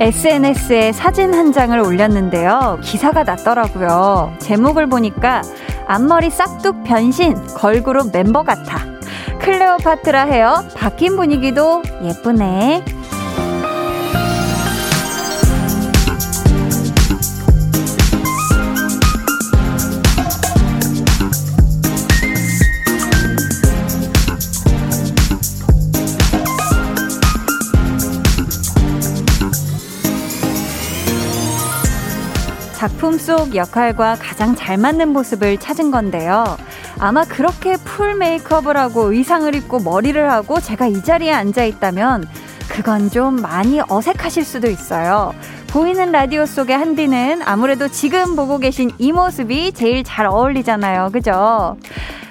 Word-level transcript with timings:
SNS에 0.00 0.92
사진 0.92 1.34
한 1.34 1.52
장을 1.52 1.78
올렸는데요. 1.78 2.78
기사가 2.82 3.24
났더라고요. 3.24 4.32
제목을 4.38 4.88
보니까 4.88 5.42
앞머리 5.86 6.30
싹둑 6.30 6.84
변신, 6.84 7.34
걸그룹 7.48 8.12
멤버 8.12 8.42
같아. 8.42 8.78
클레오파트라 9.40 10.24
헤어, 10.24 10.62
바뀐 10.76 11.16
분위기도 11.16 11.82
예쁘네. 12.02 12.84
작품 32.98 33.16
속 33.16 33.54
역할과 33.54 34.16
가장 34.16 34.56
잘 34.56 34.76
맞는 34.76 35.10
모습을 35.10 35.58
찾은 35.58 35.92
건데요. 35.92 36.44
아마 36.98 37.22
그렇게 37.22 37.76
full 37.76 38.16
메이크업을 38.16 38.76
하고 38.76 39.12
의상을 39.12 39.54
입고 39.54 39.78
머리를 39.78 40.28
하고 40.28 40.58
제가 40.58 40.88
이 40.88 41.00
자리에 41.04 41.30
앉아 41.30 41.62
있다면 41.62 42.26
그건 42.68 43.08
좀 43.08 43.36
많이 43.36 43.80
어색하실 43.88 44.44
수도 44.44 44.68
있어요. 44.68 45.32
보이는 45.68 46.10
라디오 46.10 46.44
속의 46.44 46.76
한디는 46.76 47.42
아무래도 47.44 47.86
지금 47.86 48.34
보고 48.34 48.58
계신 48.58 48.90
이 48.98 49.12
모습이 49.12 49.74
제일 49.74 50.02
잘 50.02 50.26
어울리잖아요. 50.26 51.10
그죠? 51.12 51.76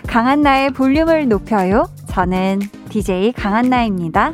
강한나의 0.06 0.72
볼륨을 0.72 1.30
높여요. 1.30 1.88
저는 2.08 2.60
DJ 2.90 3.32
강한나입니다. 3.32 4.34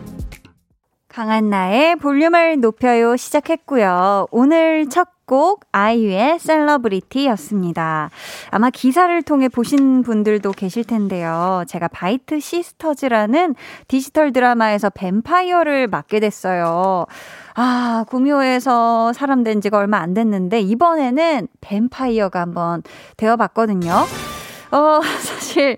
강한나의 1.13 1.95
볼륨을 1.97 2.59
높여요 2.59 3.15
시작했고요. 3.15 4.27
오늘 4.31 4.89
첫 4.89 5.13
곡 5.25 5.61
아이유의 5.71 6.39
Celebrity였습니다. 6.39 8.09
아마 8.51 8.69
기사를 8.69 9.21
통해 9.23 9.47
보신 9.47 10.03
분들도 10.03 10.51
계실 10.51 10.83
텐데요. 10.83 11.63
제가 11.67 11.87
바이트 11.87 12.39
시스터즈라는 12.39 13.55
디지털 13.87 14.33
드라마에서 14.33 14.89
뱀파이어를 14.89 15.87
맡게 15.87 16.19
됐어요. 16.19 17.05
아, 17.55 18.05
구미호에서 18.09 19.13
사람 19.13 19.43
된 19.43 19.61
지가 19.61 19.77
얼마 19.77 19.99
안 19.99 20.13
됐는데 20.13 20.59
이번에는 20.59 21.47
뱀파이어가 21.61 22.41
한번 22.41 22.83
되어 23.15 23.37
봤거든요. 23.37 23.93
어, 24.71 24.99
사실 25.23 25.77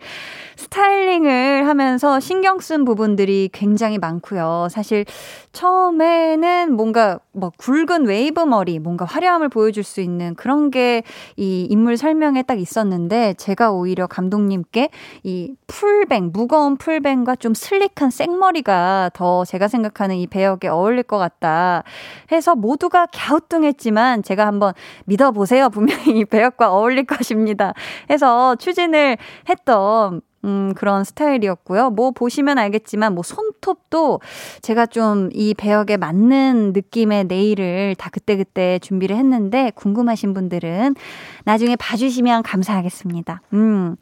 스타일링을 0.66 1.67
하면서 1.67 2.19
신경 2.19 2.59
쓴 2.59 2.85
부분들이 2.85 3.49
굉장히 3.53 3.97
많고요. 3.97 4.67
사실 4.69 5.05
처음에는 5.53 6.73
뭔가 6.73 7.19
뭐 7.31 7.52
굵은 7.58 8.05
웨이브 8.05 8.41
머리, 8.41 8.80
뭔가 8.80 9.05
화려함을 9.05 9.49
보여줄 9.49 9.83
수 9.83 10.02
있는 10.02 10.36
그런 10.36 10.69
게 10.71 11.03
이 11.38 11.67
인물 11.69 11.97
설명에 11.97 12.43
딱 12.43 12.59
있었는데 12.59 13.33
제가 13.36 13.71
오히려 13.71 14.08
감독님께 14.08 14.89
이 15.23 15.55
풀뱅, 15.67 16.31
무거운 16.33 16.77
풀뱅과 16.77 17.36
좀 17.36 17.53
슬릭한 17.53 18.09
생머리가 18.09 19.11
더 19.13 19.45
제가 19.45 19.67
생각하는 19.67 20.16
이 20.16 20.27
배역에 20.27 20.67
어울릴 20.67 21.03
것 21.03 21.17
같다 21.17 21.83
해서 22.31 22.55
모두가 22.55 23.08
갸우뚱했지만 23.13 24.23
제가 24.23 24.45
한번 24.47 24.73
믿어보세요. 25.05 25.69
분명히 25.69 26.19
이 26.19 26.25
배역과 26.25 26.73
어울릴 26.73 27.05
것입니다. 27.05 27.73
해서 28.09 28.55
추진을 28.55 29.17
했던 29.49 30.21
음, 30.45 30.73
그런 30.76 31.04
스타일이었고요. 31.04 31.89
뭐 31.89 32.11
보시면 32.11 32.58
알겠지만 32.58 33.14
뭐 33.14 33.23
손톱도 33.23 34.22
제가 34.61 34.86
좀 34.86 35.26
이 35.33 35.54
배역에 35.54 35.98
맞는 35.98 36.73
느낌의 36.73 37.26
네일을 37.26 37.95
다 37.98 38.10
그때그때 38.10 38.80
준비를 38.80 39.16
했는데 39.16 39.72
궁금하신 39.76 40.34
분들은 40.34 40.95
나중에 41.44 41.76
봐주시면 41.76 42.44
감사하겠습니다. 42.44 43.42
음, 43.54 43.95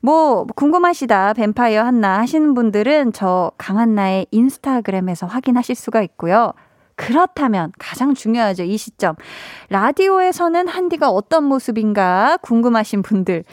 뭐 0.00 0.44
궁금하시다 0.56 1.34
뱀파이어 1.34 1.82
한나 1.84 2.18
하시는 2.18 2.54
분들은 2.54 3.12
저 3.12 3.52
강한나의 3.58 4.26
인스타그램에서 4.30 5.26
확인하실 5.26 5.74
수가 5.74 6.02
있고요. 6.02 6.52
그렇다면 6.94 7.72
가장 7.78 8.14
중요하죠. 8.14 8.64
이 8.64 8.76
시점. 8.76 9.16
라디오에서는 9.70 10.68
한디가 10.68 11.08
어떤 11.10 11.44
모습인가 11.44 12.38
궁금하신 12.42 13.02
분들 13.02 13.44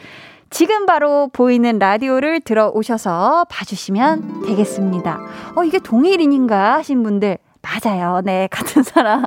지금 0.50 0.84
바로 0.84 1.28
보이는 1.32 1.78
라디오를 1.78 2.40
들어오셔서 2.40 3.46
봐주시면 3.48 4.42
되겠습니다. 4.46 5.20
어, 5.54 5.64
이게 5.64 5.78
동일인인가 5.78 6.74
하신 6.74 7.04
분들, 7.04 7.38
맞아요. 7.62 8.20
네, 8.24 8.48
같은 8.52 8.82
사람. 8.82 9.26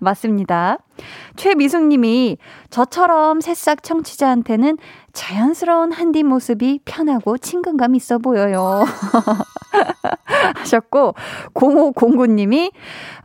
맞습니다. 0.00 0.78
최미숙 1.36 1.84
님이 1.88 2.38
저처럼 2.70 3.40
새싹 3.40 3.82
청취자한테는 3.82 4.78
자연스러운 5.12 5.92
한디 5.92 6.22
모습이 6.22 6.80
편하고 6.84 7.38
친근감 7.38 7.94
있어 7.94 8.18
보여요. 8.18 8.84
하셨고, 10.56 11.14
0509 11.54 12.26
님이, 12.26 12.70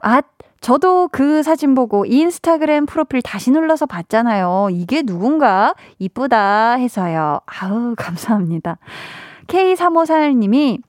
아, 0.02 0.22
저도 0.62 1.10
그 1.12 1.44
사진 1.44 1.76
보고 1.76 2.06
인스타그램 2.06 2.86
프로필 2.86 3.22
다시 3.22 3.52
눌러서 3.52 3.86
봤잖아요. 3.86 4.70
이게 4.72 5.04
누군가 5.04 5.76
이쁘다 6.00 6.74
해서요. 6.74 7.42
아우, 7.46 7.94
감사합니다. 7.96 8.78
K3541님이 9.48 10.82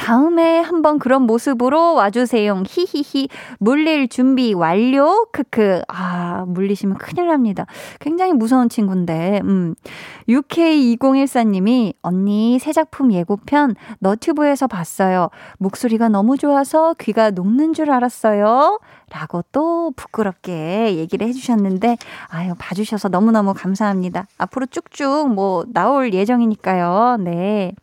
다음에 0.00 0.60
한번 0.60 0.98
그런 0.98 1.22
모습으로 1.24 1.92
와주세요. 1.92 2.62
히히히. 2.66 3.28
물릴 3.58 4.08
준비 4.08 4.54
완료. 4.54 5.26
크크. 5.30 5.82
아, 5.88 6.46
물리시면 6.48 6.96
큰일 6.96 7.26
납니다. 7.28 7.66
굉장히 8.00 8.32
무서운 8.32 8.70
친구인데. 8.70 9.42
음. 9.44 9.74
UK2014님이 10.26 11.92
언니 12.00 12.58
새 12.58 12.72
작품 12.72 13.12
예고편 13.12 13.74
너튜브에서 13.98 14.66
봤어요. 14.66 15.28
목소리가 15.58 16.08
너무 16.08 16.38
좋아서 16.38 16.94
귀가 16.98 17.30
녹는 17.30 17.74
줄 17.74 17.90
알았어요. 17.90 18.78
라고 19.10 19.42
또 19.52 19.92
부끄럽게 19.96 20.96
얘기를 20.96 21.26
해주셨는데, 21.26 21.96
아유, 22.28 22.54
봐주셔서 22.58 23.08
너무너무 23.08 23.54
감사합니다. 23.54 24.26
앞으로 24.38 24.66
쭉쭉 24.66 25.34
뭐 25.34 25.64
나올 25.72 26.14
예정이니까요. 26.14 27.18
네. 27.20 27.74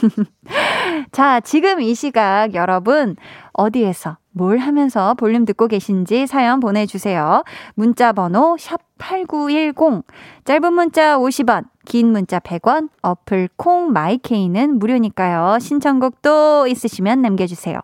자, 1.12 1.40
지금 1.40 1.80
이 1.80 1.94
시각 1.94 2.54
여러분, 2.54 3.16
어디에서 3.52 4.18
뭘 4.30 4.58
하면서 4.58 5.14
볼륨 5.14 5.44
듣고 5.44 5.66
계신지 5.66 6.26
사연 6.26 6.60
보내주세요. 6.60 7.42
문자 7.74 8.12
번호 8.12 8.56
샵8910. 8.56 10.04
짧은 10.44 10.72
문자 10.72 11.16
50원, 11.16 11.64
긴 11.86 12.12
문자 12.12 12.38
100원, 12.38 12.90
어플 13.00 13.48
콩 13.56 13.92
마이케이는 13.92 14.78
무료니까요. 14.78 15.58
신청곡도 15.58 16.66
있으시면 16.66 17.22
남겨주세요. 17.22 17.80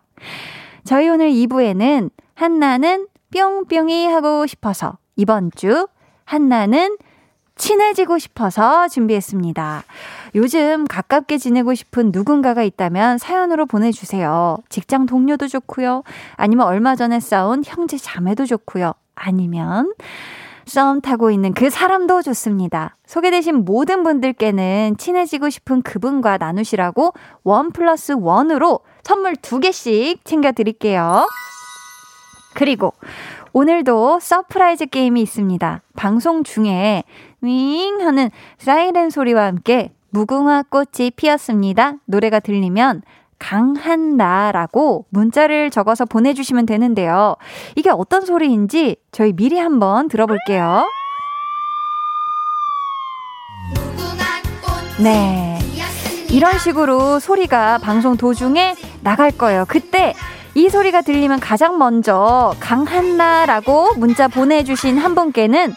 저희 0.83 1.09
오늘 1.09 1.31
2부에는 1.31 2.11
한나는 2.35 3.07
뿅뿅이 3.31 4.07
하고 4.07 4.45
싶어서 4.47 4.97
이번 5.15 5.51
주 5.55 5.87
한나는 6.25 6.97
친해지고 7.55 8.17
싶어서 8.17 8.87
준비했습니다. 8.87 9.83
요즘 10.35 10.85
가깝게 10.85 11.37
지내고 11.37 11.75
싶은 11.75 12.11
누군가가 12.11 12.63
있다면 12.63 13.19
사연으로 13.19 13.67
보내주세요. 13.67 14.57
직장 14.69 15.05
동료도 15.05 15.47
좋고요. 15.47 16.03
아니면 16.35 16.65
얼마 16.65 16.95
전에 16.95 17.19
싸운 17.19 17.61
형제 17.63 17.97
자매도 17.97 18.45
좋고요. 18.45 18.93
아니면 19.15 19.93
썸 20.65 21.01
타고 21.01 21.29
있는 21.29 21.53
그 21.53 21.69
사람도 21.69 22.21
좋습니다. 22.23 22.95
소개되신 23.05 23.65
모든 23.65 24.01
분들께는 24.03 24.95
친해지고 24.97 25.49
싶은 25.49 25.81
그분과 25.83 26.37
나누시라고 26.37 27.13
원 27.43 27.71
플러스 27.71 28.13
원으로 28.17 28.79
선물 29.03 29.35
두 29.35 29.59
개씩 29.59 30.23
챙겨드릴게요. 30.25 31.27
그리고 32.53 32.93
오늘도 33.53 34.19
surprise 34.19 34.87
게임이 34.87 35.21
있습니다. 35.21 35.81
방송 35.95 36.43
중에 36.43 37.03
윙 37.41 38.01
하는 38.01 38.31
사이렌 38.57 39.09
소리와 39.09 39.45
함께 39.45 39.91
무궁화 40.09 40.63
꽃이 40.69 41.11
피었습니다. 41.15 41.95
노래가 42.05 42.39
들리면 42.39 43.01
강한나라고 43.39 45.05
문자를 45.09 45.69
적어서 45.69 46.05
보내주시면 46.05 46.65
되는데요. 46.65 47.35
이게 47.75 47.89
어떤 47.89 48.21
소리인지 48.21 48.95
저희 49.11 49.33
미리 49.33 49.57
한번 49.57 50.07
들어볼게요. 50.07 50.87
네. 55.01 55.59
이런 56.31 56.57
식으로 56.57 57.19
소리가 57.19 57.77
방송 57.79 58.17
도중에 58.17 58.75
나갈 59.01 59.29
거예요. 59.31 59.65
그때 59.67 60.13
이 60.55 60.69
소리가 60.69 61.01
들리면 61.01 61.39
가장 61.39 61.77
먼저 61.77 62.53
강한나라고 62.59 63.95
문자 63.95 64.27
보내주신 64.27 64.97
한 64.97 65.15
분께는 65.15 65.73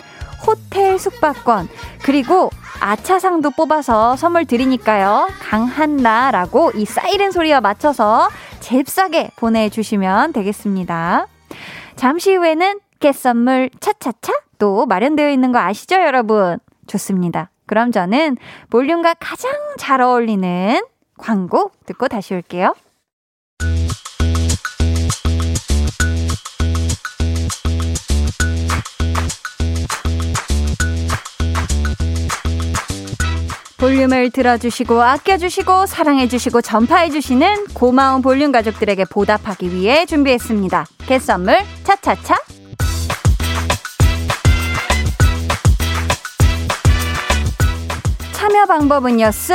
호텔 0.47 0.99
숙박권 0.99 1.69
그리고 2.03 2.51
아차상도 2.81 3.51
뽑아서 3.51 4.17
선물 4.17 4.45
드리니까요. 4.45 5.29
강한나라고 5.41 6.73
이 6.75 6.85
사이렌 6.85 7.31
소리와 7.31 7.63
맞춰서 7.63 8.29
잽싸게 8.61 9.31
보내주시면 9.37 10.35
되겠습니다. 10.35 11.27
잠시 11.97 12.35
후에는 12.35 12.81
깨선물 13.01 13.71
차차차 13.81 14.33
또 14.59 14.85
마련되어 14.87 15.31
있는 15.31 15.53
거 15.53 15.59
아시죠, 15.59 15.97
여러분? 15.97 16.59
좋습니다. 16.87 17.51
그럼 17.67 17.93
저는 17.93 18.37
볼륨과 18.71 19.15
가장 19.15 19.51
잘 19.79 20.03
어울리는 20.03 20.83
광고 21.17 21.71
듣고 21.87 22.09
다시 22.09 22.35
올게요. 22.35 22.75
볼륨을 33.87 34.31
들어주시고 34.31 35.01
아껴주시고 35.01 35.87
사랑해주시고 35.87 36.61
전파해주시는 36.61 37.67
고마운 37.73 38.21
볼륨 38.21 38.51
가족들에게 38.51 39.05
보답하기 39.05 39.73
위해 39.73 40.07
준비했습니다. 40.07 40.87
개선물 41.07 41.57
차차차 41.85 42.35
참여 48.33 48.67
방법은요 48.67 49.27
so 49.27 49.55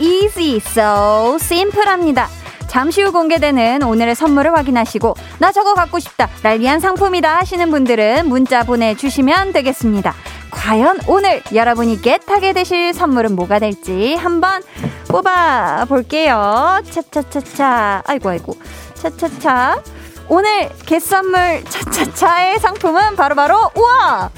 easy 0.00 0.56
so 0.56 1.36
simple합니다. 1.36 2.41
잠시 2.72 3.02
후 3.02 3.12
공개되는 3.12 3.82
오늘의 3.82 4.14
선물을 4.14 4.56
확인하시고 4.56 5.14
나 5.38 5.52
저거 5.52 5.74
갖고 5.74 5.98
싶다 5.98 6.30
날 6.42 6.58
위한 6.60 6.80
상품이다 6.80 7.36
하시는 7.36 7.70
분들은 7.70 8.26
문자 8.26 8.62
보내주시면 8.62 9.52
되겠습니다. 9.52 10.14
과연 10.50 11.00
오늘 11.06 11.42
여러분이 11.52 12.00
겟하게 12.00 12.54
되실 12.54 12.94
선물은 12.94 13.36
뭐가 13.36 13.58
될지 13.58 14.14
한번 14.14 14.62
뽑아 15.08 15.84
볼게요. 15.86 16.80
차차차차. 16.90 18.04
아이고, 18.06 18.30
아이고. 18.30 18.56
차차차. 18.94 19.82
오늘 20.30 20.70
겟 20.86 21.00
선물 21.00 21.62
차차차의 21.64 22.58
상품은 22.58 23.16
바로바로, 23.16 23.54
바로, 23.54 23.70
우와! 23.76 24.30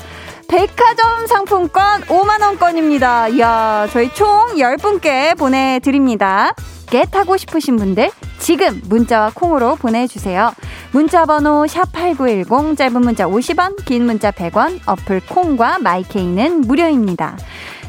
백화점 0.49 1.26
상품권 1.26 2.02
5만원권입니다. 2.02 3.35
이야, 3.35 3.87
저희 3.93 4.12
총 4.14 4.29
10분께 4.56 5.37
보내드립니다. 5.37 6.55
겟 6.87 7.14
하고 7.17 7.37
싶으신 7.37 7.76
분들 7.76 8.11
지금 8.38 8.81
문자와 8.85 9.32
콩으로 9.35 9.75
보내주세요. 9.76 10.52
문자 10.93 11.25
번호 11.25 11.64
샵8910 11.64 12.76
짧은 12.76 13.00
문자 13.00 13.26
50원 13.26 13.85
긴 13.85 14.05
문자 14.05 14.31
100원 14.31 14.81
어플 14.87 15.23
콩과 15.29 15.79
마이케이는 15.81 16.61
무료입니다. 16.61 17.37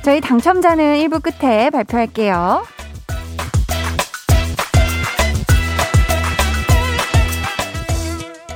저희 0.01 0.21
당첨자는 0.21 0.97
1부 0.97 1.21
끝에 1.21 1.69
발표할게요. 1.69 2.63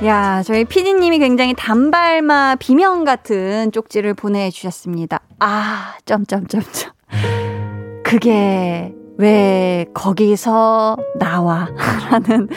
야, 0.02 0.42
저희 0.42 0.64
피디님이 0.64 1.18
굉장히 1.18 1.52
단발마 1.54 2.56
비명 2.58 3.04
같은 3.04 3.70
쪽지를 3.70 4.14
보내주셨습니다. 4.14 5.20
아, 5.40 5.94
점점점점. 6.06 6.92
그게 8.02 8.94
왜 9.18 9.84
거기서 9.92 10.96
나와? 11.18 11.68
라는 12.10 12.48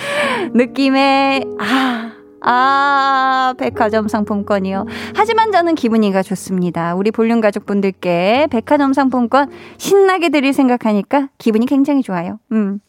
느낌의, 0.53 1.43
아, 1.59 2.13
아, 2.39 3.53
백화점 3.57 4.07
상품권이요. 4.07 4.85
하지만 5.13 5.51
저는 5.51 5.75
기분이가 5.75 6.23
좋습니다. 6.23 6.95
우리 6.95 7.11
볼륨 7.11 7.41
가족분들께 7.41 8.47
백화점 8.51 8.93
상품권 8.93 9.51
신나게 9.77 10.29
드릴 10.29 10.53
생각하니까 10.53 11.27
기분이 11.39 11.65
굉장히 11.65 12.03
좋아요. 12.03 12.39
음. 12.53 12.79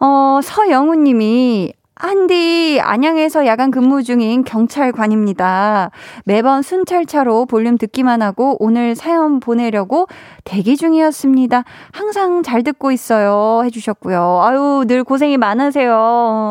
어, 0.00 0.40
서영우 0.42 0.96
님이 0.96 1.72
한디 2.00 2.80
안양에서 2.80 3.44
야간 3.44 3.70
근무 3.70 4.02
중인 4.02 4.42
경찰관입니다. 4.44 5.90
매번 6.24 6.62
순찰차로 6.62 7.44
볼륨 7.44 7.76
듣기만 7.76 8.22
하고 8.22 8.56
오늘 8.58 8.94
사연 8.94 9.38
보내려고 9.38 10.06
대기 10.44 10.78
중이었습니다. 10.78 11.64
항상 11.92 12.42
잘 12.42 12.62
듣고 12.62 12.90
있어요. 12.90 13.60
해주셨고요. 13.66 14.40
아유, 14.42 14.84
늘 14.88 15.04
고생이 15.04 15.36
많으세요. 15.36 15.92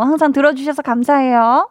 항상 0.04 0.34
들어주셔서 0.34 0.84
감사해요. 0.84 1.68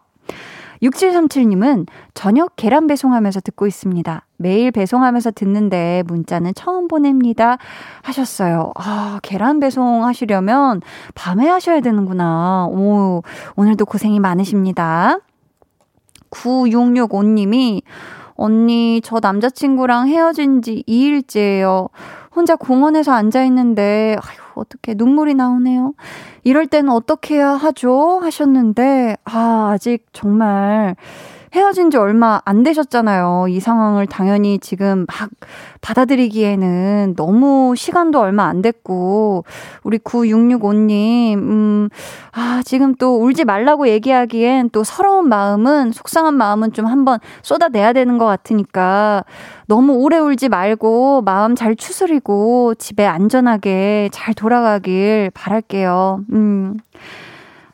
6737님은 0.83 1.87
저녁 2.15 2.53
계란 2.57 2.87
배송하면서 2.87 3.41
듣고 3.41 3.67
있습니다. 3.67 4.25
매일 4.37 4.71
배송하면서 4.71 5.33
듣는데 5.33 6.03
문자는 6.07 6.55
처음 6.55 6.89
보냅니다. 6.89 7.59
하셨어요. 8.03 8.73
아, 8.77 9.19
계란 9.23 9.61
배송 9.61 10.05
하시려면 10.05 10.81
밤에 11.15 11.49
하셔야 11.49 11.81
되는구나. 11.81 12.67
오, 12.71 13.23
오늘도 13.57 13.87
고생이 13.87 14.21
많으십니다. 14.21 15.19
9665님이 16.31 17.83
언니, 18.35 19.01
저 19.03 19.19
남자친구랑 19.21 20.09
헤어진 20.09 20.63
지 20.63 20.85
2일째예요. 20.87 21.89
혼자 22.39 22.55
공원에서 22.55 23.13
앉아있는데, 23.13 24.17
아휴, 24.21 24.61
어떻게 24.61 24.95
눈물이 24.95 25.35
나오네요. 25.35 25.95
이럴 26.45 26.69
때는 26.69 26.91
어떻게 26.91 27.35
해야 27.35 27.51
하죠? 27.51 28.21
하셨는데, 28.23 29.17
아, 29.25 29.71
아직 29.75 30.07
정말 30.13 30.95
헤어진 31.55 31.91
지 31.91 31.97
얼마 31.97 32.41
안 32.45 32.63
되셨잖아요. 32.63 33.47
이 33.49 33.61
상황을 33.61 34.07
당연히 34.07 34.59
지금 34.59 35.07
막 35.07 35.31
받아들이기에는 35.81 37.15
너무 37.17 37.75
시간도 37.77 38.21
얼마 38.21 38.45
안 38.45 38.61
됐고, 38.63 39.45
우리 39.83 39.99
9665님, 39.99 41.35
음, 41.35 41.89
아, 42.33 42.63
지금 42.65 42.95
또 42.95 43.23
울지 43.23 43.45
말라고 43.45 43.89
얘기하기엔 43.89 44.71
또 44.71 44.85
서러운 44.85 45.29
마음은, 45.29 45.93
속상한 45.93 46.35
마음은 46.35 46.73
좀 46.73 46.87
한번 46.87 47.19
쏟아내야 47.43 47.93
되는 47.93 48.19
것 48.19 48.27
같으니까, 48.27 49.25
너무 49.67 49.95
오래 49.95 50.19
울지 50.19 50.49
말고, 50.49 51.23
마음 51.23 51.55
잘 51.55 51.77
추스리고, 51.77 52.75
집에 52.75 53.07
안전하게 53.07 54.11
잘 54.13 54.35
돌아가길 54.35 55.31
바랄게요. 55.35 56.21
음. 56.33 56.77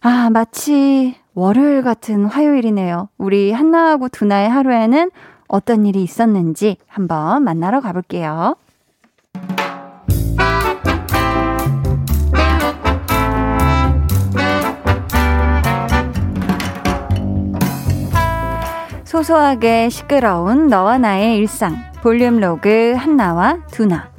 아, 0.01 0.29
마치 0.31 1.17
월요일 1.35 1.83
같은 1.83 2.27
화요일이네요. 2.27 3.09
우리 3.19 3.53
한나하고 3.53 4.09
두나의 4.09 4.49
하루에는 4.49 5.11
어떤 5.49 5.85
일이 5.85 6.03
있었는지 6.03 6.77
한번 6.87 7.43
만나러 7.43 7.81
가볼게요. 7.81 8.57
소소하게 19.05 19.91
시끄러운 19.91 20.69
너와 20.69 20.99
나의 20.99 21.37
일상 21.37 21.77
볼륨 22.03 22.41
로그 22.41 22.95
한나와 22.97 23.59
두나 23.71 24.14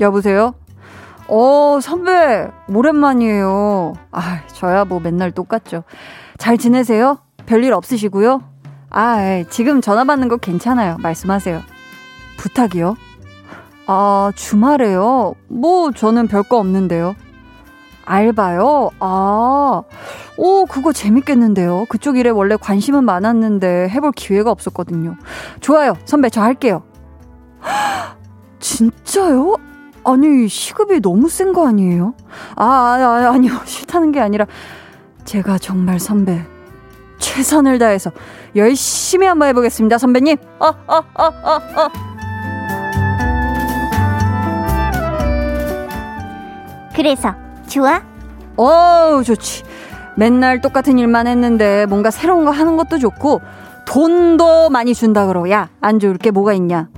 여보세요? 0.00 0.54
어, 1.28 1.78
선배, 1.82 2.48
오랜만이에요. 2.68 3.94
아, 4.12 4.40
저야 4.48 4.84
뭐 4.84 5.00
맨날 5.00 5.32
똑같죠. 5.32 5.82
잘 6.38 6.56
지내세요? 6.58 7.18
별일 7.46 7.72
없으시고요? 7.72 8.42
아, 8.90 9.44
지금 9.50 9.80
전화 9.80 10.04
받는 10.04 10.28
거 10.28 10.36
괜찮아요. 10.36 10.96
말씀하세요. 11.00 11.62
부탁이요? 12.36 12.96
아, 13.86 14.32
주말에요? 14.34 15.34
뭐, 15.48 15.90
저는 15.92 16.28
별거 16.28 16.58
없는데요. 16.58 17.14
알바요? 18.04 18.90
아, 19.00 19.82
오, 20.36 20.66
그거 20.66 20.92
재밌겠는데요. 20.92 21.86
그쪽 21.88 22.16
일에 22.16 22.30
원래 22.30 22.56
관심은 22.56 23.04
많았는데 23.04 23.88
해볼 23.88 24.12
기회가 24.12 24.50
없었거든요. 24.52 25.16
좋아요. 25.60 25.94
선배, 26.04 26.28
저 26.30 26.40
할게요. 26.40 26.84
진짜요? 28.60 29.56
아니, 30.06 30.46
시급이 30.48 31.00
너무 31.00 31.28
센 31.28 31.52
거 31.52 31.66
아니에요? 31.66 32.14
아, 32.54 32.64
아, 32.64 33.32
아니요. 33.32 33.52
싫다는 33.66 34.12
게 34.12 34.20
아니라, 34.20 34.46
제가 35.24 35.58
정말 35.58 35.98
선배, 35.98 36.44
최선을 37.18 37.78
다해서 37.78 38.10
열심히 38.54 39.26
한번 39.26 39.48
해보겠습니다, 39.48 39.98
선배님. 39.98 40.36
어, 40.60 40.66
어, 40.66 40.96
어, 40.96 41.24
어, 41.24 41.60
어. 41.76 41.90
그래서, 46.94 47.34
좋아? 47.68 48.00
어, 48.56 49.22
좋지. 49.22 49.64
맨날 50.16 50.60
똑같은 50.62 50.98
일만 50.98 51.26
했는데 51.26 51.84
뭔가 51.86 52.10
새로운 52.10 52.46
거 52.46 52.50
하는 52.50 52.78
것도 52.78 52.98
좋고 52.98 53.42
돈도 53.86 54.70
많이 54.70 54.94
준다 54.94 55.26
그러고 55.26 55.50
야 55.50 55.68
안 55.82 55.98
좋을 55.98 56.16
게 56.16 56.30
뭐가 56.30 56.54
있냐 56.54 56.88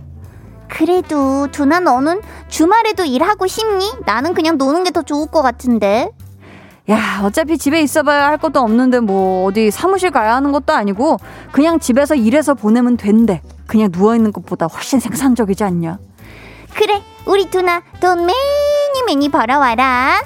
그래도 0.68 1.48
두나 1.50 1.80
너는 1.80 2.20
주말에도 2.48 3.04
일하고 3.04 3.46
싶니? 3.46 3.90
나는 4.06 4.34
그냥 4.34 4.58
노는 4.58 4.84
게 4.84 4.90
더 4.90 5.02
좋을 5.02 5.26
것 5.28 5.42
같은데 5.42 6.10
야 6.90 7.20
어차피 7.22 7.58
집에 7.58 7.82
있어봐야 7.82 8.26
할 8.26 8.38
것도 8.38 8.60
없는데 8.60 9.00
뭐 9.00 9.44
어디 9.46 9.70
사무실 9.70 10.10
가야 10.10 10.34
하는 10.36 10.52
것도 10.52 10.72
아니고 10.72 11.18
그냥 11.52 11.78
집에서 11.78 12.14
일해서 12.14 12.54
보내면 12.54 12.96
된대 12.96 13.42
그냥 13.66 13.90
누워 13.92 14.16
있는 14.16 14.32
것보다 14.32 14.66
훨씬 14.66 14.98
생산적이지 14.98 15.62
않냐 15.64 15.98
그래 16.74 17.02
우리 17.26 17.50
두나 17.50 17.82
돈 18.00 18.20
매니 18.24 19.02
매니 19.06 19.28
벌어와라 19.28 20.22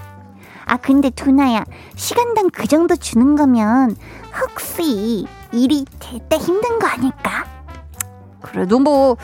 아 0.64 0.76
근데 0.76 1.11
두나야 1.11 1.64
시간당 1.96 2.50
그 2.50 2.68
정도 2.68 2.94
주는 2.94 3.34
거면 3.34 3.96
혹시 4.40 5.26
일이 5.52 5.84
될 5.99 6.20
때 6.28 6.37
힘든 6.37 6.78
거 6.78 6.87
아닐까? 6.87 7.44
그래도 8.40 8.78
뭐 8.78 9.16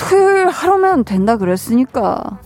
토요일 0.00 0.48
하루면 0.48 1.04
된다 1.04 1.36
그랬으니까 1.36 2.38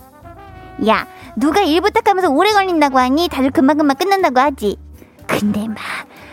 야 0.87 1.07
누가 1.37 1.61
일 1.61 1.81
부탁하면서 1.81 2.29
오래 2.31 2.51
걸린다고 2.51 2.99
하니 2.99 3.29
다들 3.29 3.51
금방금방 3.51 3.95
끝난다고 3.95 4.39
하지 4.39 4.77
근데 5.25 5.67
막 5.67 5.77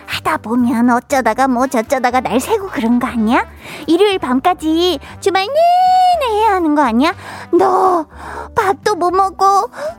하다 0.07 0.39
보면 0.39 0.91
어쩌다가 0.91 1.49
뭐 1.49 1.67
저쩌다가 1.67 2.21
날 2.21 2.39
새고 2.41 2.69
그런 2.69 2.99
거 2.99 3.07
아니야? 3.07 3.47
일요일 3.87 4.19
밤까지 4.19 4.99
주말 5.21 5.47
내내 5.47 6.41
해야 6.41 6.55
하는 6.55 6.75
거 6.75 6.83
아니야? 6.83 7.15
너 7.53 8.07
밥도 8.55 8.97
못 8.97 9.11
먹고 9.11 9.45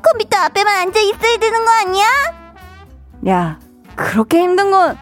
컴퓨터 0.04 0.38
앞에만 0.38 0.76
앉아 0.82 1.00
있어야 1.00 1.38
되는 1.38 1.66
거 1.66 1.72
아니야? 1.72 2.06
야, 3.30 3.60
그렇게 3.96 4.40
힘든 4.40 4.70
건 4.70 4.98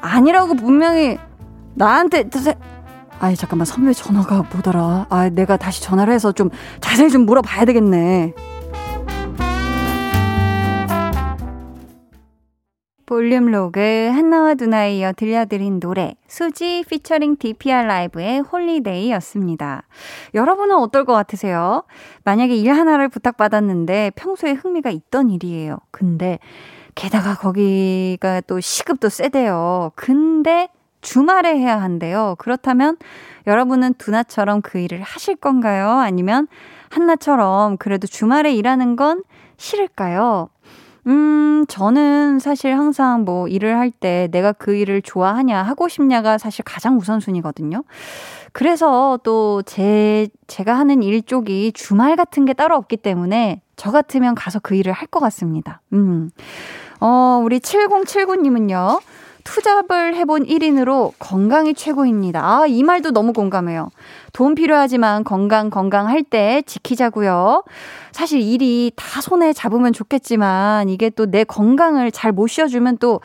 아니라고 0.00 0.54
분명히 0.54 1.18
나한테 1.74 2.30
아이 3.20 3.36
잠깐만 3.36 3.66
선배 3.66 3.92
전화가 3.92 4.44
뭐더라? 4.52 5.06
아 5.10 5.28
내가 5.28 5.58
다시 5.58 5.82
전화를 5.82 6.12
해서 6.12 6.32
좀 6.32 6.48
자세히 6.80 7.10
좀 7.10 7.26
물어봐야 7.26 7.66
되겠네. 7.66 8.34
볼륨 13.04 13.46
로그 13.46 13.80
한나와 14.12 14.54
두나에 14.54 14.96
이어 14.96 15.12
들려드린 15.12 15.80
노래 15.80 16.14
수지 16.28 16.84
피처링 16.88 17.36
DPR 17.38 17.82
라이브의 17.82 18.38
홀리데이였습니다. 18.40 19.82
여러분은 20.32 20.76
어떨 20.76 21.04
것 21.04 21.12
같으세요? 21.12 21.82
만약에 22.24 22.54
일 22.54 22.72
하나를 22.72 23.08
부탁받았는데 23.08 24.12
평소에 24.14 24.52
흥미가 24.52 24.90
있던 24.90 25.28
일이에요. 25.28 25.78
근데 25.90 26.38
게다가 26.94 27.34
거기가 27.34 28.42
또 28.42 28.60
시급도 28.60 29.08
세대요. 29.08 29.90
근데 29.96 30.68
주말에 31.00 31.56
해야 31.58 31.80
한대요. 31.80 32.34
그렇다면 32.38 32.96
여러분은 33.46 33.94
두나처럼 33.94 34.60
그 34.62 34.78
일을 34.78 35.02
하실 35.02 35.36
건가요? 35.36 35.90
아니면 35.90 36.46
한나처럼 36.90 37.76
그래도 37.78 38.06
주말에 38.06 38.52
일하는 38.54 38.96
건 38.96 39.22
싫을까요? 39.56 40.48
음, 41.06 41.64
저는 41.68 42.38
사실 42.40 42.76
항상 42.76 43.24
뭐 43.24 43.48
일을 43.48 43.78
할 43.78 43.90
때 43.90 44.28
내가 44.30 44.52
그 44.52 44.74
일을 44.74 45.00
좋아하냐, 45.02 45.62
하고 45.62 45.88
싶냐가 45.88 46.36
사실 46.38 46.62
가장 46.64 46.96
우선순위거든요. 46.98 47.82
그래서 48.52 49.18
또 49.22 49.62
제, 49.64 50.28
제가 50.46 50.76
하는 50.78 51.02
일 51.02 51.22
쪽이 51.22 51.72
주말 51.72 52.16
같은 52.16 52.44
게 52.44 52.52
따로 52.52 52.76
없기 52.76 52.98
때문에 52.98 53.62
저 53.76 53.90
같으면 53.90 54.34
가서 54.34 54.58
그 54.58 54.74
일을 54.74 54.92
할 54.92 55.06
것 55.08 55.20
같습니다. 55.20 55.80
음. 55.92 56.30
어, 57.00 57.40
우리 57.42 57.60
7079님은요. 57.60 59.00
투잡을 59.50 60.14
해본 60.14 60.44
1인으로 60.46 61.12
건강이 61.18 61.74
최고입니다. 61.74 62.40
아, 62.40 62.66
이 62.66 62.84
말도 62.84 63.10
너무 63.10 63.32
공감해요. 63.32 63.90
돈 64.32 64.54
필요하지만 64.54 65.24
건강, 65.24 65.70
건강할 65.70 66.22
때 66.22 66.62
지키자고요. 66.66 67.64
사실 68.12 68.40
일이 68.40 68.92
다 68.94 69.20
손에 69.20 69.52
잡으면 69.52 69.92
좋겠지만 69.92 70.88
이게 70.88 71.10
또 71.10 71.26
내 71.26 71.42
건강을 71.44 72.10
잘 72.12 72.30
못 72.32 72.46
쉬어주면 72.46 72.98
또 72.98 73.20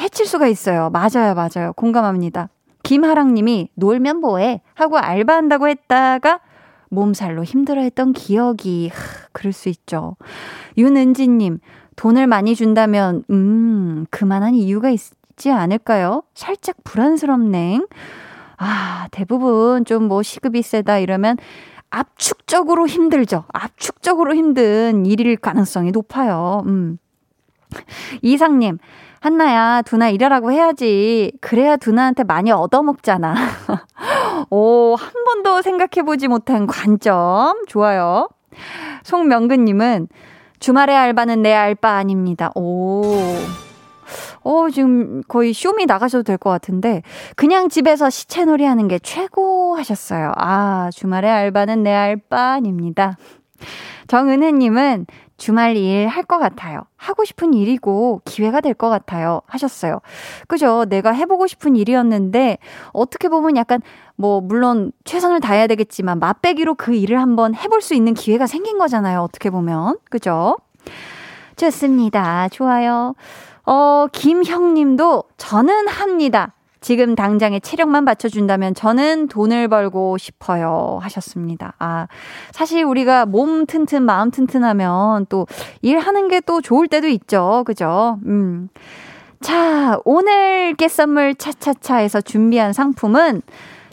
해칠 0.00 0.24
수가 0.26 0.46
있어요. 0.46 0.88
맞아요, 0.90 1.34
맞아요. 1.34 1.74
공감합니다. 1.74 2.48
김하랑 2.82 3.34
님이 3.34 3.68
놀면 3.74 4.20
뭐해? 4.20 4.62
하고 4.74 4.96
알바한다고 4.96 5.68
했다가 5.68 6.40
몸살로 6.88 7.44
힘들어했던 7.44 8.14
기억이, 8.14 8.90
하, 8.92 9.28
그럴 9.32 9.52
수 9.52 9.68
있죠. 9.68 10.16
윤은지 10.78 11.28
님, 11.28 11.58
돈을 11.96 12.26
많이 12.26 12.54
준다면, 12.54 13.24
음, 13.28 14.06
그만한 14.10 14.54
이유가 14.54 14.88
있, 14.88 15.00
있지 15.38 15.50
않을까요? 15.50 16.22
살짝 16.34 16.76
불안스럽네. 16.84 17.80
아, 18.58 19.06
대부분 19.12 19.84
좀 19.84 20.08
뭐 20.08 20.22
시급이 20.22 20.62
세다 20.62 20.98
이러면 20.98 21.36
압축적으로 21.90 22.86
힘들죠. 22.86 23.44
압축적으로 23.52 24.34
힘든 24.34 25.06
일일 25.06 25.36
가능성이 25.36 25.90
높아요. 25.92 26.62
음. 26.66 26.98
이상님, 28.22 28.78
한나야, 29.20 29.82
두나 29.82 30.08
일하라고 30.10 30.50
해야지. 30.52 31.32
그래야 31.40 31.76
두나한테 31.76 32.24
많이 32.24 32.50
얻어먹잖아. 32.50 33.34
오, 34.50 34.96
한 34.96 35.24
번도 35.24 35.62
생각해보지 35.62 36.28
못한 36.28 36.66
관점. 36.66 37.64
좋아요. 37.66 38.28
송명근님은 39.04 40.08
주말에 40.60 40.94
알바는 40.94 41.42
내 41.42 41.54
알바 41.54 41.88
아닙니다. 41.90 42.50
오. 42.54 43.02
어, 44.48 44.70
지금 44.70 45.22
거의 45.28 45.52
쇼미 45.52 45.84
나가셔도 45.86 46.22
될 46.22 46.38
것 46.38 46.50
같은데, 46.50 47.02
그냥 47.36 47.68
집에서 47.68 48.08
시체놀이 48.10 48.64
하는 48.64 48.88
게 48.88 48.98
최고 48.98 49.76
하셨어요. 49.76 50.32
아, 50.36 50.88
주말에 50.94 51.28
알바는 51.28 51.82
내 51.82 51.92
알바입니다. 51.92 53.16
정은혜님은 54.06 55.06
주말 55.36 55.76
일 55.76 56.08
할 56.08 56.24
것 56.24 56.38
같아요. 56.38 56.82
하고 56.96 57.24
싶은 57.24 57.52
일이고 57.54 58.22
기회가 58.24 58.60
될 58.60 58.74
것 58.74 58.88
같아요. 58.88 59.40
하셨어요. 59.46 60.00
그죠? 60.48 60.84
내가 60.88 61.12
해보고 61.12 61.46
싶은 61.46 61.76
일이었는데 61.76 62.58
어떻게 62.92 63.28
보면 63.28 63.56
약간 63.56 63.80
뭐 64.16 64.40
물론 64.40 64.92
최선을 65.04 65.40
다해야 65.40 65.66
되겠지만 65.68 66.18
맛배기로 66.18 66.74
그 66.74 66.94
일을 66.94 67.20
한번 67.20 67.54
해볼 67.54 67.82
수 67.82 67.94
있는 67.94 68.14
기회가 68.14 68.46
생긴 68.46 68.78
거잖아요. 68.78 69.20
어떻게 69.20 69.50
보면. 69.50 69.98
그죠? 70.10 70.56
좋습니다. 71.56 72.48
좋아요. 72.48 73.14
어, 73.70 74.06
김형님도 74.10 75.24
저는 75.36 75.88
합니다. 75.88 76.54
지금 76.80 77.14
당장에 77.14 77.60
체력만 77.60 78.06
받쳐준다면 78.06 78.74
저는 78.74 79.28
돈을 79.28 79.68
벌고 79.68 80.16
싶어요. 80.16 80.98
하셨습니다. 81.02 81.74
아, 81.78 82.06
사실 82.50 82.82
우리가 82.82 83.26
몸 83.26 83.66
튼튼, 83.66 84.04
마음 84.04 84.30
튼튼하면 84.30 85.26
또 85.28 85.46
일하는 85.82 86.28
게 86.28 86.40
또 86.46 86.62
좋을 86.62 86.88
때도 86.88 87.08
있죠. 87.08 87.62
그죠? 87.66 88.18
음. 88.24 88.70
자, 89.40 89.98
오늘 90.06 90.72
깨선물 90.74 91.34
차차차에서 91.34 92.22
준비한 92.22 92.72
상품은 92.72 93.42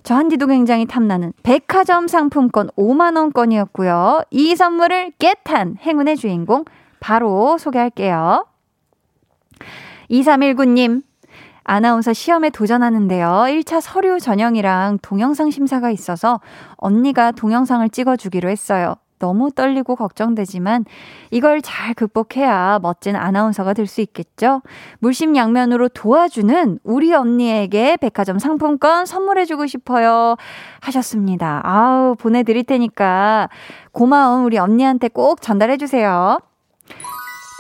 저 0.04 0.16
한디도 0.16 0.48
굉장히 0.48 0.86
탐나는 0.86 1.34
백화점 1.44 2.08
상품권 2.08 2.70
5만원권이었고요. 2.78 4.26
이 4.32 4.56
선물을 4.56 5.12
깨탄 5.20 5.76
행운의 5.82 6.16
주인공 6.16 6.64
바로 7.02 7.58
소개할게요. 7.58 8.46
2319님, 10.10 11.04
아나운서 11.64 12.14
시험에 12.14 12.52
도전하는데요. 12.52 13.28
1차 13.28 13.82
서류 13.82 14.20
전형이랑 14.20 15.00
동영상 15.02 15.50
심사가 15.50 15.90
있어서 15.90 16.40
언니가 16.78 17.32
동영상을 17.32 17.90
찍어주기로 17.90 18.50
했어요. 18.50 18.96
너무 19.18 19.50
떨리고 19.50 19.96
걱정되지만 19.96 20.86
이걸 21.32 21.62
잘 21.62 21.94
극복해야 21.94 22.80
멋진 22.82 23.16
아나운서가 23.16 23.74
될 23.74 23.88
수 23.88 24.02
있겠죠? 24.02 24.62
물심양면으로 25.00 25.90
도와주는 25.90 26.80
우리 26.84 27.14
언니에게 27.14 27.98
백화점 27.98 28.40
상품권 28.40 29.06
선물해주고 29.06 29.68
싶어요. 29.68 30.36
하셨습니다. 30.82 31.62
아우, 31.64 32.16
보내드릴 32.16 32.64
테니까 32.64 33.50
고마운 33.92 34.44
우리 34.44 34.58
언니한테 34.58 35.08
꼭 35.08 35.42
전달해주세요. 35.42 36.40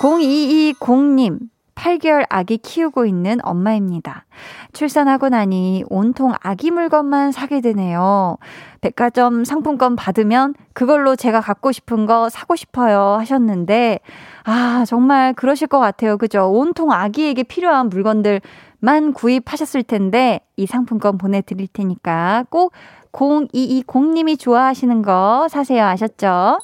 0220님, 0.02 1.40
8개월 1.75 2.25
아기 2.29 2.58
키우고 2.58 3.05
있는 3.05 3.39
엄마입니다. 3.44 4.25
출산하고 4.74 5.29
나니 5.29 5.84
온통 5.89 6.34
아기 6.41 6.72
물건만 6.72 7.32
사게 7.32 7.62
되네요. 7.62 8.38
백화점 8.82 9.44
상품권 9.44 9.96
받으면 9.96 10.55
그걸로 10.74 11.15
제가 11.15 11.41
갖고 11.41 11.72
싶은 11.72 12.05
거 12.05 12.29
사고 12.29 12.55
싶어요 12.55 13.17
하셨는데, 13.20 14.00
아, 14.44 14.84
정말 14.88 15.34
그러실 15.34 15.67
것 15.67 15.79
같아요. 15.79 16.17
그죠? 16.17 16.50
온통 16.50 16.91
아기에게 16.91 17.44
필요한 17.44 17.89
물건들만 17.89 19.13
구입하셨을 19.13 19.84
텐데, 19.84 20.39
이 20.55 20.65
상품권 20.65 21.17
보내드릴 21.17 21.67
테니까 21.67 22.46
꼭 22.50 22.72
0220님이 23.12 24.39
좋아하시는 24.39 25.01
거 25.01 25.48
사세요. 25.50 25.86
아셨죠? 25.86 26.60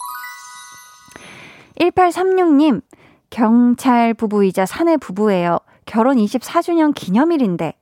1836님, 1.80 2.82
경찰 3.32 4.14
부부이자 4.14 4.68
사내 4.68 4.98
부부예요. 4.98 5.58
결혼 5.88 6.18
24주년 6.18 6.94
기념일인데 6.94 7.74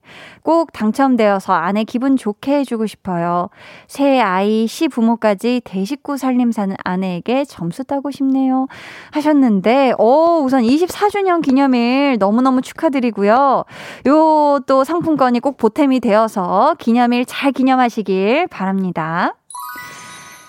꼭 0.42 0.72
당첨되어서 0.72 1.54
아내 1.54 1.84
기분 1.84 2.16
좋게 2.16 2.60
해주고 2.60 2.88
싶어요. 2.88 3.50
새 3.88 4.20
아이, 4.22 4.68
시 4.68 4.88
부모까지 4.88 5.62
대식구 5.66 6.18
살림 6.18 6.52
사는 6.52 6.76
아내에게 6.84 7.44
점수 7.44 7.84
따고 7.84 8.10
싶네요. 8.10 8.68
하셨는데, 9.12 9.94
어, 10.00 10.40
우선 10.42 10.64
24주년 10.64 11.42
기념일 11.44 12.18
너무너무 12.20 12.62
축하드리고요. 12.62 13.66
요 14.08 14.50
또 14.70 14.84
상품권이 14.84 15.40
꼭 15.40 15.58
보탬이 15.58 16.00
되어서 16.00 16.76
기념일 16.80 17.26
잘 17.26 17.52
기념하시길 17.52 18.48
바랍니다. 18.48 19.36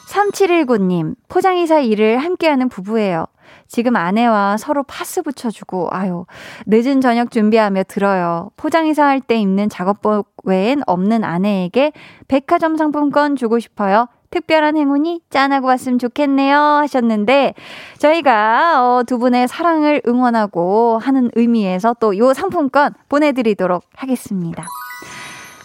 3719님, 0.08 1.14
포장이사 1.28 1.80
일을 1.80 2.18
함께하는 2.18 2.68
부부예요. 2.68 3.26
지금 3.70 3.94
아내와 3.94 4.56
서로 4.56 4.82
파스 4.82 5.22
붙여주고, 5.22 5.88
아유, 5.92 6.26
늦은 6.66 7.00
저녁 7.00 7.30
준비하며 7.30 7.84
들어요. 7.84 8.50
포장이사 8.56 9.04
할 9.04 9.20
때 9.20 9.36
입는 9.36 9.68
작업복 9.68 10.26
외엔 10.44 10.82
없는 10.86 11.22
아내에게 11.22 11.92
백화점 12.26 12.76
상품권 12.76 13.36
주고 13.36 13.60
싶어요. 13.60 14.08
특별한 14.30 14.76
행운이 14.76 15.20
짠하고 15.30 15.68
왔으면 15.68 15.98
좋겠네요. 16.00 16.56
하셨는데, 16.58 17.54
저희가, 17.98 18.82
어, 18.82 19.02
두 19.04 19.18
분의 19.18 19.46
사랑을 19.48 20.02
응원하고 20.06 20.98
하는 20.98 21.30
의미에서 21.34 21.94
또 22.00 22.16
요 22.18 22.34
상품권 22.34 22.94
보내드리도록 23.08 23.84
하겠습니다. 23.94 24.64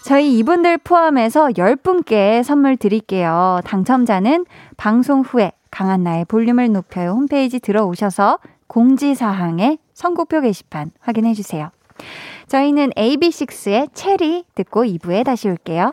저희 0.04 0.38
이분들 0.38 0.78
포함해서 0.78 1.48
10분께 1.48 2.44
선물 2.44 2.76
드릴게요. 2.76 3.60
당첨자는 3.64 4.46
방송 4.76 5.22
후에 5.22 5.50
강한 5.76 6.04
나의 6.04 6.24
볼륨을 6.24 6.72
높여요 6.72 7.10
홈페이지 7.10 7.60
들어오셔서 7.60 8.38
공지사항에 8.66 9.76
선곡표 9.92 10.40
게시판 10.40 10.90
확인해 11.00 11.34
주세요. 11.34 11.70
저희는 12.48 12.92
AB6IX의 12.96 13.90
체리 13.92 14.44
듣고 14.54 14.84
2부에 14.84 15.22
다시 15.22 15.50
올게요. 15.50 15.92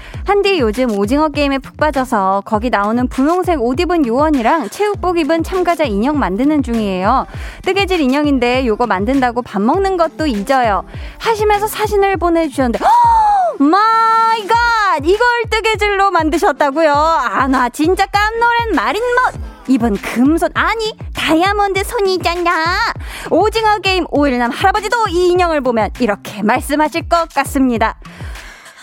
한디 0.31 0.59
요즘 0.61 0.97
오징어 0.97 1.27
게임에 1.27 1.57
푹 1.57 1.75
빠져서 1.75 2.43
거기 2.45 2.69
나오는 2.69 3.05
분홍색 3.09 3.61
옷 3.61 3.77
입은 3.81 4.07
요원이랑 4.07 4.69
체육복 4.69 5.17
입은 5.19 5.43
참가자 5.43 5.83
인형 5.83 6.19
만드는 6.19 6.63
중이에요. 6.63 7.27
뜨개질 7.63 7.99
인형인데 7.99 8.65
요거 8.65 8.87
만든다고 8.87 9.41
밥 9.41 9.61
먹는 9.61 9.97
것도 9.97 10.27
잊어요. 10.27 10.85
하시면서 11.19 11.67
사진을 11.67 12.15
보내주셨는데, 12.15 12.79
my 13.59 14.47
God! 14.47 15.03
이걸 15.03 15.19
뜨개질로 15.49 16.11
만드셨다고요? 16.11 16.93
아, 16.93 17.47
나 17.49 17.67
진짜 17.67 18.05
깜놀한 18.05 18.73
말잇못! 18.73 19.51
이번 19.67 19.97
금손 19.97 20.49
아니 20.53 20.97
다이아몬드 21.13 21.83
손이잖냐 21.83 22.51
오징어 23.29 23.77
게임 23.79 24.05
오일남 24.05 24.51
할아버지도 24.51 25.09
이 25.09 25.29
인형을 25.29 25.61
보면 25.61 25.91
이렇게 25.99 26.41
말씀하실 26.41 27.07
것 27.07 27.29
같습니다 27.29 27.95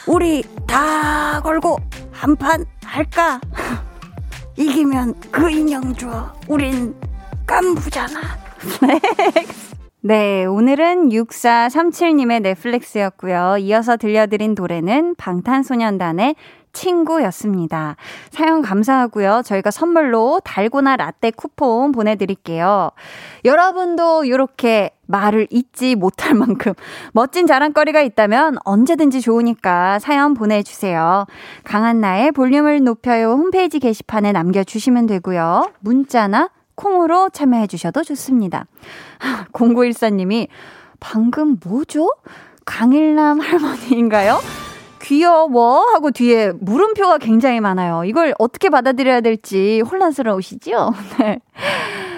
우리 0.09 0.42
다 0.66 1.40
걸고 1.42 1.77
한 2.11 2.35
판 2.37 2.64
할까 2.85 3.40
이기면 4.57 5.14
그 5.31 5.51
인형 5.51 5.94
줘 5.94 6.33
우린 6.49 6.94
깐부잖아 7.47 8.21
네, 10.01 10.44
오늘은 10.44 11.09
6437님의 11.11 12.40
넷플릭스였고요. 12.42 13.57
이어서 13.59 13.97
들려드린 13.97 14.55
노래는 14.57 15.16
방탄소년단의 15.16 16.37
친구였습니다. 16.72 17.96
사연 18.31 18.62
감사하고요. 18.62 19.42
저희가 19.44 19.70
선물로 19.70 20.40
달고나 20.44 20.96
라떼 20.96 21.31
쿠폰 21.33 21.92
보내드릴게요. 21.92 22.90
여러분도 23.44 24.24
이렇게 24.24 24.90
말을 25.07 25.48
잊지 25.50 25.94
못할 25.94 26.35
만큼 26.37 26.74
멋진 27.12 27.46
자랑거리가 27.46 28.00
있다면 28.02 28.59
언제든지 28.64 29.20
좋으니까 29.20 29.98
사연 29.98 30.35
보내주세요. 30.35 31.26
강한나의 31.64 32.33
볼륨을 32.33 32.85
높여요 32.85 33.33
홈페이지 33.33 33.78
게시판에 33.78 34.33
남겨주시면 34.33 35.07
되고요. 35.07 35.70
문자나 35.81 36.50
콩으로 36.74 37.31
참여해 37.31 37.66
주셔도 37.66 38.04
좋습니다. 38.04 38.66
0914님이 39.52 40.48
방금 41.00 41.59
뭐죠? 41.64 42.11
강일남 42.64 43.40
할머니인가요? 43.40 44.67
귀여워 45.09 45.87
하고 45.94 46.11
뒤에 46.11 46.53
물음표가 46.61 47.16
굉장히 47.16 47.61
많아요. 47.61 48.05
이걸 48.05 48.35
어떻게 48.38 48.68
받아들여야 48.68 49.23
될지 49.23 49.81
혼란스러우시죠? 49.81 50.92
네. 51.18 51.40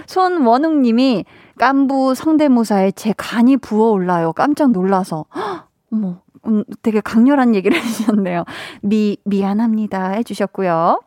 손원웅 0.06 0.82
님이 0.82 1.24
깐부 1.56 2.16
성대모사에 2.16 2.90
제 2.92 3.14
간이 3.16 3.58
부어올라요. 3.58 4.32
깜짝 4.32 4.72
놀라서. 4.72 5.24
어머, 5.92 6.20
음, 6.46 6.64
되게 6.82 7.00
강렬한 7.00 7.54
얘기를 7.54 7.78
해주셨네요. 7.78 8.44
미, 8.82 9.18
미안합니다. 9.24 10.08
해주셨고요. 10.14 11.00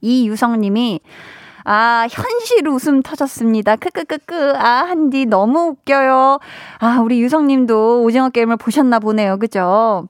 이유성 0.00 0.60
님이 0.60 1.00
아, 1.62 2.08
현실 2.10 2.66
웃음 2.66 3.00
터졌습니다. 3.02 3.76
크크크크. 3.76 4.54
아, 4.56 4.86
한디 4.88 5.24
너무 5.26 5.68
웃겨요. 5.68 6.40
아, 6.80 7.00
우리 7.00 7.20
유성님도 7.20 8.02
오징어 8.02 8.30
게임을 8.30 8.56
보셨나 8.56 8.98
보네요. 8.98 9.38
그죠? 9.38 10.08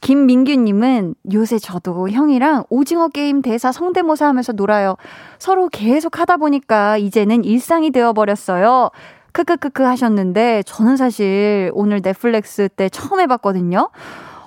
김민규님은 0.00 1.14
요새 1.32 1.58
저도 1.58 2.10
형이랑 2.10 2.64
오징어 2.70 3.08
게임 3.08 3.42
대사 3.42 3.72
성대모사 3.72 4.26
하면서 4.26 4.52
놀아요. 4.52 4.96
서로 5.38 5.68
계속 5.68 6.18
하다 6.18 6.38
보니까 6.38 6.96
이제는 6.96 7.44
일상이 7.44 7.90
되어버렸어요. 7.90 8.90
크크크크 9.32 9.82
하셨는데 9.82 10.62
저는 10.64 10.96
사실 10.96 11.70
오늘 11.74 12.02
넷플릭스 12.02 12.68
때 12.68 12.88
처음 12.88 13.20
해봤거든요. 13.20 13.90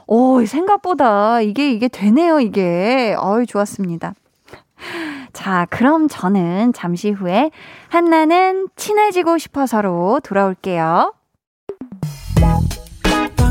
오, 0.07 0.45
생각보다 0.45 1.41
이게, 1.41 1.71
이게 1.71 1.87
되네요, 1.87 2.39
이게. 2.39 3.15
어이, 3.17 3.45
좋았습니다. 3.45 4.13
자, 5.31 5.65
그럼 5.69 6.07
저는 6.09 6.73
잠시 6.73 7.11
후에 7.11 7.51
한나는 7.87 8.67
친해지고 8.75 9.37
싶어서로 9.37 10.19
돌아올게요. 10.23 11.13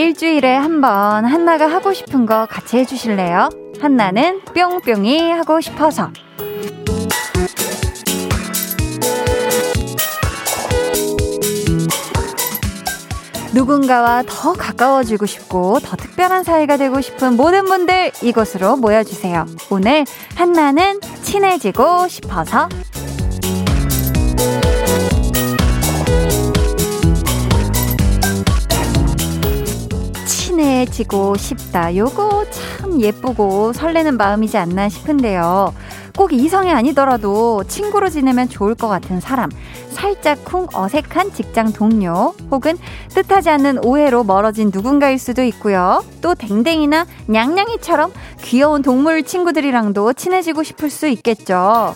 일주일에 0.00 0.56
한 0.56 0.80
번 0.80 1.26
한나가 1.26 1.66
하고 1.66 1.92
싶은 1.92 2.24
거 2.24 2.46
같이 2.46 2.78
해주실래요? 2.78 3.50
한나는 3.82 4.40
뿅뿅이 4.54 5.30
하고 5.30 5.60
싶어서. 5.60 6.10
누군가와 13.52 14.22
더 14.26 14.52
가까워지고 14.52 15.26
싶고 15.26 15.80
더 15.80 15.96
특별한 15.96 16.44
사이가 16.44 16.76
되고 16.76 17.00
싶은 17.00 17.36
모든 17.36 17.64
분들 17.64 18.12
이곳으로 18.22 18.76
모여주세요. 18.76 19.44
오늘 19.70 20.04
한나는 20.36 21.00
친해지고 21.22 22.06
싶어서 22.08 22.68
친해지고 30.80 31.36
싶다. 31.36 31.94
요거 31.94 32.46
참 32.50 33.00
예쁘고 33.00 33.72
설레는 33.72 34.16
마음이지 34.16 34.56
않나 34.56 34.88
싶은데요. 34.88 35.74
꼭 36.16 36.32
이성이 36.32 36.70
아니더라도 36.70 37.64
친구로 37.64 38.08
지내면 38.08 38.48
좋을 38.48 38.74
것 38.74 38.88
같은 38.88 39.20
사람, 39.20 39.50
살짝 39.90 40.44
쿵 40.44 40.66
어색한 40.72 41.32
직장 41.34 41.72
동료, 41.72 42.34
혹은 42.50 42.76
뜻하지 43.10 43.50
않는 43.50 43.84
오해로 43.84 44.24
멀어진 44.24 44.70
누군가일 44.72 45.18
수도 45.18 45.42
있고요. 45.44 46.04
또 46.20 46.34
댕댕이나 46.34 47.06
냥냥이처럼 47.26 48.12
귀여운 48.42 48.82
동물 48.82 49.22
친구들이랑도 49.22 50.14
친해지고 50.14 50.62
싶을 50.62 50.90
수 50.90 51.08
있겠죠. 51.08 51.94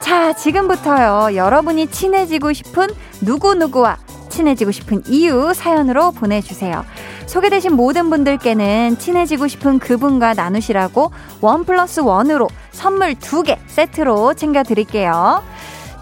자, 0.00 0.34
지금부터요. 0.34 1.34
여러분이 1.36 1.86
친해지고 1.86 2.52
싶은 2.52 2.88
누구누구와 3.22 3.96
친해지고 4.34 4.72
싶은 4.72 5.02
이유 5.06 5.52
사연으로 5.54 6.10
보내주세요. 6.10 6.84
소개되신 7.26 7.74
모든 7.74 8.10
분들께는 8.10 8.98
친해지고 8.98 9.46
싶은 9.46 9.78
그분과 9.78 10.34
나누시라고 10.34 11.12
원 11.40 11.64
플러스 11.64 12.00
원으로 12.00 12.48
선물 12.72 13.14
두 13.14 13.44
개 13.44 13.58
세트로 13.66 14.34
챙겨드릴게요. 14.34 15.42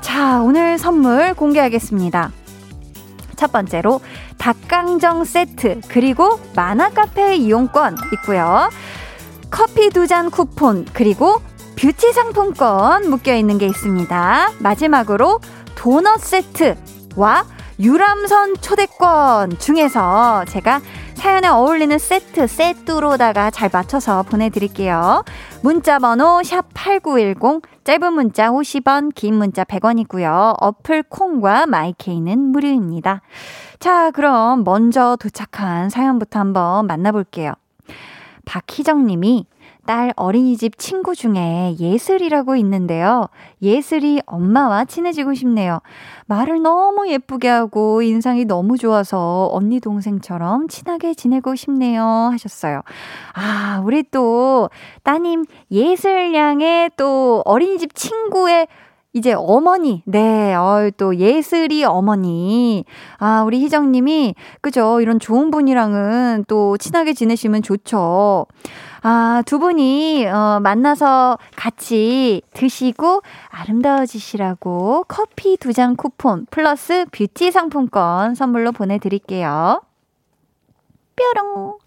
자, 0.00 0.40
오늘 0.40 0.78
선물 0.78 1.34
공개하겠습니다. 1.34 2.30
첫 3.36 3.52
번째로 3.52 4.00
닭강정 4.38 5.24
세트 5.24 5.82
그리고 5.88 6.40
만화 6.54 6.88
카페 6.90 7.36
이용권 7.36 7.96
있고요. 8.14 8.70
커피 9.50 9.90
두 9.90 10.06
잔 10.06 10.30
쿠폰 10.30 10.86
그리고 10.94 11.42
뷰티 11.76 12.12
상품권 12.12 13.10
묶여 13.10 13.34
있는 13.34 13.58
게 13.58 13.66
있습니다. 13.66 14.52
마지막으로 14.58 15.40
도넛 15.74 16.20
세트와 16.20 17.44
유람선 17.82 18.58
초대권 18.60 19.58
중에서 19.58 20.44
제가 20.46 20.80
사연에 21.14 21.48
어울리는 21.48 21.98
세트, 21.98 22.46
세트로다가 22.46 23.50
잘 23.50 23.70
맞춰서 23.72 24.22
보내드릴게요. 24.22 25.24
문자 25.62 25.98
번호 25.98 26.42
샵8910, 26.42 27.64
짧은 27.82 28.12
문자 28.12 28.50
50원, 28.50 29.12
긴 29.16 29.34
문자 29.34 29.64
100원이고요. 29.64 30.54
어플 30.60 31.02
콩과 31.08 31.66
마이케이는 31.66 32.38
무료입니다. 32.38 33.20
자, 33.80 34.12
그럼 34.12 34.62
먼저 34.62 35.16
도착한 35.18 35.90
사연부터 35.90 36.38
한번 36.38 36.86
만나볼게요. 36.86 37.52
박희정 38.44 39.06
님이 39.06 39.46
딸 39.84 40.12
어린이집 40.16 40.78
친구 40.78 41.14
중에 41.14 41.76
예슬이라고 41.78 42.56
있는데요. 42.56 43.28
예슬이 43.60 44.20
엄마와 44.26 44.84
친해지고 44.84 45.34
싶네요. 45.34 45.80
말을 46.26 46.62
너무 46.62 47.08
예쁘게 47.08 47.48
하고 47.48 48.02
인상이 48.02 48.44
너무 48.44 48.78
좋아서 48.78 49.48
언니 49.52 49.80
동생처럼 49.80 50.68
친하게 50.68 51.14
지내고 51.14 51.56
싶네요. 51.56 52.02
하셨어요. 52.32 52.82
아, 53.34 53.82
우리 53.84 54.04
또 54.04 54.70
따님 55.02 55.44
예슬 55.70 56.34
양의 56.34 56.92
또 56.96 57.42
어린이집 57.44 57.94
친구의 57.94 58.68
이제 59.14 59.34
어머니, 59.34 60.02
네, 60.06 60.54
어, 60.54 60.90
또 60.96 61.16
예슬이 61.16 61.84
어머니. 61.84 62.86
아, 63.18 63.42
우리 63.42 63.60
희정님이, 63.62 64.34
그죠. 64.62 65.02
이런 65.02 65.18
좋은 65.18 65.50
분이랑은 65.50 66.46
또 66.48 66.78
친하게 66.78 67.12
지내시면 67.12 67.62
좋죠. 67.62 68.46
아, 69.04 69.42
두 69.46 69.58
분이, 69.58 70.26
어, 70.26 70.60
만나서 70.62 71.36
같이 71.56 72.40
드시고 72.52 73.22
아름다워지시라고 73.48 75.04
커피 75.08 75.56
두 75.56 75.72
잔 75.72 75.96
쿠폰 75.96 76.46
플러스 76.50 77.06
뷰티 77.12 77.50
상품권 77.50 78.34
선물로 78.34 78.72
보내드릴게요. 78.72 79.82
뾰롱. 81.16 81.78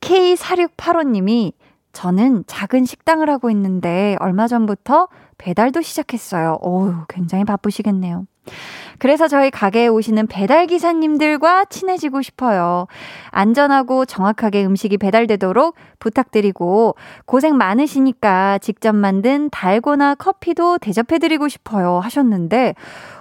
K4685님이 0.00 1.52
저는 1.92 2.44
작은 2.46 2.84
식당을 2.84 3.30
하고 3.30 3.50
있는데 3.50 4.16
얼마 4.20 4.46
전부터 4.46 5.08
배달도 5.38 5.80
시작했어요. 5.82 6.58
어우, 6.60 7.06
굉장히 7.08 7.44
바쁘시겠네요. 7.44 8.26
그래서 8.98 9.26
저희 9.28 9.50
가게에 9.50 9.88
오시는 9.88 10.28
배달 10.28 10.66
기사님들과 10.66 11.64
친해지고 11.66 12.22
싶어요. 12.22 12.86
안전하고 13.30 14.04
정확하게 14.04 14.64
음식이 14.64 14.98
배달되도록 14.98 15.74
부탁드리고 15.98 16.94
고생 17.26 17.56
많으시니까 17.56 18.58
직접 18.58 18.94
만든 18.94 19.50
달고나 19.50 20.14
커피도 20.14 20.78
대접해드리고 20.78 21.48
싶어요 21.48 21.98
하셨는데 22.00 22.74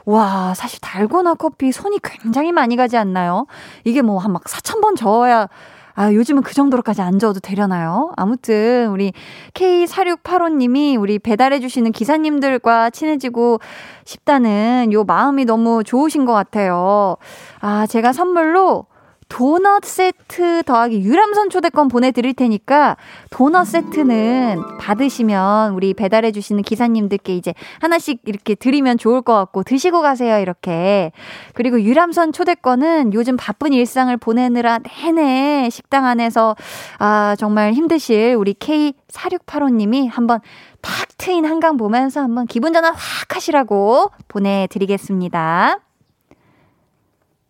와 0.06 0.54
사실 0.54 0.80
달고나 0.82 1.34
커피 1.36 1.72
손이 1.72 2.00
굉장히 2.04 2.52
많이 2.52 2.76
가지 2.76 2.98
않나요? 2.98 3.48
이게 3.84 4.02
뭐 4.02 4.20
한 4.20 4.32
막 4.34 4.44
4천 4.44 4.82
번 4.82 4.96
저어야 4.96 5.48
아, 5.96 6.12
요즘은 6.12 6.42
그 6.42 6.54
정도로까지 6.54 7.02
안 7.02 7.20
저어도 7.20 7.40
되려나요? 7.40 8.12
아무튼, 8.18 8.90
우리 8.90 9.14
K4685님이 9.54 11.00
우리 11.00 11.20
배달해주시는 11.20 11.92
기사님들과 11.92 12.90
친해지고 12.90 13.60
싶다는 14.06 14.92
요 14.92 15.04
마음이 15.04 15.46
너무 15.46 15.84
좋으신 15.84 16.26
것 16.26 16.34
같아요. 16.34 17.18
아, 17.60 17.86
제가 17.86 18.12
선물로 18.12 18.88
도넛 19.34 19.84
세트 19.84 20.62
더하기 20.62 21.02
유람선 21.02 21.50
초대권 21.50 21.88
보내드릴 21.88 22.36
테니까 22.36 22.98
도넛 23.32 23.66
세트는 23.66 24.62
받으시면 24.80 25.74
우리 25.74 25.96
배달해주시는 25.96 26.62
기사님들께 26.62 27.36
이제 27.36 27.56
하나씩 27.80 28.22
이렇게 28.26 28.54
드리면 28.54 29.00
좋을 29.00 29.24
것 29.24 29.34
같고 29.34 29.64
드시고 29.64 30.04
가세요 30.04 30.38
이렇게 30.38 31.12
그리고 31.56 31.82
유람선 31.82 32.32
초대권은 32.32 33.16
요즘 33.16 33.36
바쁜 33.36 33.74
일상을 33.74 34.16
보내느라 34.18 34.78
내내 34.78 35.68
식당 35.72 36.06
안에서 36.06 36.56
아 37.00 37.36
정말 37.40 37.74
힘드실 37.74 38.36
우리 38.38 38.54
K4685님이 38.54 40.12
한번 40.12 40.42
탁 40.82 41.08
트인 41.18 41.46
한강 41.46 41.78
보면서 41.78 42.22
한번 42.22 42.46
기분 42.46 42.72
전환 42.72 42.94
확 42.94 43.36
하시라고 43.36 44.12
보내드리겠습니다. 44.28 45.80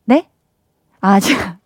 네? 0.06 0.30
아, 1.02 1.20
제가 1.20 1.58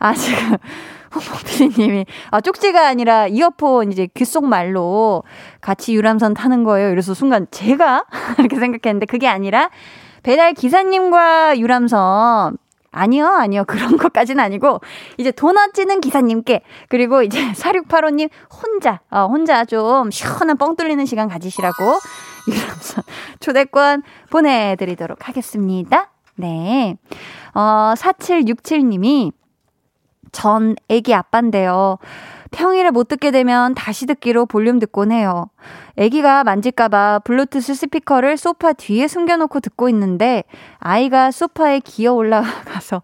아, 0.00 0.12
지금, 0.14 0.56
홍범피디님이, 1.14 2.06
아, 2.30 2.40
쪽지가 2.40 2.88
아니라 2.88 3.26
이어폰 3.26 3.92
이제 3.92 4.08
귓속 4.12 4.46
말로 4.46 5.22
같이 5.60 5.94
유람선 5.94 6.34
타는 6.34 6.64
거예요. 6.64 6.90
이래서 6.90 7.14
순간 7.14 7.46
제가 7.50 8.06
이렇게 8.38 8.56
생각했는데 8.56 9.06
그게 9.06 9.28
아니라 9.28 9.70
배달 10.22 10.54
기사님과 10.54 11.58
유람선 11.58 12.56
아니요, 12.92 13.26
아니요. 13.26 13.64
그런 13.66 13.96
것까지는 13.96 14.42
아니고, 14.42 14.80
이제 15.16 15.30
도넛 15.30 15.74
찌는 15.74 16.00
기사님께, 16.00 16.62
그리고 16.88 17.22
이제 17.22 17.38
4685님 17.54 18.28
혼자, 18.50 19.00
어, 19.10 19.26
혼자 19.26 19.64
좀 19.64 20.10
시원한 20.10 20.56
뻥 20.56 20.74
뚫리는 20.74 21.04
시간 21.06 21.28
가지시라고, 21.28 21.84
유람선 22.48 23.04
초대권 23.38 24.02
보내드리도록 24.30 25.28
하겠습니다. 25.28 26.10
네. 26.34 26.96
어, 27.54 27.94
4767님이, 27.96 29.30
전 30.32 30.76
애기 30.88 31.14
아빠인데요. 31.14 31.98
평일에 32.50 32.90
못 32.90 33.08
듣게 33.08 33.30
되면 33.30 33.74
다시 33.74 34.06
듣기로 34.06 34.46
볼륨 34.46 34.78
듣곤 34.78 35.12
해요. 35.12 35.50
애기가 35.96 36.44
만질까봐 36.44 37.20
블루투스 37.24 37.74
스피커를 37.74 38.36
소파 38.36 38.72
뒤에 38.72 39.06
숨겨놓고 39.06 39.60
듣고 39.60 39.88
있는데 39.88 40.44
아이가 40.78 41.30
소파에 41.30 41.80
기어 41.80 42.12
올라가서 42.14 43.02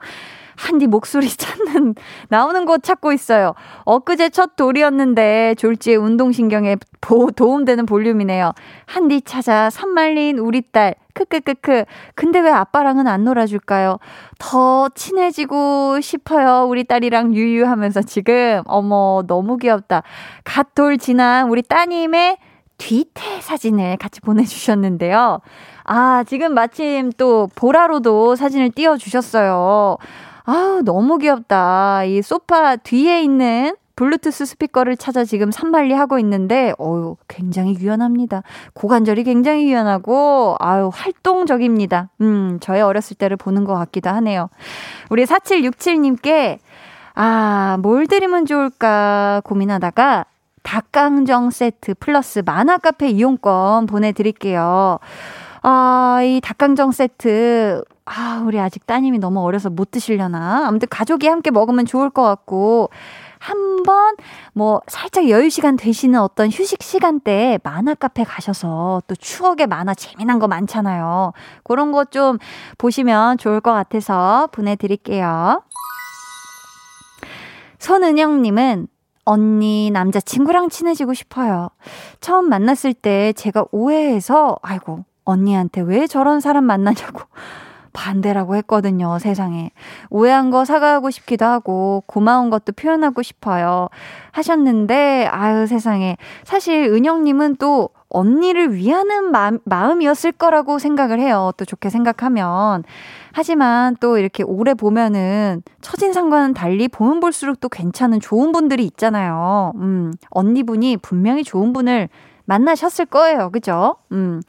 한디 0.57 0.87
목소리 0.87 1.29
찾는, 1.29 1.95
나오는 2.29 2.65
곳 2.65 2.83
찾고 2.83 3.13
있어요. 3.13 3.55
엊그제 3.85 4.31
첫 4.31 4.57
돌이었는데 4.57 5.55
졸지에 5.59 5.97
운동신경에 5.97 6.77
보, 7.01 7.31
도움되는 7.31 7.85
볼륨이네요. 7.87 8.53
한디 8.87 9.21
찾아 9.21 9.71
산말린 9.71 10.39
우리 10.39 10.63
딸. 10.63 10.95
크크크크. 11.17 11.85
근데 12.15 12.41
왜 12.41 12.51
아빠랑은 12.51 13.07
안 13.07 13.25
놀아줄까요? 13.25 13.99
더 14.39 14.89
친해지고 14.91 16.01
싶어요. 16.03 16.67
우리 16.69 16.85
딸이랑 16.85 17.35
유유하면서 17.35 18.03
지금. 18.03 18.63
어머, 18.67 19.23
너무 19.27 19.57
귀엽다. 19.57 20.03
갓 20.45 20.75
돌 20.75 20.99
지난 20.99 21.49
우리 21.49 21.63
따님의 21.63 22.37
뒤태 22.77 23.41
사진을 23.41 23.97
같이 23.97 24.21
보내주셨는데요. 24.21 25.41
아, 25.85 26.25
지금 26.27 26.53
마침 26.53 27.11
또 27.17 27.49
보라로도 27.55 28.37
사진을 28.37 28.73
띄워주셨어요. 28.73 29.97
아우, 30.45 30.83
너무 30.83 31.17
귀엽다. 31.17 32.05
이 32.05 32.21
소파 32.21 32.77
뒤에 32.77 33.23
있는 33.23 33.75
블루투스 33.97 34.45
스피커를 34.45 34.97
찾아 34.97 35.25
지금 35.25 35.51
산만리 35.51 35.95
하고 35.95 36.19
있는데, 36.19 36.75
어유 36.79 37.17
굉장히 37.29 37.75
유연합니다. 37.75 38.43
고관절이 38.75 39.25
굉장히 39.25 39.65
유연하고, 39.65 40.57
아유, 40.61 40.91
활동적입니다. 40.93 42.11
음, 42.21 42.59
저의 42.61 42.83
어렸을 42.83 43.17
때를 43.17 43.37
보는 43.37 43.65
것 43.65 43.75
같기도 43.75 44.11
하네요. 44.11 44.51
우리 45.09 45.25
4767님께, 45.25 46.59
아, 47.15 47.79
뭘 47.81 48.07
드리면 48.07 48.45
좋을까 48.45 49.41
고민하다가, 49.45 50.27
닭강정 50.63 51.51
세트 51.51 51.95
플러스 51.95 52.43
만화 52.45 52.77
카페 52.77 53.09
이용권 53.09 53.87
보내 53.87 54.13
드릴게요. 54.13 54.99
아, 55.63 56.21
이 56.23 56.41
닭강정 56.43 56.93
세트. 56.93 57.83
아, 58.05 58.43
우리 58.47 58.61
아직 58.61 58.87
따님이 58.87 59.19
너무 59.19 59.41
어려서 59.41 59.71
못 59.71 59.91
드시려나? 59.91 60.67
아무튼 60.67 60.87
가족이 60.91 61.27
함께 61.29 61.51
먹으면 61.51 61.87
좋을 61.87 62.11
것 62.11 62.23
같고, 62.23 62.91
한번 63.39 64.17
뭐 64.53 64.81
살짝 64.89 65.29
여유 65.29 65.51
시간 65.51 65.77
되시는 65.77 66.19
어떤 66.21 66.49
휴식 66.49 66.83
시간대에 66.83 67.59
만화 67.63 67.95
카페 67.95 68.25
가셔서 68.25 69.03
또 69.07 69.15
추억의 69.15 69.67
만화 69.67 69.95
재미난 69.95 70.39
거 70.39 70.49
많잖아요. 70.49 71.33
그런 71.63 71.93
거 71.93 72.05
좀 72.07 72.39
보시면 72.79 73.37
좋을 73.39 73.61
것 73.61 73.73
같아서 73.73 74.49
보내드릴게요. 74.53 75.63
손은영님은 77.79 78.87
언니 79.25 79.91
남자친구랑 79.91 80.69
친해지고 80.69 81.15
싶어요. 81.15 81.69
처음 82.21 82.49
만났을 82.49 82.95
때 82.95 83.33
제가 83.33 83.65
오해해서, 83.73 84.57
아이고, 84.63 85.05
언니한테 85.25 85.81
왜 85.81 86.07
저런 86.07 86.41
사람 86.41 86.65
만나냐고 86.65 87.23
반대라고 87.97 88.57
했거든요, 88.57 89.19
세상에. 89.19 89.71
오해한 90.11 90.51
거 90.51 90.67
사과하고 90.67 91.11
싶기도 91.11 91.47
하고, 91.47 92.05
고마운 92.07 92.51
것도 92.51 92.73
표현하고 92.73 93.23
싶어요. 93.23 93.89
하셨는데, 94.33 95.29
아유, 95.33 95.67
세상에. 95.67 96.19
사실 96.45 96.93
은영님은 96.93 97.57
또 97.57 97.89
언니를 98.09 98.75
위하는 98.75 99.33
마음, 99.33 99.59
마음이었을 99.65 100.33
거라고 100.33 100.79
생각을 100.79 101.19
해요. 101.19 101.53
또 101.57 101.65
좋게 101.65 101.91
생각하면. 101.91 102.85
하지만 103.33 103.97
또 104.01 104.19
이렇게 104.19 104.43
오래 104.43 104.75
보면은 104.75 105.63
첫인상과는 105.81 106.55
달리 106.55 106.89
보면 106.89 107.21
볼수록 107.21 107.61
또 107.61 107.69
괜찮은 107.69 108.21
좋은 108.21 108.53
분들이 108.53 108.85
있잖아요. 108.85 109.73
음, 109.77 110.13
언니분이 110.31 110.99
분명히 110.99 111.45
좋은 111.45 111.73
분을 111.73 112.09
만나셨을 112.47 113.07
거예요. 113.07 113.51
그죠? 113.51 113.97
음. 114.13 114.41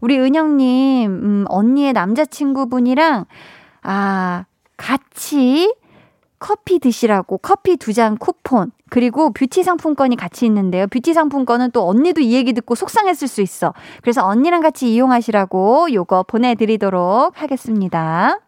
우리 0.00 0.18
은영님, 0.18 1.10
음, 1.10 1.44
언니의 1.48 1.92
남자친구분이랑, 1.94 3.24
아, 3.82 4.44
같이 4.76 5.74
커피 6.38 6.78
드시라고 6.78 7.38
커피 7.38 7.76
두 7.78 7.92
잔 7.94 8.16
쿠폰, 8.18 8.70
그리고 8.90 9.32
뷰티 9.32 9.62
상품권이 9.62 10.16
같이 10.16 10.44
있는데요. 10.46 10.86
뷰티 10.88 11.14
상품권은 11.14 11.70
또 11.72 11.88
언니도 11.88 12.20
이 12.20 12.34
얘기 12.34 12.52
듣고 12.52 12.74
속상했을 12.74 13.26
수 13.26 13.40
있어. 13.40 13.72
그래서 14.02 14.24
언니랑 14.26 14.60
같이 14.60 14.92
이용하시라고 14.92 15.92
요거 15.92 16.24
보내드리도록 16.24 17.40
하겠습니다. 17.40 18.38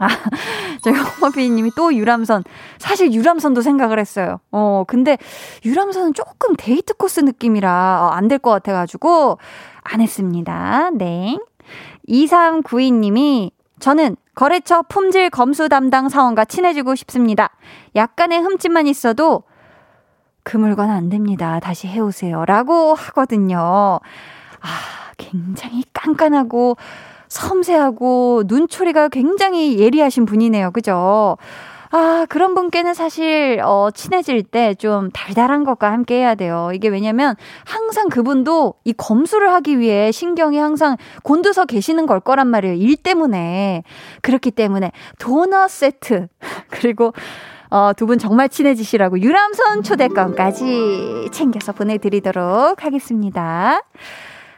아, 0.00 0.08
저희 0.82 0.94
허머피님이 0.94 1.70
또 1.76 1.94
유람선. 1.94 2.44
사실 2.78 3.12
유람선도 3.12 3.62
생각을 3.62 3.98
했어요. 3.98 4.40
어, 4.50 4.84
근데 4.86 5.18
유람선은 5.64 6.14
조금 6.14 6.56
데이트 6.56 6.94
코스 6.94 7.20
느낌이라 7.20 8.00
어, 8.02 8.08
안될 8.08 8.38
것 8.38 8.50
같아가지고 8.50 9.38
안 9.82 10.00
했습니다. 10.00 10.90
네. 10.94 11.38
2392님이 12.08 13.50
저는 13.78 14.16
거래처 14.34 14.82
품질 14.88 15.30
검수 15.30 15.68
담당 15.68 16.08
사원과 16.08 16.44
친해지고 16.46 16.96
싶습니다. 16.96 17.50
약간의 17.94 18.40
흠집만 18.40 18.86
있어도 18.88 19.44
그 20.42 20.56
물건 20.56 20.90
안 20.90 21.08
됩니다. 21.08 21.60
다시 21.60 21.86
해오세요. 21.86 22.44
라고 22.44 22.94
하거든요. 22.94 24.00
아, 24.60 24.68
굉장히 25.16 25.84
깐깐하고 25.92 26.76
섬세하고 27.34 28.44
눈초리가 28.46 29.08
굉장히 29.08 29.78
예리하신 29.78 30.24
분이네요. 30.24 30.70
그죠? 30.70 31.36
아, 31.90 32.26
그런 32.28 32.54
분께는 32.56 32.92
사실, 32.92 33.60
어, 33.62 33.88
친해질 33.94 34.42
때 34.42 34.74
좀 34.74 35.10
달달한 35.12 35.62
것과 35.62 35.92
함께 35.92 36.16
해야 36.16 36.34
돼요. 36.34 36.70
이게 36.74 36.88
왜냐면 36.88 37.36
항상 37.64 38.08
그분도 38.08 38.74
이 38.84 38.92
검수를 38.92 39.52
하기 39.52 39.78
위해 39.78 40.10
신경이 40.10 40.58
항상 40.58 40.96
곤두서 41.22 41.66
계시는 41.66 42.06
걸 42.06 42.18
거란 42.18 42.48
말이에요. 42.48 42.74
일 42.74 42.96
때문에. 42.96 43.84
그렇기 44.22 44.50
때문에 44.50 44.90
도넛 45.18 45.70
세트, 45.70 46.26
그리고 46.70 47.12
어, 47.70 47.92
두 47.96 48.06
분 48.06 48.18
정말 48.18 48.48
친해지시라고 48.48 49.20
유람선 49.20 49.82
초대권까지 49.84 51.28
챙겨서 51.32 51.72
보내드리도록 51.72 52.84
하겠습니다. 52.84 53.80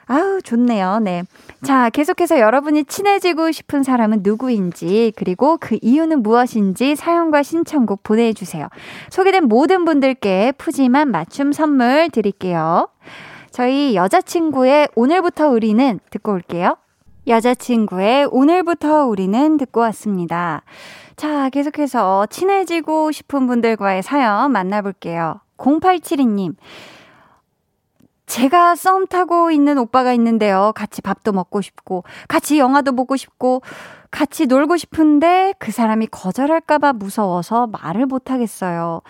아우, 0.06 0.40
좋네요. 0.42 1.00
네. 1.00 1.24
자, 1.64 1.90
계속해서 1.90 2.38
여러분이 2.38 2.84
친해지고 2.84 3.50
싶은 3.50 3.82
사람은 3.82 4.20
누구인지, 4.22 5.12
그리고 5.16 5.56
그 5.58 5.78
이유는 5.80 6.22
무엇인지 6.22 6.96
사연과 6.96 7.42
신청곡 7.42 8.02
보내주세요. 8.02 8.68
소개된 9.10 9.44
모든 9.46 9.84
분들께 9.84 10.52
푸짐한 10.58 11.10
맞춤 11.10 11.52
선물 11.52 12.10
드릴게요. 12.10 12.88
저희 13.50 13.96
여자친구의 13.96 14.88
오늘부터 14.94 15.48
우리는 15.48 15.98
듣고 16.10 16.32
올게요. 16.32 16.76
여자친구의 17.26 18.28
오늘부터 18.30 19.06
우리는 19.06 19.56
듣고 19.56 19.80
왔습니다. 19.80 20.62
자, 21.16 21.48
계속해서 21.48 22.26
친해지고 22.26 23.10
싶은 23.10 23.46
분들과의 23.46 24.02
사연 24.02 24.52
만나볼게요. 24.52 25.40
0872님. 25.56 26.54
제가 28.26 28.74
썸 28.74 29.06
타고 29.06 29.50
있는 29.50 29.78
오빠가 29.78 30.12
있는데요. 30.12 30.72
같이 30.74 31.00
밥도 31.00 31.32
먹고 31.32 31.60
싶고, 31.60 32.04
같이 32.28 32.58
영화도 32.58 32.92
보고 32.92 33.16
싶고, 33.16 33.62
같이 34.10 34.46
놀고 34.46 34.76
싶은데 34.76 35.52
그 35.58 35.72
사람이 35.72 36.06
거절할까봐 36.06 36.94
무서워서 36.94 37.66
말을 37.66 38.06
못하겠어요. 38.06 39.02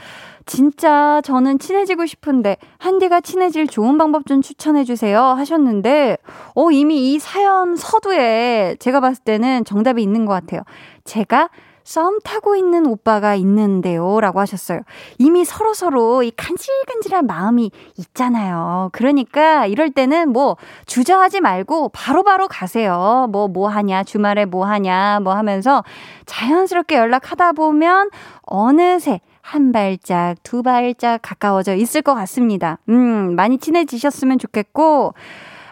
진짜 0.46 1.20
저는 1.24 1.59
친해지고 1.59 2.07
싶은데 2.07 2.57
한디가 2.79 3.20
친해질 3.20 3.66
좋은 3.68 3.98
방법 3.98 4.26
좀 4.26 4.42
추천해주세요 4.42 5.20
하셨는데, 5.20 6.18
어, 6.55 6.70
이미 6.70 7.12
이 7.12 7.18
사연 7.18 7.76
서두에 7.76 8.76
제가 8.79 9.00
봤을 9.00 9.22
때는 9.24 9.64
정답이 9.64 10.02
있는 10.02 10.24
것 10.24 10.33
같아요. 10.33 10.62
제가 11.05 11.50
썸 11.87 12.18
타고 12.25 12.57
있는 12.57 12.85
오빠가 12.85 13.37
있는데요. 13.37 14.20
라고 14.20 14.40
하셨어요. 14.40 14.81
이미 15.18 15.44
서로서로 15.44 16.25
이 16.25 16.33
간질간질한 16.33 17.29
마음이 17.29 17.70
있잖아요. 17.96 18.90
그러니까 18.92 19.66
이럴 19.66 19.90
때는 19.90 20.31
뭐 20.31 20.57
주저하지 20.87 21.40
말고 21.40 21.90
바로바로 21.90 22.25
바로 22.25 22.49
가세요. 22.49 23.29
뭐, 23.31 23.46
뭐 23.46 23.68
하냐, 23.68 24.03
주말에 24.03 24.46
뭐 24.46 24.66
하냐, 24.66 25.20
뭐 25.22 25.35
하면서 25.35 25.85
자연스럽게 26.27 26.96
연락하다 26.96 27.53
보면 27.53 28.11
어느새 28.42 29.20
한 29.40 29.70
발짝, 29.70 30.35
두 30.42 30.64
발짝 30.64 31.20
가까워져 31.22 31.77
있을 31.77 32.03
것 32.03 32.14
같습니다. 32.14 32.79
음, 32.88 33.37
많이 33.37 33.59
친해지셨으면 33.59 34.40
좋겠고, 34.40 35.14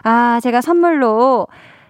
아, 0.03 0.39
제가 0.41 0.61
선물로 0.61 1.47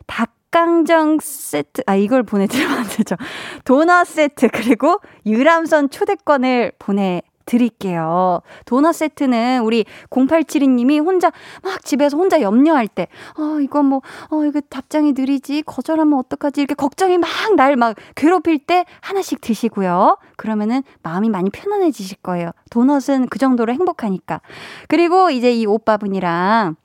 닭 0.07 0.34
닭강정 0.55 1.17
세트, 1.21 1.83
아, 1.85 1.95
이걸 1.95 2.23
보내드리면 2.23 2.77
안 2.77 2.85
되죠. 2.85 3.17
도넛 3.65 4.07
세트, 4.07 4.47
그리고 4.53 5.01
유람선 5.25 5.89
초대권을 5.89 6.71
보내 6.79 7.21
드릴게요. 7.45 8.39
도넛 8.65 8.95
세트는 8.95 9.61
우리 9.63 9.83
0872님이 10.09 11.03
혼자 11.03 11.31
막 11.61 11.83
집에서 11.83 12.15
혼자 12.17 12.39
염려할 12.41 12.87
때, 12.87 13.07
어, 13.37 13.59
이거 13.59 13.83
뭐, 13.83 14.01
어, 14.31 14.45
이거 14.45 14.61
답장이 14.61 15.11
느리지? 15.11 15.63
거절하면 15.63 16.17
어떡하지? 16.19 16.61
이렇게 16.61 16.73
걱정이 16.73 17.17
막 17.17 17.29
날 17.57 17.75
막 17.75 17.97
괴롭힐 18.15 18.59
때 18.59 18.85
하나씩 19.01 19.41
드시고요. 19.41 20.17
그러면은 20.37 20.83
마음이 21.03 21.29
많이 21.29 21.49
편안해지실 21.49 22.17
거예요. 22.23 22.51
도넛은 22.71 23.27
그 23.27 23.39
정도로 23.39 23.73
행복하니까. 23.73 24.39
그리고 24.87 25.29
이제 25.29 25.51
이 25.51 25.65
오빠분이랑 25.65 26.77